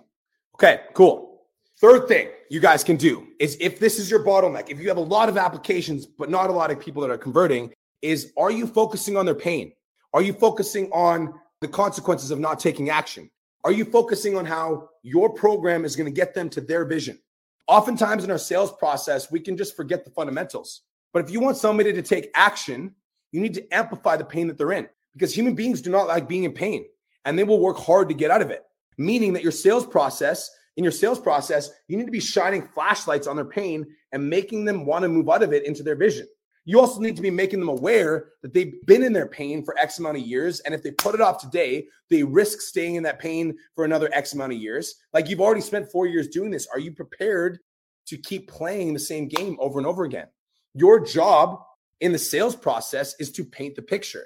Okay, 0.56 0.82
cool. 0.94 1.42
Third 1.80 2.08
thing 2.08 2.30
you 2.50 2.60
guys 2.60 2.84
can 2.84 2.96
do 2.96 3.28
is 3.40 3.58
if 3.60 3.80
this 3.80 4.00
is 4.00 4.10
your 4.10 4.24
bottleneck, 4.24 4.70
if 4.70 4.80
you 4.80 4.88
have 4.88 4.98
a 4.98 5.02
lot 5.02 5.30
of 5.30 5.38
applications, 5.38 6.06
but 6.06 6.30
not 6.30 6.50
a 6.50 6.54
lot 6.54 6.72
of 6.72 6.80
people 6.80 7.02
that 7.02 7.12
are 7.12 7.18
converting, 7.18 7.74
is 8.02 8.32
are 8.38 8.52
you 8.52 8.68
focusing 8.68 9.18
on 9.18 9.26
their 9.26 9.36
pain? 9.36 9.74
Are 10.14 10.22
you 10.22 10.34
focusing 10.34 10.92
on 10.92 11.34
the 11.62 11.68
consequences 11.68 12.32
of 12.32 12.40
not 12.40 12.60
taking 12.60 12.90
action? 12.90 13.30
Are 13.64 13.72
you 13.72 13.86
focusing 13.86 14.38
on 14.38 14.46
how 14.46 14.90
your 15.02 15.30
program 15.34 15.86
is 15.86 15.96
going 15.96 16.06
to 16.06 16.16
get 16.16 16.34
them 16.34 16.50
to 16.52 16.62
their 16.62 16.86
vision? 16.86 17.20
Oftentimes 17.68 18.24
in 18.24 18.32
our 18.32 18.38
sales 18.38 18.74
process, 18.74 19.32
we 19.32 19.40
can 19.40 19.56
just 19.56 19.76
forget 19.76 20.04
the 20.04 20.12
fundamentals. 20.12 20.82
But 21.14 21.24
if 21.24 21.32
you 21.32 21.40
want 21.40 21.58
somebody 21.58 21.94
to 21.94 22.02
take 22.02 22.30
action, 22.36 22.94
you 23.34 23.42
need 23.42 23.56
to 23.56 23.74
amplify 23.74 24.16
the 24.16 24.24
pain 24.24 24.48
that 24.48 24.58
they're 24.58 24.72
in 24.72 24.88
because 25.12 25.36
human 25.36 25.56
beings 25.56 25.82
do 25.82 25.90
not 25.90 26.08
like 26.08 26.30
being 26.30 26.46
in 26.46 26.54
pain 26.54 26.86
and 27.26 27.38
they 27.38 27.44
will 27.44 27.60
work 27.60 27.78
hard 27.78 28.08
to 28.08 28.16
get 28.16 28.32
out 28.32 28.42
of 28.42 28.52
it. 28.52 28.64
Meaning 28.98 29.34
that 29.34 29.44
your 29.44 29.52
sales 29.52 29.86
process, 29.86 30.50
in 30.78 30.84
your 30.84 30.92
sales 30.92 31.20
process, 31.20 31.72
you 31.88 31.98
need 31.98 32.06
to 32.06 32.12
be 32.12 32.20
shining 32.20 32.62
flashlights 32.62 33.28
on 33.28 33.36
their 33.36 33.44
pain 33.44 33.86
and 34.12 34.30
making 34.30 34.66
them 34.66 34.86
want 34.86 35.04
to 35.04 35.10
move 35.10 35.30
out 35.30 35.44
of 35.44 35.52
it 35.52 35.66
into 35.66 35.84
their 35.84 35.96
vision. 35.96 36.28
You 36.66 36.80
also 36.80 37.02
need 37.02 37.16
to 37.16 37.22
be 37.22 37.32
making 37.32 37.60
them 37.60 37.70
aware 37.70 38.30
that 38.42 38.54
they've 38.54 38.74
been 38.86 39.04
in 39.04 39.12
their 39.12 39.28
pain 39.28 39.66
for 39.66 39.78
X 39.78 40.00
amount 40.00 40.18
of 40.18 40.24
years. 40.24 40.62
And 40.62 40.74
if 40.74 40.82
they 40.82 40.92
put 40.92 41.16
it 41.16 41.22
off 41.22 41.42
today, 41.42 41.88
they 42.10 42.24
risk 42.24 42.62
staying 42.62 42.96
in 42.96 43.04
that 43.04 43.20
pain 43.20 43.58
for 43.76 43.84
another 43.84 44.10
X 44.14 44.34
amount 44.34 44.54
of 44.54 44.60
years. 44.60 44.96
Like 45.12 45.28
you've 45.28 45.42
already 45.42 45.62
spent 45.62 45.92
four 45.92 46.06
years 46.06 46.28
doing 46.28 46.52
this. 46.52 46.68
Are 46.68 46.80
you 46.80 46.92
prepared 46.94 47.60
to 48.06 48.18
keep 48.18 48.48
playing 48.48 48.94
the 48.94 49.00
same 49.00 49.28
game 49.28 49.58
over 49.60 49.80
and 49.80 49.88
over 49.88 50.06
again? 50.06 50.28
Your 50.74 51.00
job 51.00 51.64
in 52.04 52.12
the 52.12 52.20
sales 52.20 52.54
process 52.54 53.16
is 53.20 53.32
to 53.32 53.46
paint 53.46 53.76
the 53.76 53.82
picture. 53.82 54.26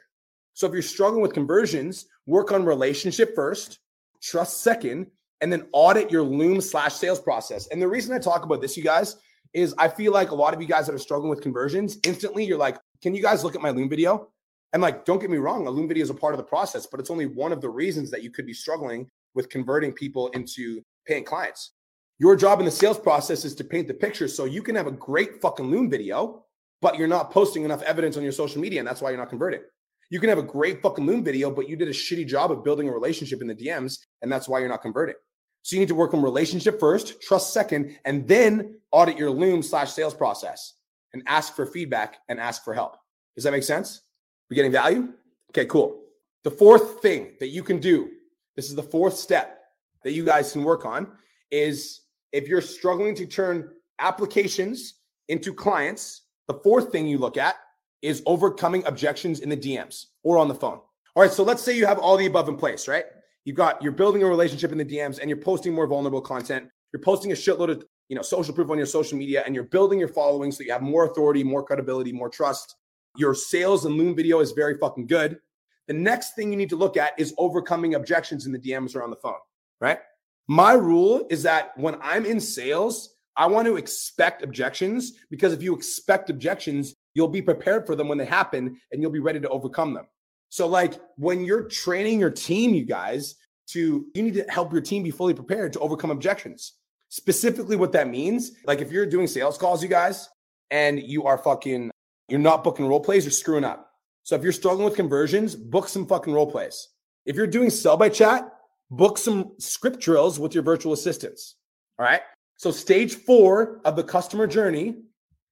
So 0.56 0.66
if 0.66 0.74
you're 0.74 0.82
struggling 0.82 1.22
with 1.22 1.34
conversions, 1.34 2.08
work 2.26 2.52
on 2.52 2.66
relationship 2.66 3.36
first, 3.36 3.78
trust 4.22 4.64
second, 4.64 5.12
and 5.42 5.54
then 5.54 5.68
audit 5.72 6.10
your 6.10 6.24
Loom 6.24 6.60
slash 6.60 6.96
sales 6.96 7.22
process. 7.22 7.68
And 7.68 7.80
the 7.80 7.88
reason 7.88 8.16
I 8.16 8.20
talk 8.20 8.44
about 8.44 8.62
this, 8.62 8.76
you 8.76 8.84
guys, 8.84 9.18
is 9.54 9.76
I 9.78 9.90
feel 9.90 10.12
like 10.12 10.32
a 10.32 10.36
lot 10.36 10.56
of 10.56 10.62
you 10.62 10.68
guys 10.68 10.88
that 10.88 10.96
are 10.96 11.00
struggling 11.00 11.30
with 11.30 11.42
conversions, 11.42 12.00
instantly 12.04 12.44
you're 12.44 12.58
like, 12.58 12.80
can 13.04 13.14
you 13.14 13.22
guys 13.22 13.44
look 13.44 13.54
at 13.54 13.62
my 13.62 13.70
Loom 13.70 13.90
video? 13.90 14.30
And 14.74 14.82
like, 14.82 15.06
don't 15.06 15.22
get 15.22 15.30
me 15.30 15.38
wrong, 15.38 15.68
a 15.68 15.70
Loom 15.70 15.88
video 15.88 16.02
is 16.02 16.10
a 16.10 16.16
part 16.16 16.34
of 16.34 16.40
the 16.40 16.44
process, 16.46 16.88
but 16.88 17.00
it's 17.00 17.12
only 17.12 17.28
one 17.28 17.52
of 17.52 17.62
the 17.62 17.70
reasons 17.70 18.10
that 18.10 18.24
you 18.24 18.32
could 18.32 18.48
be 18.48 18.54
struggling 18.54 19.08
with 19.36 19.50
converting 19.50 19.94
people 19.94 20.30
into 20.30 20.82
paying 21.06 21.24
clients. 21.24 21.74
Your 22.18 22.36
job 22.36 22.58
in 22.58 22.66
the 22.66 22.72
sales 22.72 22.98
process 22.98 23.46
is 23.46 23.54
to 23.54 23.64
paint 23.64 23.88
the 23.88 23.94
picture 23.94 24.28
so 24.28 24.46
you 24.46 24.64
can 24.64 24.76
have 24.76 24.88
a 24.88 24.92
great 24.92 25.40
fucking 25.44 25.70
Loom 25.70 25.92
video, 25.92 26.44
but 26.82 26.98
you're 26.98 27.08
not 27.08 27.32
posting 27.32 27.64
enough 27.64 27.82
evidence 27.84 28.18
on 28.18 28.24
your 28.24 28.32
social 28.32 28.62
media, 28.62 28.80
and 28.80 28.88
that's 28.88 29.02
why 29.02 29.10
you're 29.10 29.20
not 29.20 29.30
converting. 29.30 29.62
You 30.10 30.20
can 30.20 30.30
have 30.30 30.38
a 30.38 30.44
great 30.44 30.82
fucking 30.82 31.06
Loom 31.06 31.24
video, 31.24 31.52
but 31.52 31.68
you 31.68 31.76
did 31.76 31.88
a 31.88 31.94
shitty 31.94 32.28
job 32.28 32.52
of 32.52 32.64
building 32.64 32.88
a 32.88 32.92
relationship 32.92 33.42
in 33.42 33.48
the 33.48 33.56
DMs, 33.56 34.00
and 34.22 34.32
that's 34.32 34.48
why 34.48 34.60
you're 34.60 34.70
not 34.70 34.82
converting. 34.82 35.16
So 35.64 35.76
you 35.76 35.82
need 35.82 35.90
to 35.90 35.96
work 35.96 36.14
on 36.14 36.22
relationship 36.22 36.80
first, 36.80 37.22
trust 37.22 37.54
second, 37.54 37.98
and 38.06 38.26
then 38.28 38.80
audit 38.92 39.18
your 39.18 39.30
Loom 39.30 39.62
slash 39.62 39.92
sales 39.92 40.14
process 40.14 40.76
and 41.14 41.24
ask 41.28 41.56
for 41.56 41.66
feedback 41.66 42.20
and 42.30 42.40
ask 42.40 42.64
for 42.64 42.74
help. 42.74 42.96
Does 43.36 43.44
that 43.44 43.52
make 43.52 43.64
sense? 43.64 44.02
We 44.50 44.56
getting 44.56 44.72
value? 44.72 45.10
Okay, 45.52 45.66
cool. 45.66 46.04
The 46.44 46.52
fourth 46.52 47.02
thing 47.02 47.34
that 47.40 47.50
you 47.50 47.64
can 47.64 47.80
do, 47.80 48.10
this 48.56 48.70
is 48.70 48.76
the 48.76 48.84
fourth 48.84 49.16
step 49.16 49.60
that 50.04 50.14
you 50.14 50.24
guys 50.24 50.54
can 50.54 50.64
work 50.64 50.86
on, 50.86 51.12
is 51.52 52.02
if 52.32 52.48
you're 52.48 52.62
struggling 52.62 53.16
to 53.16 53.26
turn 53.26 53.70
applications 54.00 55.02
into 55.28 55.54
clients, 55.54 56.27
the 56.48 56.56
fourth 56.56 56.92
thing 56.92 57.08
you 57.08 57.18
look 57.18 57.38
at 57.38 57.56
is 58.02 58.22
overcoming 58.26 58.86
objections 58.86 59.40
in 59.40 59.50
the 59.50 59.58
DMs 59.58 60.06
or 60.24 60.38
on 60.38 60.48
the 60.48 60.56
phone. 60.56 60.80
All 61.16 61.24
right, 61.24 61.32
so 61.32 61.44
let's 61.44 61.64
say 61.64 61.76
you 61.76 61.86
have 61.86 62.00
all 62.00 62.16
the 62.16 62.28
above 62.28 62.48
in 62.48 62.58
place, 62.58 62.88
right? 62.88 63.06
You've 63.44 63.56
got 63.56 63.82
you're 63.82 63.92
building 63.92 64.24
a 64.24 64.28
relationship 64.28 64.72
in 64.72 64.78
the 64.78 64.86
DMs 64.86 65.20
and 65.20 65.30
you're 65.30 65.40
posting 65.40 65.74
more 65.74 65.88
vulnerable 65.88 66.22
content. 66.22 66.70
You're 66.94 67.02
posting 67.02 67.32
a 67.32 67.36
shitload 67.36 67.70
of 67.70 67.86
you 68.10 68.16
know 68.16 68.22
social 68.22 68.54
proof 68.54 68.70
on 68.70 68.78
your 68.78 68.86
social 68.86 69.18
media 69.18 69.44
and 69.46 69.56
you're 69.56 69.64
building 69.66 70.00
your 70.00 70.10
following 70.10 70.52
so 70.52 70.64
you 70.64 70.72
have 70.72 70.82
more 70.82 71.06
authority, 71.06 71.44
more 71.44 71.64
credibility, 71.64 72.12
more 72.12 72.30
trust. 72.30 72.76
your 73.18 73.34
sales 73.34 73.86
and 73.86 73.96
loom 73.96 74.16
video 74.16 74.40
is 74.40 74.52
very 74.52 74.78
fucking 74.78 75.08
good. 75.08 75.40
The 75.88 75.94
next 75.94 76.36
thing 76.36 76.52
you 76.52 76.58
need 76.58 76.70
to 76.70 76.76
look 76.76 76.98
at 76.98 77.18
is 77.18 77.34
overcoming 77.38 77.96
objections 77.96 78.46
in 78.46 78.52
the 78.52 78.60
DMs 78.60 78.96
or 78.96 79.02
on 79.02 79.10
the 79.10 79.16
phone, 79.16 79.40
right? 79.82 80.00
My 80.48 80.74
rule 80.74 81.26
is 81.30 81.44
that 81.44 81.72
when 81.78 81.98
I'm 82.02 82.26
in 82.26 82.40
sales, 82.40 83.16
I 83.38 83.46
want 83.46 83.68
to 83.68 83.78
expect 83.78 84.42
objections 84.42 85.14
because 85.30 85.54
if 85.54 85.62
you 85.62 85.76
expect 85.76 86.30
objections, 86.30 86.96
you'll 87.14 87.28
be 87.28 87.42
prepared 87.42 87.86
for 87.86 87.96
them 87.96 88.08
when 88.08 88.18
they 88.18 88.26
happen 88.26 88.80
and 88.92 89.02
you'll 89.02 89.12
be 89.12 89.20
ready 89.20 89.40
to 89.40 89.50
overcome 89.50 89.94
them. 89.94 90.08
So, 90.50 90.68
like 90.68 91.00
when 91.18 91.46
you're 91.46 91.64
training 91.64 92.20
your 92.20 92.32
team, 92.32 92.74
you 92.74 92.86
guys, 92.86 93.36
to 93.68 94.08
you 94.14 94.24
need 94.24 94.34
to 94.34 94.46
help 94.50 94.72
your 94.72 94.82
team 94.82 95.04
be 95.04 95.12
fully 95.12 95.34
prepared 95.34 95.74
to 95.74 95.80
overcome 95.80 96.10
objections. 96.10 96.74
Specifically, 97.10 97.76
what 97.76 97.92
that 97.94 98.10
means, 98.10 98.54
like 98.66 98.82
if 98.82 98.92
you're 98.92 99.06
doing 99.06 99.28
sales 99.28 99.58
calls, 99.58 99.84
you 99.84 99.90
guys, 99.90 100.30
and 100.72 101.02
you 101.02 101.24
are 101.24 101.38
fucking, 101.38 101.92
you're 102.28 102.40
not 102.40 102.64
booking 102.64 102.88
role 102.88 103.00
plays, 103.00 103.24
you're 103.24 103.32
screwing 103.32 103.64
up. 103.64 103.92
So 104.24 104.36
if 104.36 104.44
you're 104.44 104.52
struggling 104.52 104.86
with 104.86 104.96
conversions, 104.96 105.56
book 105.56 105.88
some 105.88 106.06
fucking 106.06 106.34
role 106.34 106.50
plays. 106.50 106.90
If 107.26 107.36
you're 107.36 107.48
doing 107.48 107.70
sell 107.70 107.96
by 107.96 108.10
chat, 108.10 108.50
book 108.90 109.18
some 109.18 109.54
script 109.60 110.00
drills 110.00 110.40
with 110.40 110.54
your 110.54 110.64
virtual 110.64 110.94
assistants. 110.94 111.56
All 111.98 112.06
right. 112.06 112.22
So 112.58 112.72
stage 112.72 113.16
four 113.16 113.80
of 113.86 113.96
the 113.96 114.04
customer 114.04 114.48
journey 114.48 114.96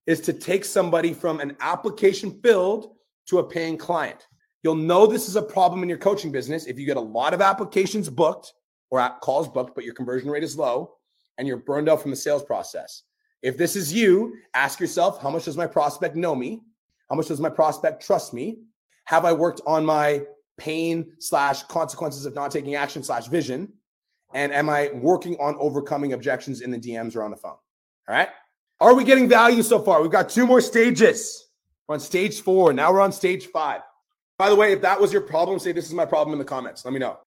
is 0.06 0.20
to 0.22 0.32
take 0.32 0.64
somebody 0.64 1.14
from 1.14 1.40
an 1.40 1.56
application 1.60 2.40
filled 2.42 2.96
to 3.28 3.38
a 3.38 3.44
paying 3.44 3.78
client. 3.78 4.26
You'll 4.62 4.74
know 4.74 5.06
this 5.06 5.28
is 5.28 5.36
a 5.36 5.42
problem 5.42 5.82
in 5.84 5.88
your 5.88 5.98
coaching 5.98 6.32
business 6.32 6.66
if 6.66 6.78
you 6.78 6.84
get 6.84 6.96
a 6.96 7.00
lot 7.00 7.32
of 7.32 7.40
applications 7.40 8.10
booked 8.10 8.52
or 8.90 9.08
calls 9.22 9.48
booked, 9.48 9.74
but 9.76 9.84
your 9.84 9.94
conversion 9.94 10.30
rate 10.30 10.42
is 10.42 10.56
low 10.56 10.94
and 11.38 11.46
you're 11.46 11.58
burned 11.58 11.88
out 11.88 12.02
from 12.02 12.10
the 12.10 12.16
sales 12.16 12.42
process. 12.42 13.04
If 13.42 13.56
this 13.56 13.76
is 13.76 13.92
you, 13.92 14.36
ask 14.54 14.80
yourself 14.80 15.22
how 15.22 15.30
much 15.30 15.44
does 15.44 15.56
my 15.56 15.66
prospect 15.66 16.16
know 16.16 16.34
me? 16.34 16.62
How 17.08 17.14
much 17.14 17.28
does 17.28 17.40
my 17.40 17.50
prospect 17.50 18.04
trust 18.04 18.34
me? 18.34 18.58
Have 19.04 19.24
I 19.24 19.32
worked 19.32 19.60
on 19.66 19.86
my 19.86 20.22
pain 20.58 21.12
slash 21.20 21.62
consequences 21.64 22.26
of 22.26 22.34
not 22.34 22.50
taking 22.50 22.74
action 22.74 23.04
slash 23.04 23.28
vision? 23.28 23.72
And 24.34 24.52
am 24.52 24.68
I 24.68 24.90
working 24.94 25.36
on 25.36 25.56
overcoming 25.58 26.12
objections 26.12 26.60
in 26.60 26.70
the 26.70 26.78
DMs 26.78 27.16
or 27.16 27.22
on 27.22 27.30
the 27.30 27.36
phone? 27.36 27.52
All 28.08 28.14
right. 28.14 28.28
Are 28.80 28.94
we 28.94 29.04
getting 29.04 29.28
value 29.28 29.62
so 29.62 29.80
far? 29.80 30.02
We've 30.02 30.10
got 30.10 30.28
two 30.28 30.46
more 30.46 30.60
stages. 30.60 31.48
We're 31.88 31.94
on 31.94 32.00
stage 32.00 32.42
four. 32.42 32.72
Now 32.72 32.92
we're 32.92 33.00
on 33.00 33.12
stage 33.12 33.46
five. 33.46 33.80
By 34.38 34.50
the 34.50 34.56
way, 34.56 34.72
if 34.72 34.82
that 34.82 35.00
was 35.00 35.12
your 35.12 35.22
problem, 35.22 35.58
say 35.58 35.72
this 35.72 35.86
is 35.86 35.94
my 35.94 36.04
problem 36.04 36.34
in 36.34 36.38
the 36.38 36.44
comments. 36.44 36.84
Let 36.84 36.92
me 36.92 37.00
know. 37.00 37.18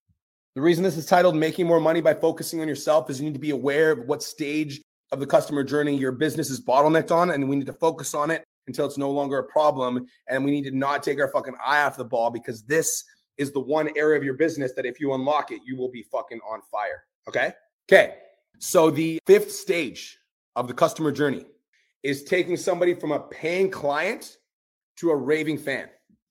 The 0.56 0.62
reason 0.62 0.84
this 0.84 0.98
is 0.98 1.06
titled 1.06 1.36
Making 1.36 1.68
More 1.68 1.80
Money 1.80 2.02
by 2.02 2.14
Focusing 2.14 2.62
on 2.62 2.68
Yourself 2.68 3.10
is 3.10 3.20
you 3.20 3.26
need 3.26 3.34
to 3.34 3.40
be 3.40 3.52
aware 3.52 3.92
of 3.92 4.00
what 4.06 4.22
stage 4.22 4.82
of 5.12 5.20
the 5.20 5.26
customer 5.26 5.64
journey 5.64 5.96
your 5.96 6.12
business 6.12 6.50
is 6.50 6.64
bottlenecked 6.64 7.12
on, 7.12 7.32
and 7.32 7.48
we 7.48 7.56
need 7.56 7.66
to 7.66 7.74
focus 7.74 8.14
on 8.14 8.30
it 8.30 8.44
until 8.68 8.86
it's 8.86 8.98
no 8.98 9.10
longer 9.10 9.40
a 9.40 9.44
problem. 9.44 10.06
And 10.28 10.46
we 10.46 10.52
need 10.52 10.66
to 10.66 10.72
not 10.72 11.02
take 11.02 11.20
our 11.20 11.30
fucking 11.30 11.56
eye 11.66 11.84
off 11.84 11.98
the 11.98 12.06
ball 12.06 12.30
because 12.30 12.62
this 12.64 13.04
is 13.40 13.52
the 13.52 13.60
one 13.60 13.90
area 13.96 14.18
of 14.18 14.24
your 14.24 14.36
business 14.36 14.74
that 14.74 14.86
if 14.86 15.00
you 15.00 15.14
unlock 15.14 15.52
it, 15.52 15.62
you 15.66 15.76
will 15.76 15.90
be 15.90 16.04
fucking 16.04 16.40
on 16.48 16.62
fire. 16.70 17.06
Okay. 17.28 17.54
Okay. 17.92 18.16
So 18.60 18.92
the 18.92 19.20
fifth 19.26 19.52
stage 19.52 20.20
of 20.56 20.68
the 20.68 20.74
customer 20.74 21.12
journey 21.12 21.46
is 22.04 22.24
taking 22.24 22.58
somebody 22.58 22.94
from 22.94 23.12
a 23.12 23.20
paying 23.20 23.72
client 23.72 24.38
to 24.98 25.10
a 25.10 25.16
raving 25.16 25.58
fan. 25.58 25.88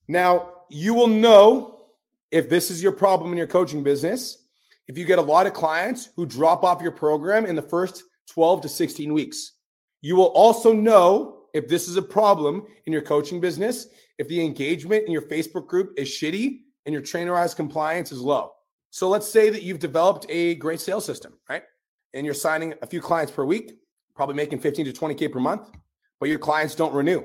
Now, 0.07 0.53
you 0.71 0.95
will 0.95 1.09
know 1.09 1.87
if 2.31 2.49
this 2.49 2.71
is 2.71 2.83
your 2.83 2.93
problem 2.93 3.33
in 3.33 3.39
your 3.39 3.47
coaching 3.47 3.83
business 3.83 4.45
if 4.89 4.97
you 4.97 5.05
get 5.05 5.19
a 5.19 5.23
lot 5.23 5.47
of 5.47 5.53
clients 5.53 6.09
who 6.17 6.25
drop 6.25 6.65
off 6.65 6.83
your 6.83 6.93
program 6.93 7.45
in 7.45 7.55
the 7.55 7.63
first 7.63 8.05
12 8.31 8.63
to 8.63 8.69
16 8.69 9.13
weeks. 9.13 9.53
You 10.01 10.17
will 10.17 10.27
also 10.27 10.73
know 10.73 11.43
if 11.53 11.69
this 11.69 11.89
is 11.89 11.97
a 11.97 12.03
problem 12.03 12.67
in 12.87 12.93
your 12.93 13.03
coaching 13.03 13.41
business, 13.41 13.89
if 14.19 14.29
the 14.29 14.45
engagement 14.45 15.05
in 15.07 15.13
your 15.13 15.23
Facebook 15.23 15.67
group 15.67 15.93
is 15.97 16.09
shitty 16.09 16.61
and 16.89 16.95
your 16.95 17.03
trainerized 17.03 17.55
compliance 17.55 18.13
is 18.13 18.23
low. 18.23 18.53
So 18.89 19.11
let's 19.11 19.31
say 19.31 19.51
that 19.51 19.63
you've 19.63 19.79
developed 19.79 20.25
a 20.31 20.55
great 20.55 20.81
sales 20.81 21.05
system, 21.05 21.35
right? 21.47 21.63
And 22.15 22.25
you're 22.25 22.35
signing 22.35 22.73
a 22.81 22.87
few 22.87 23.03
clients 23.03 23.31
per 23.31 23.45
week, 23.45 23.75
probably 24.17 24.35
making 24.35 24.61
15 24.61 24.87
to 24.87 24.93
20K 24.95 25.31
per 25.31 25.39
month, 25.39 25.69
but 26.19 26.31
your 26.31 26.39
clients 26.39 26.75
don't 26.75 26.95
renew 26.95 27.23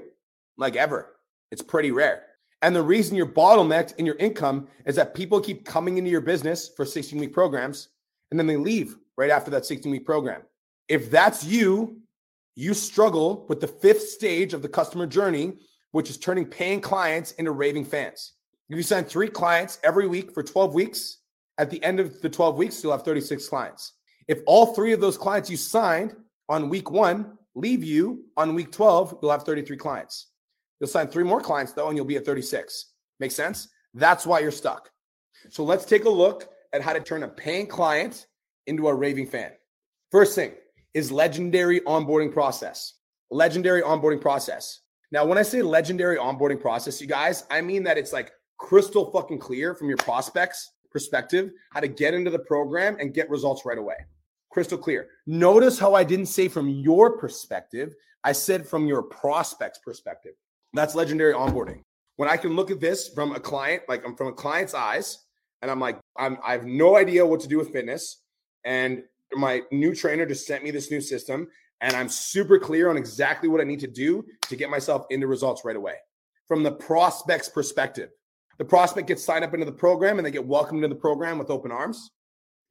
like 0.58 0.76
ever. 0.76 1.16
It's 1.50 1.62
pretty 1.62 1.92
rare. 1.92 2.24
And 2.62 2.76
the 2.76 2.82
reason 2.82 3.16
you're 3.16 3.26
bottlenecked 3.26 3.96
in 3.96 4.06
your 4.06 4.18
income 4.18 4.68
is 4.86 4.98
that 4.98 5.16
people 5.16 5.40
keep 5.40 5.64
coming 5.64 5.98
into 5.98 6.12
your 6.12 6.20
business 6.20 6.70
for 6.76 6.86
16 6.86 7.18
week 7.18 7.32
programs 7.32 7.88
and 8.32 8.40
then 8.40 8.48
they 8.48 8.58
leave 8.58 8.98
right 9.16 9.32
after 9.32 9.50
that 9.52 9.66
16 9.66 9.90
week 9.90 10.06
program. 10.06 10.42
If 10.90 11.10
that's 11.10 11.46
you, 11.46 12.02
you 12.58 12.74
struggle 12.74 13.46
with 13.48 13.62
the 13.62 13.68
fifth 13.68 14.10
stage 14.10 14.54
of 14.54 14.62
the 14.62 14.68
customer 14.68 15.08
journey, 15.08 15.54
which 15.92 16.10
is 16.10 16.18
turning 16.18 16.48
paying 16.48 16.82
clients 16.82 17.32
into 17.34 17.52
raving 17.52 17.86
fans. 17.86 18.34
If 18.74 18.78
you 18.78 18.82
sign 18.82 19.04
three 19.04 19.28
clients 19.28 19.78
every 19.84 20.08
week 20.08 20.34
for 20.34 20.42
12 20.42 20.74
weeks, 20.74 21.20
at 21.60 21.70
the 21.70 21.82
end 21.84 22.00
of 22.00 22.20
the 22.22 22.30
12 22.30 22.58
weeks, 22.58 22.82
you'll 22.82 22.92
have 22.92 23.04
36 23.04 23.48
clients. 23.48 23.94
If 24.28 24.40
all 24.48 24.74
three 24.74 24.94
of 24.94 25.00
those 25.00 25.16
clients 25.16 25.48
you 25.48 25.58
signed 25.58 26.16
on 26.50 26.70
week 26.70 26.90
one 26.90 27.38
leave 27.54 27.84
you 27.84 28.26
on 28.36 28.56
week 28.56 28.72
12, 28.72 29.20
you'll 29.22 29.30
have 29.30 29.44
33 29.44 29.78
clients. 29.78 30.32
You'll 30.80 30.88
sign 30.88 31.06
three 31.06 31.24
more 31.24 31.40
clients 31.40 31.74
though, 31.74 31.90
and 31.90 31.96
you'll 31.96 32.08
be 32.08 32.16
at 32.16 32.26
36. 32.26 32.94
Make 33.20 33.32
sense? 33.32 33.68
That's 33.94 34.26
why 34.26 34.40
you're 34.40 34.50
stuck. 34.50 34.90
So 35.52 35.64
let's 35.64 35.86
take 35.86 36.06
a 36.06 36.10
look 36.10 36.50
at 36.74 36.82
how 36.82 36.94
to 36.94 37.00
turn 37.00 37.22
a 37.22 37.28
paying 37.28 37.68
client 37.68 38.26
into 38.66 38.88
a 38.88 38.94
raving 38.96 39.28
fan. 39.28 39.52
First 40.10 40.34
thing, 40.34 40.54
is 40.96 41.12
legendary 41.12 41.82
onboarding 41.82 42.34
process. 42.34 42.96
Legendary 43.30 43.84
onboarding 43.84 44.20
process. 44.20 44.80
Now, 45.12 45.26
when 45.26 45.38
I 45.38 45.44
say 45.44 45.62
legendary 45.62 46.18
onboarding 46.18 46.60
process, 46.60 47.00
you 47.00 47.06
guys, 47.06 47.44
I 47.52 47.62
mean 47.62 47.84
that 47.84 48.00
it's 48.00 48.12
like 48.12 48.32
crystal 48.58 49.12
fucking 49.12 49.40
clear 49.40 49.76
from 49.76 49.88
your 49.88 49.98
prospects 49.98 50.72
perspective 50.92 51.52
how 51.72 51.80
to 51.80 51.88
get 51.88 52.14
into 52.14 52.30
the 52.30 52.40
program 52.40 52.98
and 53.00 53.14
get 53.14 53.30
results 53.30 53.66
right 53.66 53.78
away. 53.78 53.96
Crystal 54.52 54.78
clear. 54.78 55.08
Notice 55.26 55.80
how 55.80 55.96
I 55.96 56.04
didn't 56.04 56.28
say 56.28 56.48
from 56.48 56.70
your 56.70 57.18
perspective, 57.18 57.96
I 58.24 58.32
said 58.32 58.68
from 58.68 58.86
your 58.86 59.02
prospect's 59.04 59.80
perspective. 59.80 60.34
That's 60.74 60.96
legendary 60.96 61.34
onboarding. 61.34 61.82
When 62.18 62.30
I 62.30 62.38
can 62.38 62.56
look 62.56 62.70
at 62.70 62.80
this 62.80 63.10
from 63.10 63.36
a 63.36 63.40
client, 63.40 63.84
like 63.88 64.06
I'm 64.06 64.16
from 64.16 64.28
a 64.28 64.34
client's 64.34 64.74
eyes, 64.74 65.26
and 65.62 65.72
I'm 65.72 65.80
like, 65.80 66.00
I'm, 66.18 66.38
I 66.46 66.52
have 66.52 66.66
no 66.66 66.98
idea 66.98 67.26
what 67.26 67.40
to 67.40 67.48
do 67.48 67.58
with 67.58 67.72
fitness. 67.72 68.22
And 68.64 69.04
my 69.32 69.62
new 69.72 69.96
trainer 69.96 70.26
just 70.26 70.46
sent 70.46 70.64
me 70.64 70.72
this 70.72 70.92
new 70.92 71.02
system 71.02 71.48
and 71.84 71.96
I'm 71.96 72.08
super 72.08 72.58
clear 72.58 72.90
on 72.90 72.98
exactly 72.98 73.50
what 73.50 73.60
I 73.60 73.66
need 73.66 73.82
to 73.82 73.88
do 73.88 74.26
to 74.48 74.56
get 74.56 74.70
myself 74.70 75.06
into 75.10 75.28
results 75.28 75.66
right 75.66 75.76
away. 75.76 75.96
From 76.48 76.64
the 76.64 76.72
prospect's 76.72 77.50
perspective, 77.50 78.10
the 78.58 78.66
prospect 78.66 79.08
gets 79.08 79.24
signed 79.24 79.44
up 79.44 79.54
into 79.54 79.66
the 79.66 79.72
program 79.72 80.18
and 80.18 80.26
they 80.26 80.32
get 80.32 80.46
welcomed 80.46 80.84
into 80.84 80.96
the 80.96 81.00
program 81.00 81.38
with 81.38 81.50
open 81.50 81.72
arms. 81.72 82.12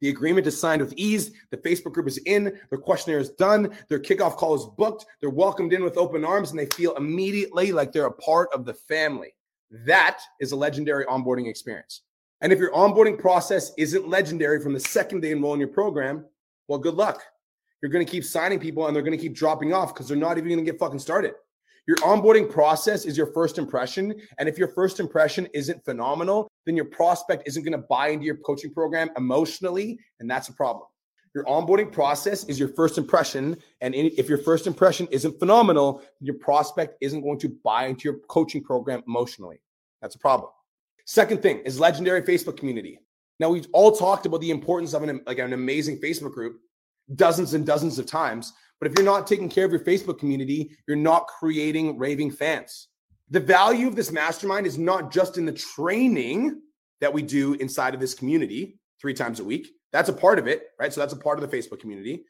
The 0.01 0.09
agreement 0.09 0.47
is 0.47 0.59
signed 0.59 0.81
with 0.81 0.93
ease. 0.97 1.31
The 1.49 1.57
Facebook 1.57 1.93
group 1.93 2.07
is 2.07 2.17
in. 2.25 2.59
Their 2.69 2.79
questionnaire 2.79 3.21
is 3.21 3.29
done. 3.29 3.73
Their 3.87 3.99
kickoff 3.99 4.35
call 4.35 4.53
is 4.53 4.65
booked. 4.77 5.05
They're 5.21 5.29
welcomed 5.29 5.71
in 5.71 5.83
with 5.83 5.97
open 5.97 6.25
arms 6.25 6.51
and 6.51 6.59
they 6.59 6.65
feel 6.67 6.93
immediately 6.95 7.71
like 7.71 7.91
they're 7.91 8.07
a 8.07 8.11
part 8.11 8.49
of 8.53 8.65
the 8.65 8.73
family. 8.73 9.33
That 9.85 10.19
is 10.41 10.51
a 10.51 10.57
legendary 10.57 11.05
onboarding 11.05 11.47
experience. 11.47 12.01
And 12.41 12.51
if 12.51 12.59
your 12.59 12.73
onboarding 12.73 13.17
process 13.17 13.71
isn't 13.77 14.07
legendary 14.07 14.59
from 14.59 14.73
the 14.73 14.79
second 14.79 15.21
they 15.21 15.31
enroll 15.31 15.53
in 15.53 15.59
your 15.61 15.69
program, 15.69 16.25
well, 16.67 16.79
good 16.79 16.95
luck. 16.95 17.23
You're 17.81 17.91
going 17.91 18.05
to 18.05 18.11
keep 18.11 18.25
signing 18.25 18.59
people 18.59 18.87
and 18.87 18.95
they're 18.95 19.03
going 19.03 19.17
to 19.17 19.23
keep 19.23 19.35
dropping 19.35 19.73
off 19.73 19.93
because 19.93 20.09
they're 20.09 20.17
not 20.17 20.37
even 20.37 20.49
going 20.49 20.63
to 20.63 20.69
get 20.69 20.79
fucking 20.79 20.99
started. 20.99 21.33
Your 21.87 21.97
onboarding 21.97 22.49
process 22.49 23.05
is 23.05 23.17
your 23.17 23.27
first 23.27 23.57
impression. 23.57 24.15
And 24.37 24.47
if 24.47 24.57
your 24.57 24.69
first 24.69 24.99
impression 24.99 25.47
isn't 25.53 25.83
phenomenal, 25.83 26.49
then 26.65 26.75
your 26.75 26.85
prospect 26.85 27.43
isn't 27.45 27.63
going 27.63 27.73
to 27.73 27.85
buy 27.89 28.09
into 28.09 28.25
your 28.25 28.37
coaching 28.37 28.73
program 28.73 29.09
emotionally. 29.17 29.99
And 30.19 30.29
that's 30.29 30.47
a 30.47 30.53
problem. 30.53 30.87
Your 31.35 31.43
onboarding 31.45 31.91
process 31.91 32.43
is 32.45 32.59
your 32.59 32.69
first 32.69 32.97
impression. 32.97 33.57
And 33.81 33.95
if 33.95 34.29
your 34.29 34.37
first 34.37 34.67
impression 34.67 35.07
isn't 35.11 35.39
phenomenal, 35.39 36.01
your 36.21 36.35
prospect 36.35 36.95
isn't 37.01 37.21
going 37.21 37.39
to 37.39 37.49
buy 37.63 37.87
into 37.87 38.03
your 38.03 38.19
coaching 38.29 38.63
program 38.63 39.03
emotionally. 39.07 39.59
That's 40.01 40.15
a 40.15 40.19
problem. 40.19 40.51
Second 41.05 41.41
thing 41.41 41.59
is 41.65 41.79
legendary 41.79 42.21
Facebook 42.21 42.55
community. 42.55 42.99
Now 43.39 43.49
we've 43.49 43.67
all 43.73 43.91
talked 43.91 44.25
about 44.25 44.41
the 44.41 44.51
importance 44.51 44.93
of 44.93 45.03
an 45.03 45.21
like 45.25 45.39
an 45.39 45.53
amazing 45.53 45.99
Facebook 45.99 46.33
group 46.33 46.61
dozens 47.15 47.53
and 47.53 47.65
dozens 47.65 47.99
of 47.99 48.05
times, 48.05 48.53
but 48.83 48.91
if 48.91 48.97
you're 48.97 49.05
not 49.05 49.25
taking 49.25 49.47
care 49.47 49.63
of 49.63 49.71
your 49.71 49.79
Facebook 49.79 50.19
community, 50.19 50.75
you're 50.89 50.97
not 50.97 51.27
creating 51.27 51.97
raving 51.97 52.29
fans. 52.29 52.89
The 53.29 53.39
value 53.39 53.87
of 53.87 53.95
this 53.95 54.11
mastermind 54.11 54.67
is 54.67 54.77
not 54.77 55.09
just 55.09 55.37
in 55.37 55.45
the 55.45 55.53
training 55.53 56.59
that 56.99 57.13
we 57.13 57.21
do 57.21 57.53
inside 57.53 57.93
of 57.93 58.01
this 58.01 58.13
community 58.13 58.77
three 58.99 59.13
times 59.13 59.39
a 59.39 59.43
week. 59.45 59.69
That's 59.93 60.09
a 60.09 60.13
part 60.13 60.37
of 60.37 60.47
it, 60.47 60.63
right? 60.81 60.91
So 60.91 60.99
that's 60.99 61.13
a 61.13 61.17
part 61.17 61.41
of 61.41 61.49
the 61.49 61.57
Facebook 61.57 61.79
community. 61.79 62.25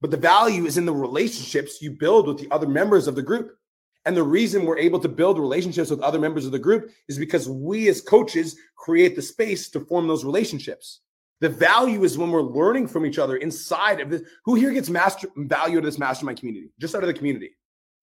But 0.00 0.10
the 0.10 0.16
value 0.16 0.64
is 0.64 0.78
in 0.78 0.86
the 0.86 0.94
relationships 0.94 1.82
you 1.82 1.90
build 1.90 2.26
with 2.26 2.38
the 2.38 2.50
other 2.50 2.66
members 2.66 3.06
of 3.06 3.14
the 3.14 3.20
group. 3.20 3.58
And 4.06 4.16
the 4.16 4.22
reason 4.22 4.64
we're 4.64 4.78
able 4.78 5.00
to 5.00 5.10
build 5.10 5.38
relationships 5.38 5.90
with 5.90 6.00
other 6.00 6.18
members 6.18 6.46
of 6.46 6.52
the 6.52 6.58
group 6.58 6.90
is 7.10 7.18
because 7.18 7.50
we 7.50 7.86
as 7.90 8.00
coaches 8.00 8.56
create 8.78 9.14
the 9.14 9.20
space 9.20 9.68
to 9.72 9.80
form 9.80 10.08
those 10.08 10.24
relationships. 10.24 11.02
The 11.40 11.48
value 11.48 12.04
is 12.04 12.18
when 12.18 12.30
we're 12.30 12.42
learning 12.42 12.88
from 12.88 13.06
each 13.06 13.18
other 13.18 13.36
inside 13.36 14.00
of 14.00 14.10
this. 14.10 14.22
Who 14.44 14.56
here 14.56 14.72
gets 14.72 14.90
master 14.90 15.28
value 15.36 15.78
of 15.78 15.84
this 15.84 15.98
mastermind 15.98 16.38
community? 16.38 16.70
Just 16.80 16.94
out 16.94 17.02
of 17.02 17.06
the 17.06 17.14
community. 17.14 17.50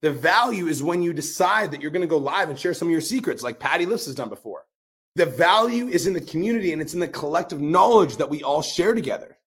The 0.01 0.11
value 0.11 0.67
is 0.67 0.83
when 0.83 1.01
you 1.01 1.13
decide 1.13 1.71
that 1.71 1.81
you're 1.81 1.91
going 1.91 2.01
to 2.01 2.07
go 2.07 2.17
live 2.17 2.49
and 2.49 2.59
share 2.59 2.73
some 2.73 2.88
of 2.88 2.91
your 2.91 3.01
secrets, 3.01 3.43
like 3.43 3.59
Patty 3.59 3.86
Lifts 3.86 4.05
has 4.05 4.15
done 4.15 4.29
before. 4.29 4.65
The 5.15 5.25
value 5.25 5.88
is 5.88 6.07
in 6.07 6.13
the 6.13 6.21
community 6.21 6.73
and 6.73 6.81
it's 6.81 6.93
in 6.93 6.99
the 6.99 7.07
collective 7.07 7.61
knowledge 7.61 8.17
that 8.17 8.29
we 8.29 8.43
all 8.43 8.61
share 8.61 8.93
together. 8.93 9.38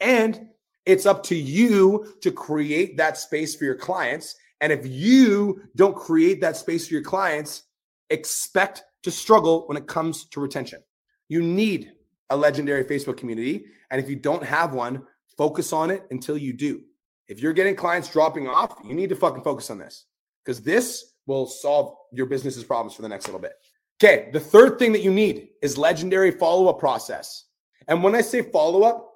And 0.00 0.48
it's 0.84 1.06
up 1.06 1.24
to 1.24 1.34
you 1.34 2.14
to 2.22 2.30
create 2.30 2.96
that 2.96 3.18
space 3.18 3.54
for 3.54 3.64
your 3.64 3.74
clients. 3.74 4.36
And 4.60 4.72
if 4.72 4.86
you 4.86 5.62
don't 5.74 5.96
create 5.96 6.40
that 6.40 6.56
space 6.56 6.86
for 6.86 6.94
your 6.94 7.02
clients, 7.02 7.64
expect 8.10 8.84
to 9.02 9.10
struggle 9.10 9.66
when 9.66 9.76
it 9.76 9.86
comes 9.86 10.26
to 10.26 10.40
retention. 10.40 10.82
You 11.28 11.42
need 11.42 11.92
a 12.30 12.36
legendary 12.36 12.84
Facebook 12.84 13.16
community. 13.16 13.66
And 13.90 14.00
if 14.00 14.08
you 14.08 14.16
don't 14.16 14.42
have 14.42 14.74
one, 14.74 15.02
focus 15.36 15.72
on 15.72 15.90
it 15.90 16.04
until 16.10 16.36
you 16.36 16.52
do. 16.52 16.82
If 17.28 17.40
you're 17.40 17.52
getting 17.52 17.74
clients 17.74 18.10
dropping 18.10 18.48
off, 18.48 18.76
you 18.84 18.94
need 18.94 19.08
to 19.08 19.16
fucking 19.16 19.42
focus 19.42 19.70
on 19.70 19.78
this 19.78 20.06
because 20.44 20.62
this 20.62 21.12
will 21.26 21.46
solve 21.46 21.96
your 22.12 22.26
business's 22.26 22.64
problems 22.64 22.94
for 22.94 23.02
the 23.02 23.08
next 23.08 23.26
little 23.26 23.40
bit. 23.40 23.54
Okay, 24.02 24.28
the 24.32 24.40
third 24.40 24.78
thing 24.78 24.92
that 24.92 25.02
you 25.02 25.12
need 25.12 25.48
is 25.62 25.78
legendary 25.78 26.30
follow 26.30 26.68
up 26.68 26.78
process. 26.78 27.44
And 27.88 28.02
when 28.02 28.14
I 28.14 28.20
say 28.20 28.42
follow 28.42 28.82
up, 28.82 29.12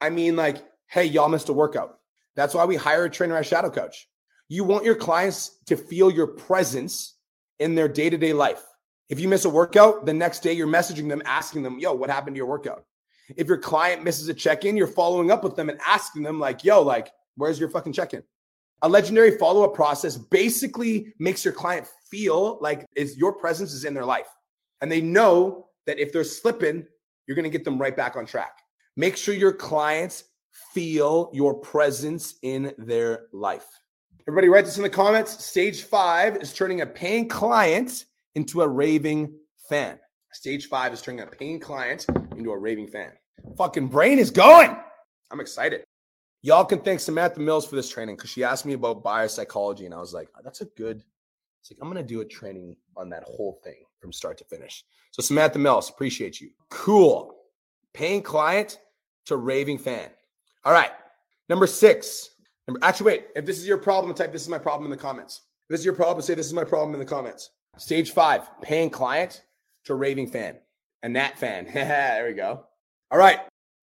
I 0.00 0.10
mean 0.10 0.36
like, 0.36 0.64
hey, 0.88 1.04
y'all 1.04 1.28
missed 1.28 1.48
a 1.48 1.52
workout. 1.52 1.98
That's 2.34 2.54
why 2.54 2.64
we 2.64 2.76
hire 2.76 3.04
a 3.04 3.10
trainer 3.10 3.36
as 3.36 3.46
shadow 3.46 3.70
coach. 3.70 4.08
You 4.48 4.64
want 4.64 4.84
your 4.84 4.94
clients 4.94 5.58
to 5.66 5.76
feel 5.76 6.10
your 6.10 6.26
presence 6.26 7.14
in 7.58 7.74
their 7.74 7.88
day 7.88 8.10
to 8.10 8.18
day 8.18 8.32
life. 8.32 8.62
If 9.08 9.20
you 9.20 9.28
miss 9.28 9.44
a 9.44 9.50
workout, 9.50 10.04
the 10.04 10.12
next 10.12 10.40
day 10.40 10.52
you're 10.52 10.66
messaging 10.66 11.08
them, 11.08 11.22
asking 11.24 11.62
them, 11.62 11.78
yo, 11.78 11.92
what 11.92 12.10
happened 12.10 12.34
to 12.34 12.38
your 12.38 12.46
workout? 12.46 12.84
If 13.36 13.46
your 13.48 13.58
client 13.58 14.04
misses 14.04 14.28
a 14.28 14.34
check 14.34 14.64
in, 14.64 14.76
you're 14.76 14.86
following 14.86 15.30
up 15.30 15.44
with 15.44 15.56
them 15.56 15.68
and 15.68 15.80
asking 15.86 16.22
them, 16.22 16.38
like, 16.40 16.64
yo, 16.64 16.82
like, 16.82 17.10
where's 17.36 17.58
your 17.58 17.68
fucking 17.68 17.92
check 17.92 18.14
in? 18.14 18.22
A 18.82 18.88
legendary 18.88 19.38
follow 19.38 19.64
up 19.64 19.74
process 19.74 20.16
basically 20.16 21.14
makes 21.18 21.44
your 21.44 21.54
client 21.54 21.86
feel 22.10 22.58
like 22.60 22.86
your 23.16 23.32
presence 23.32 23.72
is 23.72 23.84
in 23.84 23.94
their 23.94 24.04
life. 24.04 24.28
And 24.80 24.92
they 24.92 25.00
know 25.00 25.68
that 25.86 25.98
if 25.98 26.12
they're 26.12 26.24
slipping, 26.24 26.86
you're 27.26 27.34
going 27.34 27.44
to 27.44 27.50
get 27.50 27.64
them 27.64 27.80
right 27.80 27.96
back 27.96 28.16
on 28.16 28.26
track. 28.26 28.58
Make 28.96 29.16
sure 29.16 29.34
your 29.34 29.52
clients 29.52 30.24
feel 30.72 31.30
your 31.32 31.54
presence 31.54 32.34
in 32.42 32.74
their 32.78 33.26
life. 33.32 33.66
Everybody, 34.28 34.48
write 34.48 34.64
this 34.64 34.76
in 34.76 34.82
the 34.82 34.90
comments. 34.90 35.44
Stage 35.44 35.82
five 35.82 36.36
is 36.36 36.52
turning 36.52 36.80
a 36.80 36.86
paying 36.86 37.28
client 37.28 38.04
into 38.36 38.62
a 38.62 38.68
raving 38.68 39.32
fan. 39.68 39.98
Stage 40.32 40.68
five 40.68 40.92
is 40.92 41.00
turning 41.00 41.20
a 41.20 41.26
paying 41.26 41.58
client 41.58 42.06
into 42.36 42.52
a 42.52 42.58
raving 42.58 42.86
fan. 42.86 43.10
Fucking 43.56 43.88
brain 43.88 44.18
is 44.18 44.30
going. 44.30 44.76
I'm 45.30 45.40
excited. 45.40 45.82
Y'all 46.42 46.64
can 46.64 46.78
thank 46.78 47.00
Samantha 47.00 47.40
Mills 47.40 47.66
for 47.66 47.74
this 47.74 47.88
training 47.88 48.14
because 48.16 48.30
she 48.30 48.44
asked 48.44 48.66
me 48.66 48.74
about 48.74 49.02
buyer 49.02 49.26
psychology, 49.26 49.86
and 49.86 49.94
I 49.94 49.98
was 49.98 50.12
like, 50.12 50.28
oh, 50.36 50.40
that's 50.44 50.60
a 50.60 50.66
good. 50.76 51.02
It's 51.60 51.72
like 51.72 51.78
I'm 51.80 51.88
gonna 51.88 52.02
do 52.02 52.20
a 52.20 52.24
training 52.24 52.76
on 52.96 53.08
that 53.08 53.24
whole 53.24 53.58
thing 53.64 53.82
from 53.98 54.12
start 54.12 54.36
to 54.38 54.44
finish. 54.44 54.84
So 55.10 55.22
Samantha 55.22 55.58
Mills, 55.58 55.88
appreciate 55.88 56.40
you. 56.40 56.50
Cool. 56.68 57.34
Paying 57.94 58.22
client 58.22 58.78
to 59.24 59.36
raving 59.36 59.78
fan. 59.78 60.10
All 60.64 60.72
right. 60.72 60.90
Number 61.48 61.66
six. 61.66 62.30
Actually, 62.82 63.06
wait. 63.06 63.26
If 63.34 63.46
this 63.46 63.58
is 63.58 63.66
your 63.66 63.78
problem, 63.78 64.14
type 64.14 64.32
this 64.32 64.42
is 64.42 64.48
my 64.48 64.58
problem 64.58 64.92
in 64.92 64.96
the 64.96 65.02
comments. 65.02 65.42
If 65.64 65.68
this 65.70 65.80
is 65.80 65.86
your 65.86 65.94
problem, 65.94 66.20
say 66.20 66.34
this 66.34 66.46
is 66.46 66.52
my 66.52 66.64
problem 66.64 66.92
in 66.94 67.00
the 67.00 67.06
comments. 67.06 67.50
Stage 67.78 68.12
five, 68.12 68.48
paying 68.62 68.90
client 68.90 69.42
to 69.84 69.94
raving 69.94 70.28
fan. 70.28 70.56
A 71.02 71.08
Nat 71.08 71.38
fan. 71.38 71.66
there 71.74 72.26
we 72.26 72.34
go. 72.34 72.64
All 73.10 73.18
right. 73.18 73.40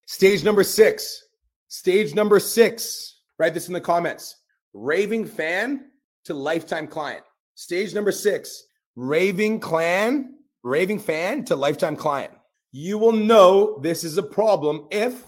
Stage 0.06 0.44
number 0.44 0.64
six. 0.64 1.24
Stage 1.68 2.14
number 2.14 2.40
six. 2.40 3.20
Write 3.38 3.54
this 3.54 3.68
in 3.68 3.74
the 3.74 3.80
comments. 3.80 4.36
Raving 4.74 5.26
fan 5.26 5.90
to 6.24 6.34
lifetime 6.34 6.86
client. 6.86 7.24
Stage 7.54 7.94
number 7.94 8.12
six. 8.12 8.64
Raving 8.96 9.60
clan, 9.60 10.34
raving 10.62 10.98
fan 10.98 11.44
to 11.44 11.56
lifetime 11.56 11.96
client. 11.96 12.32
You 12.72 12.98
will 12.98 13.12
know 13.12 13.78
this 13.80 14.04
is 14.04 14.18
a 14.18 14.22
problem 14.22 14.86
if 14.90 15.24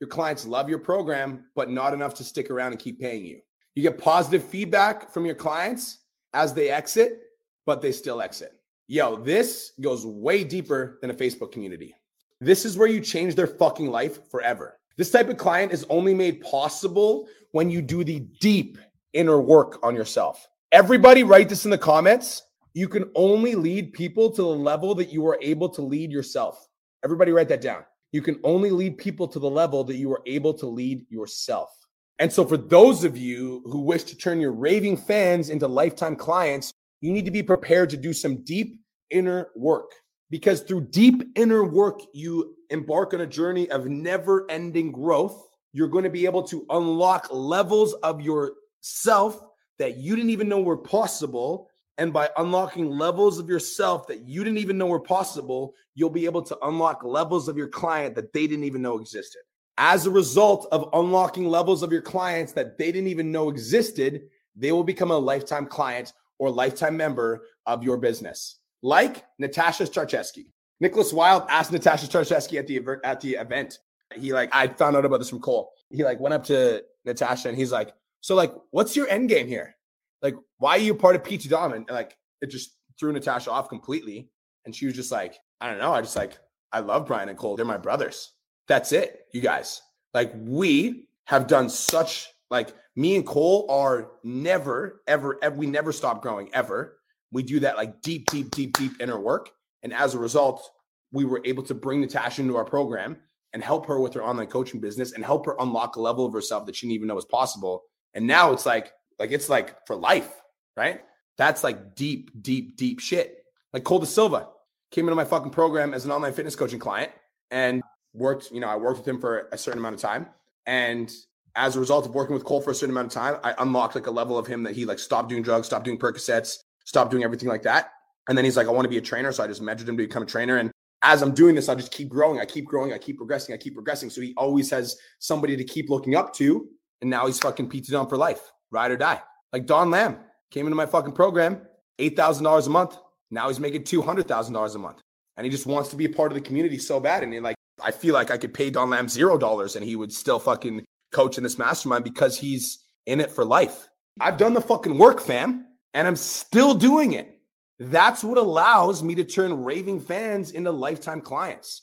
your 0.00 0.08
clients 0.08 0.46
love 0.46 0.68
your 0.68 0.78
program, 0.78 1.46
but 1.54 1.70
not 1.70 1.94
enough 1.94 2.14
to 2.14 2.24
stick 2.24 2.50
around 2.50 2.72
and 2.72 2.80
keep 2.80 3.00
paying 3.00 3.24
you. 3.24 3.40
You 3.74 3.82
get 3.82 3.98
positive 3.98 4.44
feedback 4.44 5.12
from 5.12 5.26
your 5.26 5.34
clients 5.34 5.98
as 6.32 6.54
they 6.54 6.70
exit, 6.70 7.20
but 7.66 7.80
they 7.80 7.92
still 7.92 8.20
exit. 8.20 8.52
Yo, 8.86 9.16
this 9.16 9.72
goes 9.80 10.04
way 10.04 10.44
deeper 10.44 10.98
than 11.00 11.10
a 11.10 11.14
Facebook 11.14 11.52
community. 11.52 11.94
This 12.40 12.64
is 12.64 12.76
where 12.76 12.88
you 12.88 13.00
change 13.00 13.34
their 13.34 13.46
fucking 13.46 13.90
life 13.90 14.30
forever. 14.30 14.78
This 14.96 15.10
type 15.10 15.28
of 15.28 15.38
client 15.38 15.72
is 15.72 15.86
only 15.88 16.14
made 16.14 16.40
possible 16.42 17.26
when 17.52 17.70
you 17.70 17.80
do 17.80 18.04
the 18.04 18.20
deep 18.40 18.78
inner 19.12 19.40
work 19.40 19.78
on 19.82 19.94
yourself. 19.94 20.46
Everybody, 20.70 21.22
write 21.22 21.48
this 21.48 21.64
in 21.64 21.70
the 21.70 21.78
comments. 21.78 22.42
You 22.74 22.88
can 22.88 23.10
only 23.14 23.54
lead 23.54 23.92
people 23.92 24.30
to 24.30 24.42
the 24.42 24.48
level 24.48 24.94
that 24.96 25.12
you 25.12 25.26
are 25.26 25.38
able 25.40 25.68
to 25.70 25.82
lead 25.82 26.10
yourself. 26.10 26.68
Everybody, 27.04 27.32
write 27.32 27.48
that 27.48 27.60
down. 27.60 27.84
You 28.12 28.22
can 28.22 28.38
only 28.44 28.70
lead 28.70 28.98
people 28.98 29.26
to 29.28 29.38
the 29.38 29.50
level 29.50 29.84
that 29.84 29.96
you 29.96 30.12
are 30.12 30.22
able 30.26 30.54
to 30.54 30.66
lead 30.66 31.06
yourself. 31.08 31.70
And 32.18 32.32
so, 32.32 32.44
for 32.44 32.56
those 32.56 33.02
of 33.02 33.16
you 33.16 33.62
who 33.66 33.80
wish 33.80 34.04
to 34.04 34.16
turn 34.16 34.40
your 34.40 34.52
raving 34.52 34.96
fans 34.96 35.50
into 35.50 35.66
lifetime 35.66 36.14
clients, 36.14 36.72
you 37.04 37.12
need 37.12 37.26
to 37.26 37.30
be 37.30 37.42
prepared 37.42 37.90
to 37.90 37.98
do 37.98 38.14
some 38.14 38.42
deep 38.44 38.80
inner 39.10 39.48
work 39.54 39.90
because 40.30 40.62
through 40.62 40.88
deep 40.88 41.22
inner 41.36 41.62
work, 41.62 42.00
you 42.14 42.56
embark 42.70 43.12
on 43.12 43.20
a 43.20 43.26
journey 43.26 43.70
of 43.70 43.86
never 43.86 44.50
ending 44.50 44.90
growth. 44.90 45.48
You're 45.74 45.88
going 45.88 46.04
to 46.04 46.10
be 46.10 46.24
able 46.24 46.42
to 46.44 46.64
unlock 46.70 47.28
levels 47.30 47.92
of 48.02 48.22
yourself 48.22 49.38
that 49.78 49.98
you 49.98 50.16
didn't 50.16 50.30
even 50.30 50.48
know 50.48 50.62
were 50.62 50.78
possible. 50.78 51.68
And 51.98 52.10
by 52.10 52.30
unlocking 52.38 52.88
levels 52.88 53.38
of 53.38 53.50
yourself 53.50 54.06
that 54.06 54.26
you 54.26 54.42
didn't 54.42 54.58
even 54.58 54.78
know 54.78 54.86
were 54.86 54.98
possible, 54.98 55.74
you'll 55.94 56.08
be 56.08 56.24
able 56.24 56.42
to 56.42 56.58
unlock 56.62 57.04
levels 57.04 57.48
of 57.48 57.58
your 57.58 57.68
client 57.68 58.14
that 58.14 58.32
they 58.32 58.46
didn't 58.46 58.64
even 58.64 58.80
know 58.80 58.98
existed. 58.98 59.42
As 59.76 60.06
a 60.06 60.10
result 60.10 60.68
of 60.72 60.88
unlocking 60.94 61.48
levels 61.48 61.82
of 61.82 61.92
your 61.92 62.00
clients 62.00 62.52
that 62.52 62.78
they 62.78 62.90
didn't 62.90 63.08
even 63.08 63.30
know 63.30 63.50
existed, 63.50 64.22
they 64.56 64.72
will 64.72 64.84
become 64.84 65.10
a 65.10 65.18
lifetime 65.18 65.66
client 65.66 66.14
or 66.38 66.50
lifetime 66.50 66.96
member 66.96 67.42
of 67.66 67.82
your 67.82 67.96
business, 67.96 68.58
like 68.82 69.24
Natasha 69.38 69.84
Starcheski. 69.84 70.46
Nicholas 70.80 71.12
Wild 71.12 71.44
asked 71.48 71.72
Natasha 71.72 72.06
Starcheski 72.06 72.58
at 72.58 72.66
the 72.66 72.80
at 73.04 73.20
the 73.20 73.34
event. 73.34 73.78
He 74.14 74.32
like 74.32 74.50
I 74.52 74.66
found 74.68 74.96
out 74.96 75.04
about 75.04 75.18
this 75.18 75.30
from 75.30 75.40
Cole. 75.40 75.72
He 75.90 76.04
like 76.04 76.20
went 76.20 76.34
up 76.34 76.44
to 76.44 76.82
Natasha 77.04 77.48
and 77.48 77.56
he's 77.56 77.72
like, 77.72 77.94
"So 78.20 78.34
like, 78.34 78.52
what's 78.70 78.96
your 78.96 79.08
end 79.08 79.28
game 79.28 79.46
here? 79.46 79.76
Like, 80.22 80.34
why 80.58 80.72
are 80.72 80.78
you 80.78 80.94
part 80.94 81.16
of 81.16 81.24
PT 81.24 81.48
Dom?" 81.48 81.72
And 81.72 81.88
like, 81.88 82.16
it 82.40 82.50
just 82.50 82.76
threw 82.98 83.12
Natasha 83.12 83.50
off 83.50 83.68
completely. 83.68 84.28
And 84.64 84.74
she 84.74 84.86
was 84.86 84.94
just 84.94 85.12
like, 85.12 85.36
"I 85.60 85.70
don't 85.70 85.78
know. 85.78 85.92
I 85.92 86.00
just 86.00 86.16
like 86.16 86.38
I 86.74 86.80
love 86.80 87.06
Brian 87.06 87.28
and 87.28 87.38
Cole. 87.38 87.56
They're 87.56 87.64
my 87.64 87.76
brothers. 87.76 88.32
That's 88.66 88.90
it, 88.92 89.26
you 89.32 89.40
guys. 89.40 89.80
Like 90.12 90.32
we 90.36 91.06
have 91.26 91.46
done 91.46 91.70
such 91.70 92.33
like 92.50 92.74
me 92.96 93.16
and 93.16 93.26
Cole 93.26 93.66
are 93.70 94.12
never, 94.22 95.02
ever, 95.06 95.38
ever, 95.42 95.56
we 95.56 95.66
never 95.66 95.92
stop 95.92 96.22
growing 96.22 96.50
ever. 96.52 96.98
We 97.32 97.42
do 97.42 97.60
that 97.60 97.76
like 97.76 98.00
deep, 98.02 98.26
deep, 98.26 98.50
deep, 98.50 98.76
deep 98.76 98.92
inner 99.00 99.18
work. 99.18 99.50
And 99.82 99.92
as 99.92 100.14
a 100.14 100.18
result, 100.18 100.70
we 101.12 101.24
were 101.24 101.40
able 101.44 101.62
to 101.64 101.74
bring 101.74 102.00
Natasha 102.00 102.42
into 102.42 102.56
our 102.56 102.64
program 102.64 103.16
and 103.52 103.62
help 103.62 103.86
her 103.86 104.00
with 104.00 104.14
her 104.14 104.22
online 104.22 104.48
coaching 104.48 104.80
business 104.80 105.12
and 105.12 105.24
help 105.24 105.46
her 105.46 105.56
unlock 105.60 105.96
a 105.96 106.00
level 106.00 106.26
of 106.26 106.32
herself 106.32 106.66
that 106.66 106.74
she 106.74 106.86
didn't 106.86 106.96
even 106.96 107.08
know 107.08 107.14
was 107.14 107.24
possible. 107.24 107.84
And 108.12 108.26
now 108.26 108.52
it's 108.52 108.66
like, 108.66 108.92
like 109.18 109.30
it's 109.30 109.48
like 109.48 109.86
for 109.86 109.94
life, 109.94 110.30
right? 110.76 111.02
That's 111.38 111.64
like 111.64 111.94
deep, 111.94 112.30
deep, 112.42 112.76
deep 112.76 113.00
shit. 113.00 113.44
Like 113.72 113.84
Cole 113.84 114.00
De 114.00 114.06
Silva 114.06 114.48
came 114.90 115.06
into 115.06 115.16
my 115.16 115.24
fucking 115.24 115.50
program 115.50 115.94
as 115.94 116.04
an 116.04 116.10
online 116.10 116.32
fitness 116.32 116.56
coaching 116.56 116.78
client 116.78 117.12
and 117.50 117.82
worked, 118.12 118.50
you 118.50 118.60
know, 118.60 118.68
I 118.68 118.76
worked 118.76 118.98
with 118.98 119.08
him 119.08 119.20
for 119.20 119.48
a 119.52 119.58
certain 119.58 119.78
amount 119.80 119.96
of 119.96 120.00
time. 120.00 120.26
And 120.66 121.12
as 121.56 121.76
a 121.76 121.80
result 121.80 122.06
of 122.06 122.14
working 122.14 122.34
with 122.34 122.44
Cole 122.44 122.60
for 122.60 122.70
a 122.70 122.74
certain 122.74 122.94
amount 122.94 123.08
of 123.08 123.12
time, 123.12 123.36
I 123.44 123.54
unlocked 123.58 123.94
like 123.94 124.06
a 124.06 124.10
level 124.10 124.36
of 124.38 124.46
him 124.46 124.62
that 124.64 124.74
he 124.74 124.84
like 124.84 124.98
stopped 124.98 125.28
doing 125.28 125.42
drugs, 125.42 125.66
stopped 125.66 125.84
doing 125.84 125.98
Percocets, 125.98 126.58
stopped 126.84 127.10
doing 127.10 127.24
everything 127.24 127.48
like 127.48 127.62
that. 127.62 127.92
And 128.28 128.36
then 128.36 128.44
he's 128.44 128.56
like, 128.56 128.66
I 128.66 128.70
want 128.70 128.84
to 128.84 128.90
be 128.90 128.98
a 128.98 129.02
trainer. 129.02 129.30
So 129.32 129.44
I 129.44 129.46
just 129.46 129.62
measured 129.62 129.88
him 129.88 129.96
to 129.96 130.02
become 130.02 130.22
a 130.22 130.26
trainer. 130.26 130.56
And 130.56 130.70
as 131.02 131.22
I'm 131.22 131.32
doing 131.32 131.54
this, 131.54 131.68
I 131.68 131.74
just 131.74 131.92
keep 131.92 132.08
growing. 132.08 132.40
I 132.40 132.46
keep 132.46 132.64
growing. 132.64 132.92
I 132.92 132.98
keep 132.98 133.18
progressing. 133.18 133.54
I 133.54 133.58
keep 133.58 133.74
progressing. 133.74 134.10
So 134.10 134.20
he 134.20 134.34
always 134.36 134.70
has 134.70 134.96
somebody 135.18 135.56
to 135.56 135.64
keep 135.64 135.90
looking 135.90 136.14
up 136.14 136.34
to. 136.34 136.66
And 137.02 137.10
now 137.10 137.26
he's 137.26 137.38
fucking 137.38 137.68
PT 137.68 137.88
Dom 137.88 138.08
for 138.08 138.16
life, 138.16 138.50
ride 138.70 138.90
or 138.90 138.96
die. 138.96 139.20
Like 139.52 139.66
Don 139.66 139.90
Lamb 139.90 140.18
came 140.50 140.66
into 140.66 140.76
my 140.76 140.86
fucking 140.86 141.12
program, 141.12 141.60
$8,000 141.98 142.66
a 142.66 142.70
month. 142.70 142.96
Now 143.30 143.48
he's 143.48 143.60
making 143.60 143.82
$200,000 143.82 144.74
a 144.74 144.78
month. 144.78 145.00
And 145.36 145.44
he 145.44 145.50
just 145.50 145.66
wants 145.66 145.90
to 145.90 145.96
be 145.96 146.06
a 146.06 146.08
part 146.08 146.32
of 146.32 146.36
the 146.36 146.40
community 146.40 146.78
so 146.78 146.98
bad. 147.00 147.22
And 147.22 147.32
he 147.32 147.40
like, 147.40 147.56
I 147.82 147.90
feel 147.90 148.14
like 148.14 148.30
I 148.30 148.38
could 148.38 148.54
pay 148.54 148.70
Don 148.70 148.90
Lamb 148.90 149.08
zero 149.08 149.36
dollars 149.36 149.76
and 149.76 149.84
he 149.84 149.96
would 149.96 150.12
still 150.12 150.38
fucking 150.38 150.84
coach 151.14 151.38
in 151.38 151.44
this 151.44 151.58
mastermind 151.58 152.04
because 152.04 152.38
he's 152.38 152.84
in 153.06 153.20
it 153.20 153.30
for 153.30 153.44
life. 153.44 153.88
I've 154.20 154.36
done 154.36 154.52
the 154.52 154.60
fucking 154.60 154.98
work, 154.98 155.20
fam, 155.20 155.66
and 155.94 156.06
I'm 156.06 156.16
still 156.16 156.74
doing 156.74 157.12
it. 157.12 157.30
That's 157.78 158.22
what 158.22 158.38
allows 158.38 159.02
me 159.02 159.14
to 159.16 159.24
turn 159.24 159.64
raving 159.64 160.00
fans 160.00 160.50
into 160.50 160.70
lifetime 160.70 161.20
clients. 161.20 161.82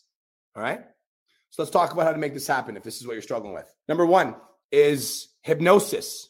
All 0.56 0.62
right. 0.64 0.82
So 1.50 1.62
let's 1.62 1.72
talk 1.72 1.92
about 1.92 2.06
how 2.06 2.14
to 2.14 2.18
make 2.18 2.34
this 2.34 2.48
happen 2.48 2.78
if 2.78 2.84
this 2.84 3.02
is 3.02 3.08
what 3.08 3.14
you're 3.14 3.22
struggling 3.22 3.54
with. 3.54 3.74
Number 3.90 4.06
one 4.06 4.36
is 4.72 5.30
hypnosis 5.42 6.30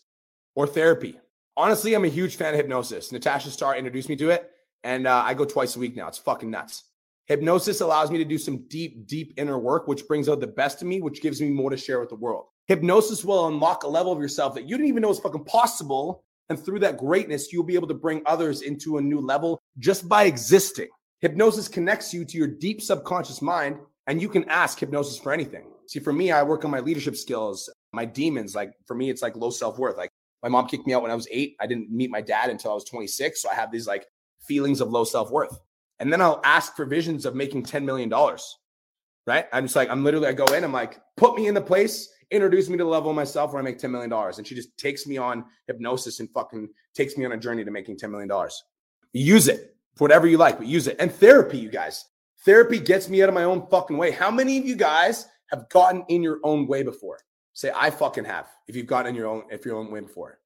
or 0.55 0.65
therapy. 0.65 1.19
Honestly, 1.55 1.93
I'm 1.93 2.05
a 2.05 2.09
huge 2.09 2.37
fan 2.37 2.53
of 2.53 2.59
hypnosis. 2.59 3.11
Natasha 3.11 3.51
Starr 3.51 3.75
introduced 3.75 4.09
me 4.09 4.15
to 4.15 4.29
it, 4.29 4.49
and 4.83 5.05
uh, 5.05 5.21
I 5.23 5.35
go 5.35 5.45
twice 5.45 5.75
a 5.75 5.79
week 5.79 5.95
now. 5.95 6.07
It's 6.07 6.17
fucking 6.17 6.49
nuts. 6.49 6.85
Hypnosis 7.27 7.81
allows 7.81 8.09
me 8.09 8.17
to 8.17 8.25
do 8.25 8.37
some 8.37 8.65
deep, 8.67 9.07
deep 9.07 9.33
inner 9.37 9.59
work, 9.59 9.87
which 9.87 10.07
brings 10.07 10.27
out 10.27 10.39
the 10.39 10.47
best 10.47 10.81
of 10.81 10.87
me, 10.87 11.01
which 11.01 11.21
gives 11.21 11.39
me 11.39 11.49
more 11.49 11.69
to 11.69 11.77
share 11.77 11.99
with 11.99 12.09
the 12.09 12.15
world. 12.15 12.45
Hypnosis 12.67 13.25
will 13.25 13.47
unlock 13.47 13.83
a 13.83 13.87
level 13.87 14.11
of 14.11 14.19
yourself 14.19 14.53
that 14.55 14.63
you 14.63 14.77
didn't 14.77 14.89
even 14.89 15.01
know 15.01 15.09
was 15.09 15.19
fucking 15.19 15.45
possible. 15.45 16.23
And 16.49 16.59
through 16.59 16.79
that 16.79 16.97
greatness, 16.97 17.51
you'll 17.51 17.63
be 17.63 17.75
able 17.75 17.87
to 17.87 17.93
bring 17.93 18.21
others 18.25 18.61
into 18.61 18.97
a 18.97 19.01
new 19.01 19.19
level 19.19 19.61
just 19.79 20.07
by 20.09 20.25
existing. 20.25 20.89
Hypnosis 21.19 21.67
connects 21.67 22.13
you 22.13 22.25
to 22.25 22.37
your 22.37 22.47
deep 22.47 22.81
subconscious 22.81 23.41
mind, 23.41 23.77
and 24.07 24.21
you 24.21 24.27
can 24.27 24.43
ask 24.49 24.79
hypnosis 24.79 25.17
for 25.17 25.31
anything. 25.31 25.65
See, 25.87 25.99
for 25.99 26.11
me, 26.11 26.31
I 26.31 26.43
work 26.43 26.65
on 26.65 26.71
my 26.71 26.79
leadership 26.79 27.15
skills, 27.15 27.69
my 27.93 28.05
demons. 28.05 28.55
Like 28.55 28.73
for 28.85 28.95
me, 28.95 29.09
it's 29.09 29.21
like 29.21 29.35
low 29.35 29.49
self 29.49 29.77
worth. 29.77 29.97
Like 29.97 30.09
my 30.43 30.49
mom 30.49 30.67
kicked 30.67 30.87
me 30.87 30.93
out 30.93 31.01
when 31.01 31.11
I 31.11 31.15
was 31.15 31.27
eight. 31.31 31.55
I 31.59 31.67
didn't 31.67 31.91
meet 31.91 32.09
my 32.09 32.21
dad 32.21 32.49
until 32.49 32.71
I 32.71 32.73
was 32.73 32.85
26. 32.85 33.41
So 33.41 33.49
I 33.49 33.55
have 33.55 33.71
these 33.71 33.87
like 33.87 34.05
feelings 34.41 34.81
of 34.81 34.89
low 34.89 35.03
self 35.03 35.31
worth. 35.31 35.59
And 35.99 36.11
then 36.11 36.21
I'll 36.21 36.41
ask 36.43 36.75
for 36.75 36.85
visions 36.85 37.25
of 37.25 37.35
making 37.35 37.63
$10 37.63 37.83
million. 37.83 38.11
Right. 39.27 39.45
I'm 39.53 39.65
just 39.65 39.75
like, 39.75 39.89
I'm 39.89 40.03
literally, 40.03 40.27
I 40.27 40.33
go 40.33 40.45
in, 40.45 40.63
I'm 40.63 40.73
like, 40.73 40.99
put 41.15 41.35
me 41.35 41.47
in 41.47 41.53
the 41.53 41.61
place, 41.61 42.09
introduce 42.31 42.69
me 42.69 42.77
to 42.77 42.83
the 42.83 42.89
level 42.89 43.09
of 43.09 43.15
myself 43.15 43.53
where 43.53 43.61
I 43.61 43.63
make 43.63 43.79
$10 43.79 43.91
million. 43.91 44.11
And 44.11 44.47
she 44.47 44.55
just 44.55 44.75
takes 44.77 45.05
me 45.05 45.17
on 45.17 45.45
hypnosis 45.67 46.19
and 46.19 46.29
fucking 46.31 46.69
takes 46.95 47.17
me 47.17 47.25
on 47.25 47.33
a 47.33 47.37
journey 47.37 47.63
to 47.63 47.71
making 47.71 47.97
$10 47.97 48.09
million. 48.09 48.31
Use 49.13 49.47
it 49.47 49.75
for 49.95 50.05
whatever 50.05 50.27
you 50.27 50.37
like, 50.37 50.57
but 50.57 50.67
use 50.67 50.87
it. 50.87 50.95
And 50.99 51.11
therapy, 51.11 51.57
you 51.57 51.69
guys. 51.69 52.05
Therapy 52.43 52.79
gets 52.79 53.09
me 53.09 53.21
out 53.21 53.29
of 53.29 53.35
my 53.35 53.43
own 53.43 53.67
fucking 53.67 53.97
way. 53.97 54.11
How 54.11 54.31
many 54.31 54.57
of 54.57 54.65
you 54.65 54.75
guys 54.75 55.27
have 55.51 55.69
gotten 55.69 56.03
in 56.07 56.23
your 56.23 56.39
own 56.43 56.65
way 56.65 56.81
before? 56.81 57.19
Say, 57.53 57.71
I 57.75 57.89
fucking 57.89 58.25
have. 58.25 58.47
If 58.67 58.75
you've 58.75 58.87
gotten 58.87 59.09
in 59.09 59.15
your 59.15 59.27
own, 59.27 59.43
if 59.51 59.65
your 59.65 59.75
own 59.75 59.91
way 59.91 59.99
before. 59.99 60.39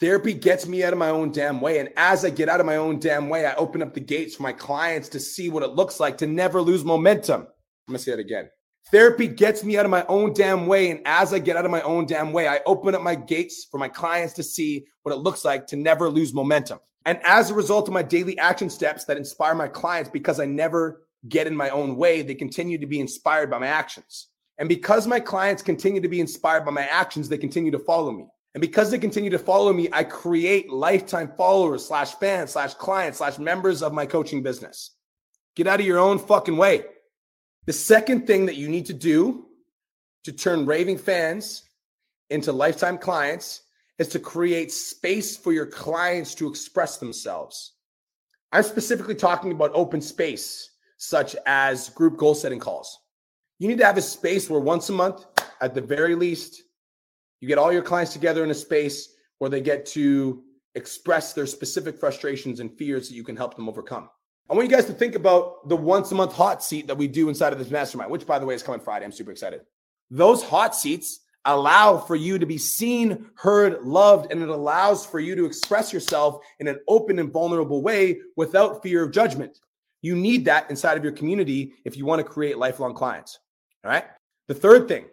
Therapy 0.00 0.32
gets 0.32 0.66
me 0.66 0.82
out 0.82 0.92
of 0.92 0.98
my 0.98 1.10
own 1.10 1.30
damn 1.30 1.60
way. 1.60 1.78
And 1.78 1.90
as 1.96 2.24
I 2.24 2.30
get 2.30 2.48
out 2.48 2.58
of 2.58 2.66
my 2.66 2.76
own 2.76 2.98
damn 2.98 3.28
way, 3.28 3.46
I 3.46 3.54
open 3.54 3.82
up 3.82 3.94
the 3.94 4.00
gates 4.00 4.34
for 4.34 4.42
my 4.42 4.52
clients 4.52 5.08
to 5.10 5.20
see 5.20 5.50
what 5.50 5.62
it 5.62 5.74
looks 5.74 6.00
like 6.00 6.18
to 6.18 6.26
never 6.26 6.60
lose 6.60 6.84
momentum. 6.84 7.42
I'm 7.42 7.46
gonna 7.86 7.98
say 7.98 8.12
it 8.12 8.18
again. 8.18 8.48
Therapy 8.92 9.28
gets 9.28 9.62
me 9.62 9.78
out 9.78 9.84
of 9.84 9.90
my 9.90 10.04
own 10.06 10.32
damn 10.32 10.66
way. 10.66 10.90
And 10.90 11.00
as 11.04 11.32
I 11.32 11.38
get 11.38 11.56
out 11.56 11.64
of 11.64 11.70
my 11.70 11.82
own 11.82 12.06
damn 12.06 12.32
way, 12.32 12.48
I 12.48 12.60
open 12.66 12.94
up 12.94 13.02
my 13.02 13.14
gates 13.14 13.64
for 13.70 13.78
my 13.78 13.88
clients 13.88 14.34
to 14.34 14.42
see 14.42 14.86
what 15.02 15.14
it 15.14 15.18
looks 15.18 15.44
like 15.44 15.66
to 15.68 15.76
never 15.76 16.08
lose 16.08 16.34
momentum. 16.34 16.80
And 17.06 17.20
as 17.24 17.50
a 17.50 17.54
result 17.54 17.88
of 17.88 17.94
my 17.94 18.02
daily 18.02 18.36
action 18.38 18.68
steps 18.68 19.04
that 19.04 19.16
inspire 19.16 19.54
my 19.54 19.68
clients, 19.68 20.10
because 20.10 20.40
I 20.40 20.44
never 20.44 21.02
get 21.28 21.46
in 21.46 21.56
my 21.56 21.70
own 21.70 21.96
way, 21.96 22.22
they 22.22 22.34
continue 22.34 22.78
to 22.78 22.86
be 22.86 23.00
inspired 23.00 23.50
by 23.50 23.58
my 23.58 23.68
actions. 23.68 24.26
And 24.58 24.68
because 24.68 25.06
my 25.06 25.20
clients 25.20 25.62
continue 25.62 26.00
to 26.00 26.08
be 26.08 26.20
inspired 26.20 26.64
by 26.64 26.72
my 26.72 26.84
actions, 26.84 27.28
they 27.28 27.38
continue 27.38 27.70
to 27.70 27.78
follow 27.78 28.12
me. 28.12 28.26
And 28.54 28.60
because 28.60 28.90
they 28.90 28.98
continue 28.98 29.30
to 29.30 29.38
follow 29.38 29.72
me, 29.72 29.88
I 29.92 30.02
create 30.02 30.68
lifetime 30.68 31.32
followers 31.36 31.86
slash 31.86 32.14
fans 32.14 32.50
slash 32.50 32.74
clients 32.74 33.18
slash 33.18 33.38
members 33.38 33.82
of 33.82 33.92
my 33.92 34.04
coaching 34.04 34.42
business. 34.42 34.90
Get 35.54 35.68
out 35.68 35.80
of 35.80 35.86
your 35.86 35.98
own 35.98 36.18
fucking 36.18 36.56
way. 36.56 36.84
The 37.70 37.74
second 37.74 38.26
thing 38.26 38.46
that 38.46 38.56
you 38.56 38.68
need 38.68 38.86
to 38.86 38.92
do 38.92 39.46
to 40.24 40.32
turn 40.32 40.66
raving 40.66 40.98
fans 40.98 41.62
into 42.28 42.50
lifetime 42.50 42.98
clients 42.98 43.62
is 43.96 44.08
to 44.08 44.18
create 44.18 44.72
space 44.72 45.36
for 45.36 45.52
your 45.52 45.66
clients 45.66 46.34
to 46.34 46.48
express 46.48 46.96
themselves. 46.96 47.74
I'm 48.50 48.64
specifically 48.64 49.14
talking 49.14 49.52
about 49.52 49.70
open 49.72 50.00
space, 50.00 50.70
such 50.96 51.36
as 51.46 51.90
group 51.90 52.16
goal 52.16 52.34
setting 52.34 52.58
calls. 52.58 52.98
You 53.60 53.68
need 53.68 53.78
to 53.78 53.86
have 53.86 53.98
a 53.98 54.02
space 54.02 54.50
where 54.50 54.58
once 54.58 54.88
a 54.88 54.92
month, 54.92 55.24
at 55.60 55.72
the 55.72 55.80
very 55.80 56.16
least, 56.16 56.64
you 57.38 57.46
get 57.46 57.58
all 57.58 57.72
your 57.72 57.82
clients 57.82 58.12
together 58.12 58.42
in 58.42 58.50
a 58.50 58.54
space 58.68 59.14
where 59.38 59.48
they 59.48 59.60
get 59.60 59.86
to 59.94 60.42
express 60.74 61.34
their 61.34 61.46
specific 61.46 62.00
frustrations 62.00 62.58
and 62.58 62.76
fears 62.76 63.08
that 63.08 63.14
you 63.14 63.22
can 63.22 63.36
help 63.36 63.54
them 63.54 63.68
overcome. 63.68 64.10
I 64.50 64.54
want 64.54 64.68
you 64.68 64.76
guys 64.76 64.86
to 64.86 64.92
think 64.92 65.14
about 65.14 65.68
the 65.68 65.76
once 65.76 66.10
a 66.10 66.16
month 66.16 66.32
hot 66.32 66.60
seat 66.60 66.88
that 66.88 66.98
we 66.98 67.06
do 67.06 67.28
inside 67.28 67.52
of 67.52 67.60
this 67.60 67.70
mastermind, 67.70 68.10
which 68.10 68.26
by 68.26 68.36
the 68.36 68.44
way 68.44 68.52
is 68.52 68.64
coming 68.64 68.80
Friday. 68.80 69.04
I'm 69.04 69.12
super 69.12 69.30
excited. 69.30 69.60
Those 70.10 70.42
hot 70.42 70.74
seats 70.74 71.20
allow 71.44 71.96
for 71.96 72.16
you 72.16 72.36
to 72.36 72.44
be 72.44 72.58
seen, 72.58 73.30
heard, 73.36 73.80
loved, 73.82 74.32
and 74.32 74.42
it 74.42 74.48
allows 74.48 75.06
for 75.06 75.20
you 75.20 75.36
to 75.36 75.44
express 75.44 75.92
yourself 75.92 76.40
in 76.58 76.66
an 76.66 76.80
open 76.88 77.20
and 77.20 77.32
vulnerable 77.32 77.80
way 77.80 78.18
without 78.34 78.82
fear 78.82 79.04
of 79.04 79.12
judgment. 79.12 79.60
You 80.02 80.16
need 80.16 80.44
that 80.46 80.68
inside 80.68 80.98
of 80.98 81.04
your 81.04 81.12
community 81.12 81.74
if 81.84 81.96
you 81.96 82.04
want 82.04 82.18
to 82.18 82.24
create 82.24 82.58
lifelong 82.58 82.92
clients. 82.92 83.38
All 83.84 83.90
right. 83.92 84.04
The 84.48 84.54
third 84.54 84.88
thing 84.88 85.04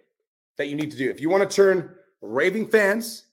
that 0.57 0.67
you 0.67 0.75
need 0.75 0.89
to 0.89 0.97
do, 0.97 1.11
if 1.11 1.21
you 1.21 1.29
want 1.29 1.47
to 1.47 1.55
turn 1.55 1.91
raving 2.21 2.69
fans 2.69 3.27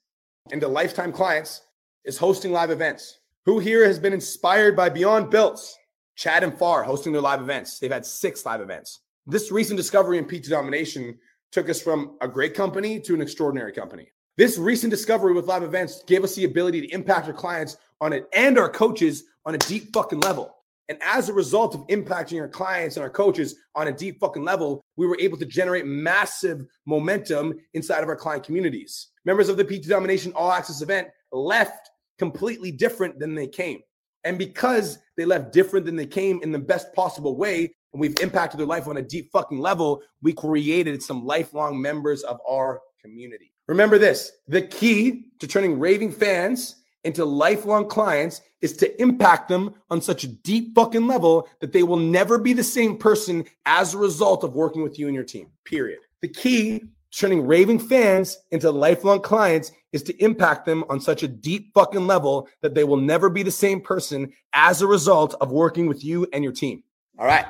into 0.51 0.69
lifetime 0.69 1.13
clients 1.13 1.63
is 2.05 2.19
hosting 2.19 2.53
live 2.53 2.71
events. 2.71 3.21
Who 3.47 3.59
here 3.59 3.87
has 3.87 3.99
been 3.99 4.13
inspired 4.13 4.77
by 4.77 4.91
Beyond 4.91 5.31
Built, 5.31 5.75
Chad 6.17 6.45
and 6.45 6.57
Far 6.57 6.83
hosting 6.83 7.13
their 7.13 7.23
live 7.23 7.41
events? 7.41 7.79
They've 7.79 7.91
had 7.91 8.07
six 8.07 8.45
live 8.47 8.61
events. 8.61 9.01
This 9.27 9.51
recent 9.51 9.77
discovery 9.77 10.19
in 10.19 10.27
PT 10.27 10.49
domination 10.49 11.19
took 11.53 11.69
us 11.69 11.81
from 11.81 12.17
a 12.21 12.29
great 12.29 12.55
company 12.55 13.01
to 13.01 13.15
an 13.15 13.21
extraordinary 13.21 13.73
company. 13.73 14.09
This 14.37 14.59
recent 14.59 14.91
discovery 14.91 15.33
with 15.33 15.47
live 15.47 15.63
events 15.63 16.03
gave 16.05 16.25
us 16.25 16.35
the 16.35 16.45
ability 16.45 16.81
to 16.81 16.93
impact 16.93 17.27
our 17.29 17.33
clients 17.33 17.77
on 18.01 18.13
it 18.13 18.27
and 18.33 18.59
our 18.59 18.69
coaches 18.69 19.25
on 19.47 19.55
a 19.55 19.59
deep 19.59 19.93
fucking 19.93 20.21
level. 20.21 20.55
And 20.89 20.99
as 21.03 21.29
a 21.29 21.33
result 21.33 21.75
of 21.75 21.87
impacting 21.87 22.41
our 22.41 22.49
clients 22.49 22.97
and 22.97 23.05
our 23.05 23.11
coaches 23.11 23.57
on 23.75 23.89
a 23.89 23.93
deep 23.93 24.21
fucking 24.21 24.45
level, 24.45 24.85
we 24.97 25.07
were 25.07 25.17
able 25.19 25.39
to 25.39 25.47
generate 25.47 25.87
massive 25.87 26.67
momentum 26.85 27.55
inside 27.73 28.03
of 28.03 28.09
our 28.09 28.17
client 28.17 28.45
communities. 28.45 29.09
Members 29.25 29.49
of 29.49 29.57
the 29.57 29.65
PT 29.65 29.89
Domination 29.89 30.33
All 30.35 30.53
Access 30.53 30.83
event 30.83 31.09
left 31.33 31.91
completely 32.19 32.71
different 32.71 33.19
than 33.19 33.35
they 33.35 33.47
came. 33.47 33.81
And 34.25 34.39
because 34.39 34.99
they 35.17 35.25
left 35.25 35.53
different 35.53 35.87
than 35.87 35.97
they 35.97 36.07
came 36.07 36.41
in 36.43 36.51
the 36.51 36.59
best 36.59 36.93
possible 36.95 37.37
way, 37.37 37.75
and 37.93 38.01
we've 38.01 38.19
impacted 38.21 38.59
their 38.59 38.67
life 38.67 38.89
on 38.89 38.97
a 38.97 39.03
deep 39.03 39.31
fucking 39.31 39.59
level, 39.59 40.03
we 40.23 40.33
created 40.33 41.03
some 41.03 41.25
lifelong 41.25 41.81
members 41.81 42.23
of 42.23 42.41
our 42.49 42.81
community. 43.01 43.53
Remember 43.69 43.99
this 43.99 44.33
the 44.49 44.63
key 44.63 45.27
to 45.39 45.47
turning 45.47 45.79
raving 45.79 46.13
fans 46.13 46.77
into 47.05 47.25
lifelong 47.25 47.87
clients 47.87 48.41
is 48.63 48.77
to 48.79 49.01
impact 49.01 49.49
them 49.49 49.75
on 49.91 50.01
such 50.01 50.25
a 50.25 50.29
deep 50.29 50.75
fucking 50.75 51.07
level 51.07 51.49
that 51.61 51.73
they 51.73 51.83
will 51.83 51.99
never 51.99 52.39
be 52.39 52.55
the 52.55 52.65
same 52.65 52.97
person 52.97 53.45
as 53.67 53.93
a 53.95 53.99
result 53.99 54.43
of 54.43 54.55
working 54.55 54.83
with 54.83 54.99
you 54.99 55.07
and 55.07 55.15
your 55.15 55.25
team. 55.25 55.49
Period. 55.65 56.01
The 56.23 56.29
key 56.29 56.85
turning 57.17 57.47
raving 57.47 57.79
fans 57.79 58.39
into 58.51 58.71
lifelong 58.71 59.21
clients 59.21 59.73
is 59.93 60.03
to 60.03 60.23
impact 60.23 60.67
them 60.67 60.85
on 60.89 61.01
such 61.01 61.23
a 61.23 61.29
deep 61.29 61.73
fucking 61.75 62.07
level 62.07 62.49
that 62.63 62.75
they 62.75 62.85
will 62.85 62.97
never 62.97 63.31
be 63.31 63.43
the 63.43 63.51
same 63.51 63.81
person 63.81 64.33
as 64.53 64.83
a 64.83 64.87
result 64.87 65.35
of 65.41 65.53
working 65.53 65.87
with 65.87 66.05
you 66.05 66.27
and 66.33 66.43
your 66.43 66.53
team. 66.53 66.83
All 67.19 67.27
right. 67.27 67.47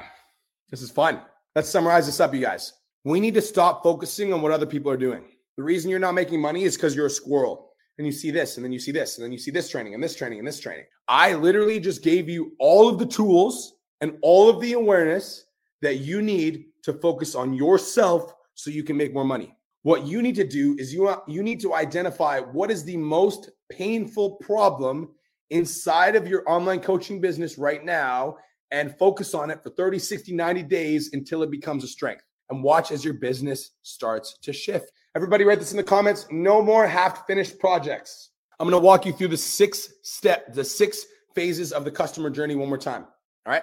This 0.71 0.83
is 0.83 0.91
fun. 0.91 1.21
Let's 1.55 1.71
summarize 1.71 2.07
this 2.07 2.21
up, 2.21 2.35
you 2.35 2.41
guys. 2.41 2.75
We 3.05 3.21
need 3.21 3.35
to 3.35 3.43
stop 3.43 3.83
focusing 3.83 4.33
on 4.33 4.43
what 4.43 4.53
other 4.53 4.67
people 4.67 4.91
are 4.91 4.97
doing. 4.97 5.25
The 5.57 5.63
reason 5.63 5.91
you're 5.91 5.99
not 6.01 6.15
making 6.15 6.41
money 6.41 6.65
is 6.65 6.77
because 6.77 6.97
you're 6.97 7.07
a 7.07 7.11
squirrel 7.11 7.71
and 7.97 8.07
you 8.07 8.13
see 8.13 8.33
this, 8.33 8.57
and 8.57 8.65
then 8.65 8.73
you 8.73 8.81
see 8.81 8.91
this, 8.91 9.17
and 9.17 9.25
then 9.25 9.31
you 9.31 9.39
see 9.39 9.53
this 9.53 9.71
training, 9.71 9.95
and 9.95 10.03
this 10.03 10.17
training, 10.17 10.41
and 10.41 10.49
this 10.49 10.59
training. 10.59 10.85
I 11.07 11.35
literally 11.35 11.79
just 11.79 12.03
gave 12.03 12.29
you 12.29 12.53
all 12.59 12.89
of 12.89 12.99
the 12.99 13.07
tools 13.07 13.75
and 14.01 14.19
all 14.21 14.51
of 14.51 14.61
the 14.61 14.73
awareness 14.73 15.45
that 15.81 15.99
you 15.99 16.21
need 16.21 16.67
to 16.83 16.93
focus 16.93 17.37
on 17.37 17.55
yourself 17.55 18.35
so 18.55 18.71
you 18.71 18.83
can 18.83 18.97
make 18.97 19.13
more 19.13 19.25
money. 19.25 19.57
What 19.83 20.07
you 20.07 20.23
need 20.23 20.35
to 20.37 20.47
do 20.47 20.77
is 20.79 20.95
you, 20.95 21.15
you 21.29 21.43
need 21.43 21.61
to 21.61 21.75
identify 21.75 22.41
what 22.41 22.71
is 22.71 22.85
the 22.85 22.97
most 22.97 23.51
painful 23.71 24.37
problem 24.37 25.11
inside 25.51 26.17
of 26.17 26.27
your 26.27 26.49
online 26.49 26.81
coaching 26.81 27.21
business 27.21 27.59
right 27.59 27.85
now 27.85 28.39
and 28.71 28.97
focus 28.97 29.35
on 29.35 29.51
it 29.51 29.63
for 29.63 29.71
30, 29.71 29.99
60, 29.99 30.35
90 30.35 30.63
days 30.63 31.11
until 31.13 31.43
it 31.43 31.51
becomes 31.51 31.85
a 31.85 31.87
strength. 31.87 32.25
And 32.51 32.63
watch 32.63 32.93
as 32.93 33.05
your 33.05 33.15
business 33.15 33.73
starts 33.83 34.39
to 34.43 34.53
shift. 34.53 34.91
Everybody 35.15 35.45
write 35.45 35.59
this 35.59 35.71
in 35.71 35.77
the 35.77 35.85
comments. 35.85 36.27
No 36.31 36.63
more 36.63 36.87
half 36.87 37.27
finished 37.27 37.59
projects. 37.59 38.31
I'm 38.59 38.69
going 38.69 38.81
to 38.81 38.85
walk 38.85 39.07
you 39.07 39.13
through 39.13 39.29
the 39.29 39.37
six 39.37 39.93
step, 40.03 40.53
the 40.55 40.65
six 40.65 41.05
phases 41.35 41.73
of 41.73 41.85
the 41.85 41.91
customer 41.91 42.31
journey 42.31 42.55
one 42.55 42.69
more 42.69 42.79
time. 42.79 43.03
All 43.47 43.53
right. 43.53 43.63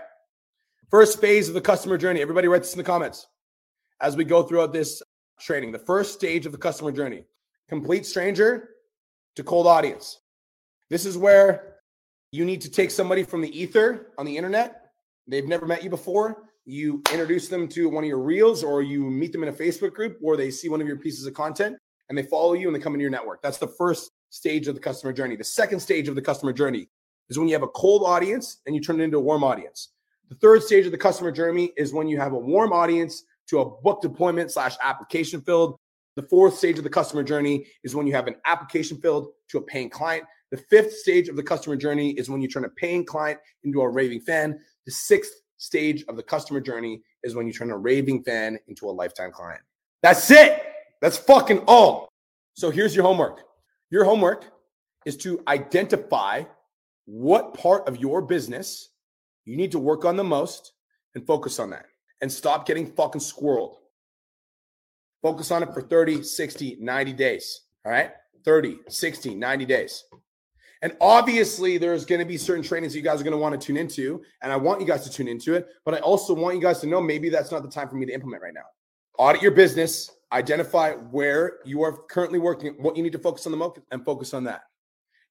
First 0.89 1.19
phase 1.19 1.47
of 1.47 1.55
the 1.55 1.61
customer 1.61 1.97
journey. 1.97 2.21
Everybody 2.21 2.47
write 2.47 2.61
this 2.61 2.73
in 2.73 2.77
the 2.77 2.83
comments 2.83 3.27
as 4.01 4.17
we 4.17 4.23
go 4.23 4.43
throughout 4.43 4.73
this 4.73 5.01
training. 5.39 5.71
The 5.71 5.79
first 5.79 6.13
stage 6.13 6.45
of 6.45 6.51
the 6.51 6.57
customer 6.57 6.91
journey 6.91 7.23
complete 7.69 8.05
stranger 8.05 8.69
to 9.35 9.43
cold 9.43 9.67
audience. 9.67 10.19
This 10.89 11.05
is 11.05 11.17
where 11.17 11.77
you 12.31 12.43
need 12.43 12.61
to 12.61 12.69
take 12.69 12.91
somebody 12.91 13.23
from 13.23 13.41
the 13.41 13.59
ether 13.59 14.11
on 14.17 14.25
the 14.25 14.35
internet. 14.35 14.91
They've 15.27 15.47
never 15.47 15.65
met 15.65 15.83
you 15.83 15.89
before 15.89 16.51
you 16.65 17.01
introduce 17.11 17.47
them 17.47 17.67
to 17.67 17.89
one 17.89 18.03
of 18.03 18.07
your 18.07 18.19
reels 18.19 18.63
or 18.63 18.81
you 18.81 19.03
meet 19.03 19.31
them 19.31 19.43
in 19.43 19.49
a 19.49 19.53
Facebook 19.53 19.93
group 19.93 20.17
or 20.21 20.37
they 20.37 20.51
see 20.51 20.69
one 20.69 20.81
of 20.81 20.87
your 20.87 20.97
pieces 20.97 21.25
of 21.25 21.33
content 21.33 21.77
and 22.09 22.17
they 22.17 22.23
follow 22.23 22.53
you 22.53 22.67
and 22.67 22.75
they 22.75 22.79
come 22.79 22.93
into 22.93 23.01
your 23.01 23.11
network. 23.11 23.41
That's 23.41 23.57
the 23.57 23.67
first 23.67 24.11
stage 24.29 24.67
of 24.67 24.75
the 24.75 24.81
customer 24.81 25.11
journey. 25.11 25.35
The 25.35 25.43
second 25.43 25.79
stage 25.79 26.07
of 26.07 26.15
the 26.15 26.21
customer 26.21 26.53
journey 26.53 26.89
is 27.29 27.39
when 27.39 27.47
you 27.47 27.55
have 27.55 27.63
a 27.63 27.69
cold 27.69 28.03
audience 28.05 28.61
and 28.65 28.75
you 28.75 28.81
turn 28.81 28.99
it 28.99 29.03
into 29.03 29.17
a 29.17 29.21
warm 29.21 29.43
audience. 29.43 29.93
The 30.29 30.35
third 30.35 30.63
stage 30.63 30.85
of 30.85 30.91
the 30.91 30.97
customer 30.97 31.31
journey 31.31 31.73
is 31.77 31.93
when 31.93 32.07
you 32.07 32.19
have 32.19 32.33
a 32.33 32.37
warm 32.37 32.71
audience 32.73 33.23
to 33.49 33.59
a 33.59 33.81
book 33.81 34.01
deployment 34.01 34.51
slash 34.51 34.75
application 34.81 35.41
filled. 35.41 35.77
The 36.15 36.23
fourth 36.23 36.57
stage 36.57 36.77
of 36.77 36.83
the 36.83 36.89
customer 36.89 37.23
journey 37.23 37.65
is 37.83 37.95
when 37.95 38.05
you 38.05 38.13
have 38.13 38.27
an 38.27 38.35
application 38.45 38.97
filled 38.97 39.29
to 39.49 39.57
a 39.57 39.61
paying 39.61 39.89
client. 39.89 40.25
The 40.51 40.57
fifth 40.57 40.93
stage 40.93 41.29
of 41.29 41.35
the 41.35 41.43
customer 41.43 41.77
journey 41.77 42.11
is 42.11 42.29
when 42.29 42.41
you 42.41 42.47
turn 42.47 42.65
a 42.65 42.69
paying 42.69 43.05
client 43.05 43.39
into 43.63 43.81
a 43.81 43.89
raving 43.89 44.21
fan. 44.21 44.59
The 44.85 44.91
sixth 44.91 45.31
stage 45.57 46.03
of 46.09 46.17
the 46.17 46.23
customer 46.23 46.59
journey 46.59 47.01
is 47.23 47.35
when 47.35 47.47
you 47.47 47.53
turn 47.53 47.71
a 47.71 47.77
raving 47.77 48.23
fan 48.23 48.59
into 48.67 48.89
a 48.89 48.91
lifetime 48.91 49.31
client. 49.31 49.61
That's 50.03 50.29
it. 50.31 50.63
That's 51.01 51.17
fucking 51.17 51.63
all. 51.67 52.09
So 52.55 52.69
here's 52.69 52.95
your 52.95 53.05
homework. 53.05 53.43
Your 53.89 54.03
homework 54.03 54.45
is 55.05 55.15
to 55.17 55.41
identify 55.47 56.43
what 57.05 57.53
part 57.53 57.87
of 57.87 57.97
your 57.97 58.21
business 58.21 58.89
you 59.45 59.57
need 59.57 59.71
to 59.71 59.79
work 59.79 60.05
on 60.05 60.15
the 60.15 60.23
most 60.23 60.73
and 61.15 61.25
focus 61.25 61.59
on 61.59 61.69
that 61.71 61.85
and 62.21 62.31
stop 62.31 62.65
getting 62.65 62.85
fucking 62.85 63.21
squirreled. 63.21 63.75
Focus 65.21 65.51
on 65.51 65.63
it 65.63 65.73
for 65.73 65.81
30, 65.81 66.23
60, 66.23 66.77
90 66.79 67.13
days. 67.13 67.61
All 67.85 67.91
right. 67.91 68.11
30, 68.43 68.79
60, 68.87 69.35
90 69.35 69.65
days. 69.65 70.03
And 70.83 70.95
obviously, 70.99 71.77
there's 71.77 72.05
going 72.05 72.19
to 72.19 72.25
be 72.25 72.37
certain 72.37 72.63
trainings 72.63 72.95
you 72.95 73.03
guys 73.03 73.21
are 73.21 73.23
going 73.23 73.33
to 73.33 73.37
want 73.37 73.59
to 73.59 73.63
tune 73.63 73.77
into. 73.77 74.23
And 74.41 74.51
I 74.51 74.55
want 74.55 74.81
you 74.81 74.87
guys 74.87 75.03
to 75.03 75.11
tune 75.11 75.27
into 75.27 75.53
it. 75.53 75.67
But 75.85 75.93
I 75.93 75.99
also 75.99 76.33
want 76.33 76.55
you 76.55 76.61
guys 76.61 76.79
to 76.79 76.87
know 76.87 76.99
maybe 76.99 77.29
that's 77.29 77.51
not 77.51 77.61
the 77.61 77.69
time 77.69 77.87
for 77.87 77.95
me 77.95 78.05
to 78.07 78.13
implement 78.13 78.41
right 78.41 78.53
now. 78.53 78.65
Audit 79.19 79.43
your 79.43 79.51
business, 79.51 80.09
identify 80.31 80.93
where 80.93 81.59
you 81.65 81.83
are 81.83 82.03
currently 82.09 82.39
working, 82.39 82.73
what 82.79 82.97
you 82.97 83.03
need 83.03 83.11
to 83.11 83.19
focus 83.19 83.45
on 83.45 83.51
the 83.51 83.57
most, 83.57 83.79
and 83.91 84.03
focus 84.03 84.33
on 84.33 84.43
that. 84.45 84.63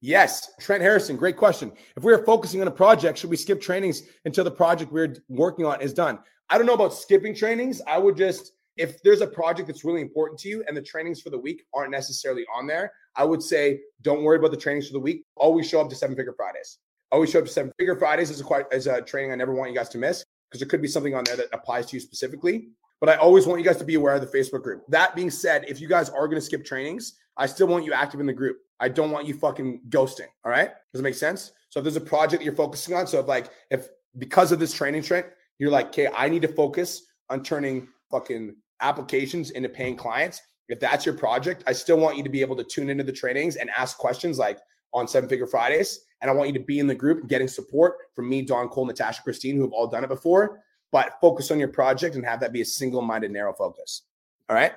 Yes, 0.03 0.53
Trent 0.61 0.82
Harrison, 0.82 1.16
great 1.16 1.36
question. 1.36 1.72
If 1.97 2.05
we 2.05 2.12
are 2.12 2.24
focusing 2.24 2.61
on 2.61 2.68
a 2.68 2.70
project, 2.70 3.18
should 3.18 3.28
we 3.28 3.36
skip 3.36 3.61
trainings 3.61 4.05
until 4.24 4.45
the 4.45 4.51
project 4.51 4.93
we're 4.93 5.16
working 5.28 5.66
on 5.66 5.80
is 5.82 5.93
done? 5.93 6.20
I 6.51 6.59
don't 6.59 6.66
know 6.66 6.74
about 6.74 6.92
skipping 6.92 7.34
trainings. 7.34 7.80
I 7.86 7.96
would 7.98 8.16
just 8.16 8.53
if 8.76 9.03
there's 9.03 9.20
a 9.20 9.26
project 9.26 9.68
that's 9.68 9.84
really 9.84 10.01
important 10.01 10.40
to 10.40 10.48
you 10.48 10.64
and 10.66 10.76
the 10.76 10.82
trainings 10.82 11.20
for 11.20 11.30
the 11.30 11.38
week 11.38 11.64
aren't 11.74 11.90
necessarily 11.90 12.44
on 12.55 12.66
there, 12.66 12.92
I 13.14 13.24
would 13.24 13.42
say 13.42 13.80
don't 14.03 14.22
worry 14.22 14.38
about 14.38 14.53
the 14.53 14.57
trainings 14.57 14.86
for 14.86 14.94
the 14.94 15.01
week. 15.01 15.24
Always 15.36 15.68
show 15.68 15.80
up 15.80 15.90
to 15.90 15.96
Seven 15.96 16.16
Figure 16.16 16.32
Fridays. 16.32 16.78
Always 17.12 17.30
show 17.30 17.40
up 17.40 17.44
to 17.44 17.51
Seven 17.51 17.72
Figure 17.78 17.96
Fridays 17.96 18.30
as 18.30 18.40
a 18.40 18.44
quite 18.44 18.66
as 18.72 18.86
a 18.86 19.01
training 19.03 19.32
I 19.32 19.36
never 19.36 19.55
want 19.55 19.70
you 19.70 19.76
guys 19.76 19.88
to 19.90 19.98
miss 19.98 20.24
because 20.48 20.61
there 20.61 20.68
could 20.68 20.82
be 20.82 20.88
something 20.88 21.14
on 21.14 21.24
there 21.24 21.36
that 21.36 21.46
applies 21.53 21.86
to 21.86 21.96
you 21.96 22.01
specifically. 22.01 22.68
But 23.01 23.09
I 23.09 23.14
always 23.16 23.46
want 23.46 23.61
you 23.61 23.66
guys 23.66 23.78
to 23.78 23.84
be 23.84 23.94
aware 23.94 24.14
of 24.14 24.20
the 24.20 24.38
Facebook 24.38 24.62
group. 24.62 24.82
That 24.88 25.14
being 25.14 25.30
said, 25.30 25.64
if 25.68 25.80
you 25.80 25.88
guys 25.88 26.11
are 26.11 26.26
going 26.26 26.38
to 26.38 26.44
skip 26.44 26.64
trainings, 26.64 27.14
I 27.36 27.46
still 27.46 27.66
want 27.66 27.84
you 27.84 27.94
active 27.94 28.20
in 28.20 28.26
the 28.26 28.32
group. 28.32 28.59
I 28.78 28.88
don't 28.88 29.11
want 29.11 29.26
you 29.26 29.34
fucking 29.34 29.82
ghosting. 29.88 30.26
All 30.44 30.51
right. 30.51 30.70
Does 30.92 31.01
it 31.01 31.03
make 31.03 31.14
sense? 31.14 31.53
So 31.70 31.80
if 31.80 31.84
there's 31.84 31.96
a 31.96 32.01
project 32.01 32.42
you're 32.42 32.55
focusing 32.55 32.94
on, 32.94 33.07
so 33.07 33.20
if 33.20 33.26
like 33.26 33.51
if 33.70 33.88
because 34.18 34.53
of 34.53 34.59
this 34.59 34.72
training 34.72 35.03
trend, 35.03 35.26
you're 35.61 35.70
like, 35.70 35.88
okay, 35.88 36.08
I 36.16 36.28
need 36.28 36.42
to 36.42 36.48
focus 36.48 37.04
on 37.28 37.44
turning 37.44 37.86
fucking 38.11 38.56
applications 38.80 39.50
into 39.50 39.68
paying 39.68 39.96
clients, 39.96 40.40
if 40.70 40.78
that's 40.78 41.04
your 41.04 41.16
project, 41.16 41.64
I 41.66 41.72
still 41.72 41.98
want 41.98 42.16
you 42.16 42.22
to 42.22 42.30
be 42.30 42.40
able 42.40 42.56
to 42.56 42.64
tune 42.64 42.90
into 42.90 43.02
the 43.02 43.12
trainings 43.12 43.56
and 43.56 43.68
ask 43.76 43.98
questions 43.98 44.38
like 44.38 44.58
on 44.94 45.08
Seven 45.08 45.28
Figure 45.28 45.46
Fridays. 45.46 46.00
And 46.22 46.30
I 46.30 46.34
want 46.34 46.48
you 46.48 46.54
to 46.54 46.64
be 46.64 46.78
in 46.78 46.86
the 46.86 46.94
group 46.94 47.28
getting 47.28 47.48
support 47.48 47.96
from 48.14 48.28
me, 48.28 48.42
Don 48.42 48.68
Cole, 48.68 48.86
Natasha 48.86 49.22
Christine, 49.22 49.56
who 49.56 49.62
have 49.62 49.72
all 49.72 49.88
done 49.88 50.04
it 50.04 50.08
before. 50.08 50.61
But 50.92 51.14
focus 51.20 51.50
on 51.50 51.58
your 51.58 51.68
project 51.68 52.14
and 52.14 52.24
have 52.24 52.40
that 52.40 52.52
be 52.52 52.61
a 52.61 52.64
single 52.64 53.02
minded, 53.02 53.32
narrow 53.32 53.52
focus. 53.52 54.02
All 54.48 54.56
right. 54.56 54.72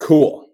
Cool. 0.00 0.48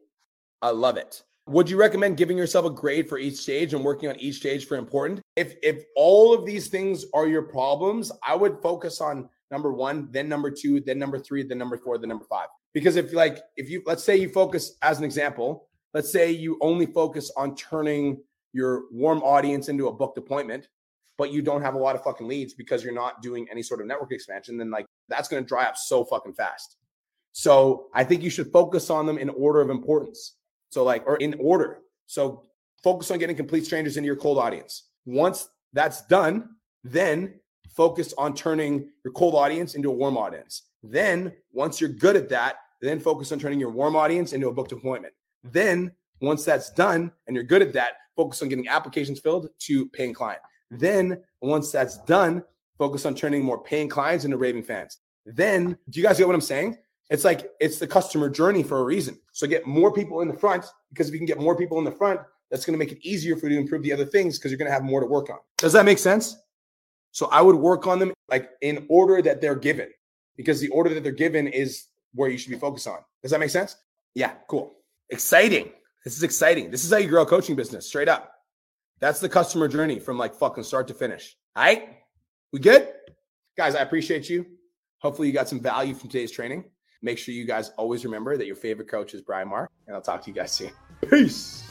I 0.60 0.70
love 0.70 0.96
it. 0.96 1.22
Would 1.46 1.70
you 1.70 1.76
recommend 1.76 2.16
giving 2.16 2.38
yourself 2.38 2.66
a 2.66 2.70
grade 2.70 3.08
for 3.08 3.18
each 3.18 3.36
stage 3.36 3.74
and 3.74 3.84
working 3.84 4.08
on 4.08 4.18
each 4.18 4.36
stage 4.36 4.66
for 4.66 4.76
important? 4.76 5.20
If 5.36 5.54
if 5.62 5.84
all 5.96 6.32
of 6.32 6.46
these 6.46 6.68
things 6.68 7.04
are 7.12 7.26
your 7.26 7.42
problems, 7.42 8.12
I 8.26 8.36
would 8.36 8.60
focus 8.62 9.00
on 9.00 9.28
number 9.50 9.72
one, 9.72 10.08
then 10.10 10.28
number 10.28 10.50
two, 10.50 10.80
then 10.80 10.98
number 10.98 11.18
three, 11.18 11.42
then 11.42 11.58
number 11.58 11.76
four, 11.76 11.98
then 11.98 12.08
number 12.08 12.24
five. 12.24 12.48
Because 12.72 12.96
if 12.96 13.12
like 13.12 13.40
if 13.56 13.68
you 13.68 13.82
let's 13.86 14.04
say 14.04 14.16
you 14.16 14.28
focus 14.28 14.76
as 14.82 14.98
an 14.98 15.04
example, 15.04 15.68
let's 15.94 16.12
say 16.12 16.30
you 16.30 16.58
only 16.60 16.86
focus 16.86 17.30
on 17.36 17.56
turning 17.56 18.22
your 18.52 18.84
warm 18.90 19.22
audience 19.22 19.68
into 19.68 19.88
a 19.88 19.92
booked 19.92 20.18
appointment, 20.18 20.68
but 21.18 21.32
you 21.32 21.42
don't 21.42 21.62
have 21.62 21.74
a 21.74 21.78
lot 21.78 21.94
of 21.94 22.02
fucking 22.02 22.26
leads 22.26 22.54
because 22.54 22.82
you're 22.82 22.94
not 22.94 23.22
doing 23.22 23.46
any 23.50 23.62
sort 23.62 23.80
of 23.80 23.86
network 23.86 24.12
expansion, 24.12 24.56
then 24.56 24.70
like 24.70 24.86
that's 25.08 25.28
going 25.28 25.42
to 25.42 25.46
dry 25.46 25.64
up 25.64 25.76
so 25.76 26.04
fucking 26.04 26.32
fast. 26.32 26.76
So 27.32 27.86
I 27.94 28.04
think 28.04 28.22
you 28.22 28.30
should 28.30 28.50
focus 28.52 28.90
on 28.90 29.06
them 29.06 29.18
in 29.18 29.28
order 29.30 29.60
of 29.60 29.70
importance. 29.70 30.36
So 30.70 30.84
like 30.84 31.06
or 31.06 31.16
in 31.16 31.34
order. 31.40 31.80
So 32.06 32.44
focus 32.82 33.10
on 33.10 33.18
getting 33.18 33.36
complete 33.36 33.64
strangers 33.64 33.96
into 33.96 34.06
your 34.06 34.16
cold 34.16 34.38
audience. 34.38 34.88
Once 35.04 35.48
that's 35.72 36.06
done, 36.06 36.50
then 36.84 37.34
focus 37.74 38.12
on 38.18 38.34
turning 38.34 38.88
your 39.04 39.12
cold 39.12 39.34
audience 39.34 39.74
into 39.74 39.90
a 39.90 39.94
warm 39.94 40.16
audience. 40.16 40.62
Then, 40.82 41.32
once 41.52 41.80
you're 41.80 41.90
good 41.90 42.16
at 42.16 42.28
that, 42.30 42.56
then 42.80 42.98
focus 43.00 43.32
on 43.32 43.38
turning 43.38 43.60
your 43.60 43.70
warm 43.70 43.96
audience 43.96 44.32
into 44.32 44.48
a 44.48 44.52
booked 44.52 44.72
appointment. 44.72 45.14
Then, 45.44 45.92
once 46.20 46.44
that's 46.44 46.70
done 46.70 47.12
and 47.26 47.34
you're 47.34 47.44
good 47.44 47.62
at 47.62 47.72
that, 47.74 47.92
focus 48.16 48.42
on 48.42 48.48
getting 48.48 48.68
applications 48.68 49.20
filled 49.20 49.48
to 49.60 49.86
paying 49.88 50.14
client. 50.14 50.40
Then, 50.70 51.22
once 51.40 51.72
that's 51.72 51.98
done, 52.04 52.42
focus 52.78 53.04
on 53.06 53.14
turning 53.14 53.44
more 53.44 53.62
paying 53.62 53.88
clients 53.88 54.24
into 54.24 54.36
raving 54.36 54.62
fans. 54.62 54.98
Then, 55.26 55.76
do 55.88 56.00
you 56.00 56.06
guys 56.06 56.18
get 56.18 56.26
what 56.26 56.34
I'm 56.34 56.40
saying? 56.40 56.78
It's 57.10 57.24
like 57.24 57.50
it's 57.60 57.78
the 57.78 57.86
customer 57.86 58.28
journey 58.28 58.62
for 58.62 58.78
a 58.78 58.84
reason. 58.84 59.18
So 59.32 59.46
get 59.46 59.66
more 59.66 59.92
people 59.92 60.20
in 60.20 60.28
the 60.28 60.34
front 60.34 60.64
because 60.90 61.08
if 61.08 61.12
you 61.12 61.18
can 61.18 61.26
get 61.26 61.40
more 61.40 61.56
people 61.56 61.78
in 61.78 61.84
the 61.84 61.90
front, 61.90 62.20
that's 62.50 62.64
going 62.64 62.74
to 62.74 62.78
make 62.78 62.92
it 62.92 62.98
easier 63.02 63.36
for 63.36 63.48
you 63.48 63.56
to 63.56 63.60
improve 63.60 63.82
the 63.82 63.92
other 63.92 64.04
things 64.04 64.38
because 64.38 64.50
you're 64.50 64.58
going 64.58 64.68
to 64.68 64.72
have 64.72 64.84
more 64.84 65.00
to 65.00 65.06
work 65.06 65.28
on. 65.28 65.38
Does 65.58 65.72
that 65.72 65.84
make 65.84 65.98
sense? 65.98 66.36
So 67.12 67.26
I 67.26 67.42
would 67.42 67.56
work 67.56 67.86
on 67.86 67.98
them 67.98 68.12
like 68.28 68.50
in 68.60 68.86
order 68.88 69.20
that 69.22 69.40
they're 69.40 69.56
given 69.56 69.88
because 70.36 70.60
the 70.60 70.68
order 70.68 70.94
that 70.94 71.02
they're 71.02 71.12
given 71.12 71.46
is 71.46 71.86
where 72.14 72.30
you 72.30 72.38
should 72.38 72.50
be 72.50 72.58
focused 72.58 72.86
on. 72.86 72.98
Does 73.22 73.30
that 73.32 73.40
make 73.40 73.50
sense? 73.50 73.76
Yeah, 74.14 74.32
cool. 74.48 74.76
Exciting. 75.10 75.70
This 76.04 76.16
is 76.16 76.22
exciting. 76.22 76.70
This 76.70 76.84
is 76.84 76.90
how 76.90 76.98
you 76.98 77.08
grow 77.08 77.22
a 77.22 77.26
coaching 77.26 77.56
business 77.56 77.86
straight 77.86 78.08
up. 78.08 78.32
That's 79.00 79.20
the 79.20 79.28
customer 79.28 79.68
journey 79.68 79.98
from 79.98 80.18
like 80.18 80.34
fucking 80.34 80.64
start 80.64 80.88
to 80.88 80.94
finish. 80.94 81.36
All 81.56 81.64
right. 81.64 81.88
We 82.52 82.60
good? 82.60 82.88
Guys, 83.56 83.74
I 83.74 83.80
appreciate 83.80 84.28
you. 84.28 84.46
Hopefully, 84.98 85.28
you 85.28 85.34
got 85.34 85.48
some 85.48 85.60
value 85.60 85.94
from 85.94 86.08
today's 86.08 86.30
training. 86.30 86.64
Make 87.02 87.18
sure 87.18 87.34
you 87.34 87.46
guys 87.46 87.70
always 87.78 88.04
remember 88.04 88.36
that 88.36 88.46
your 88.46 88.56
favorite 88.56 88.88
coach 88.88 89.14
is 89.14 89.22
Brian 89.22 89.48
Mark, 89.48 89.70
and 89.86 89.96
I'll 89.96 90.02
talk 90.02 90.22
to 90.24 90.30
you 90.30 90.34
guys 90.34 90.52
soon. 90.52 90.70
Peace. 91.08 91.69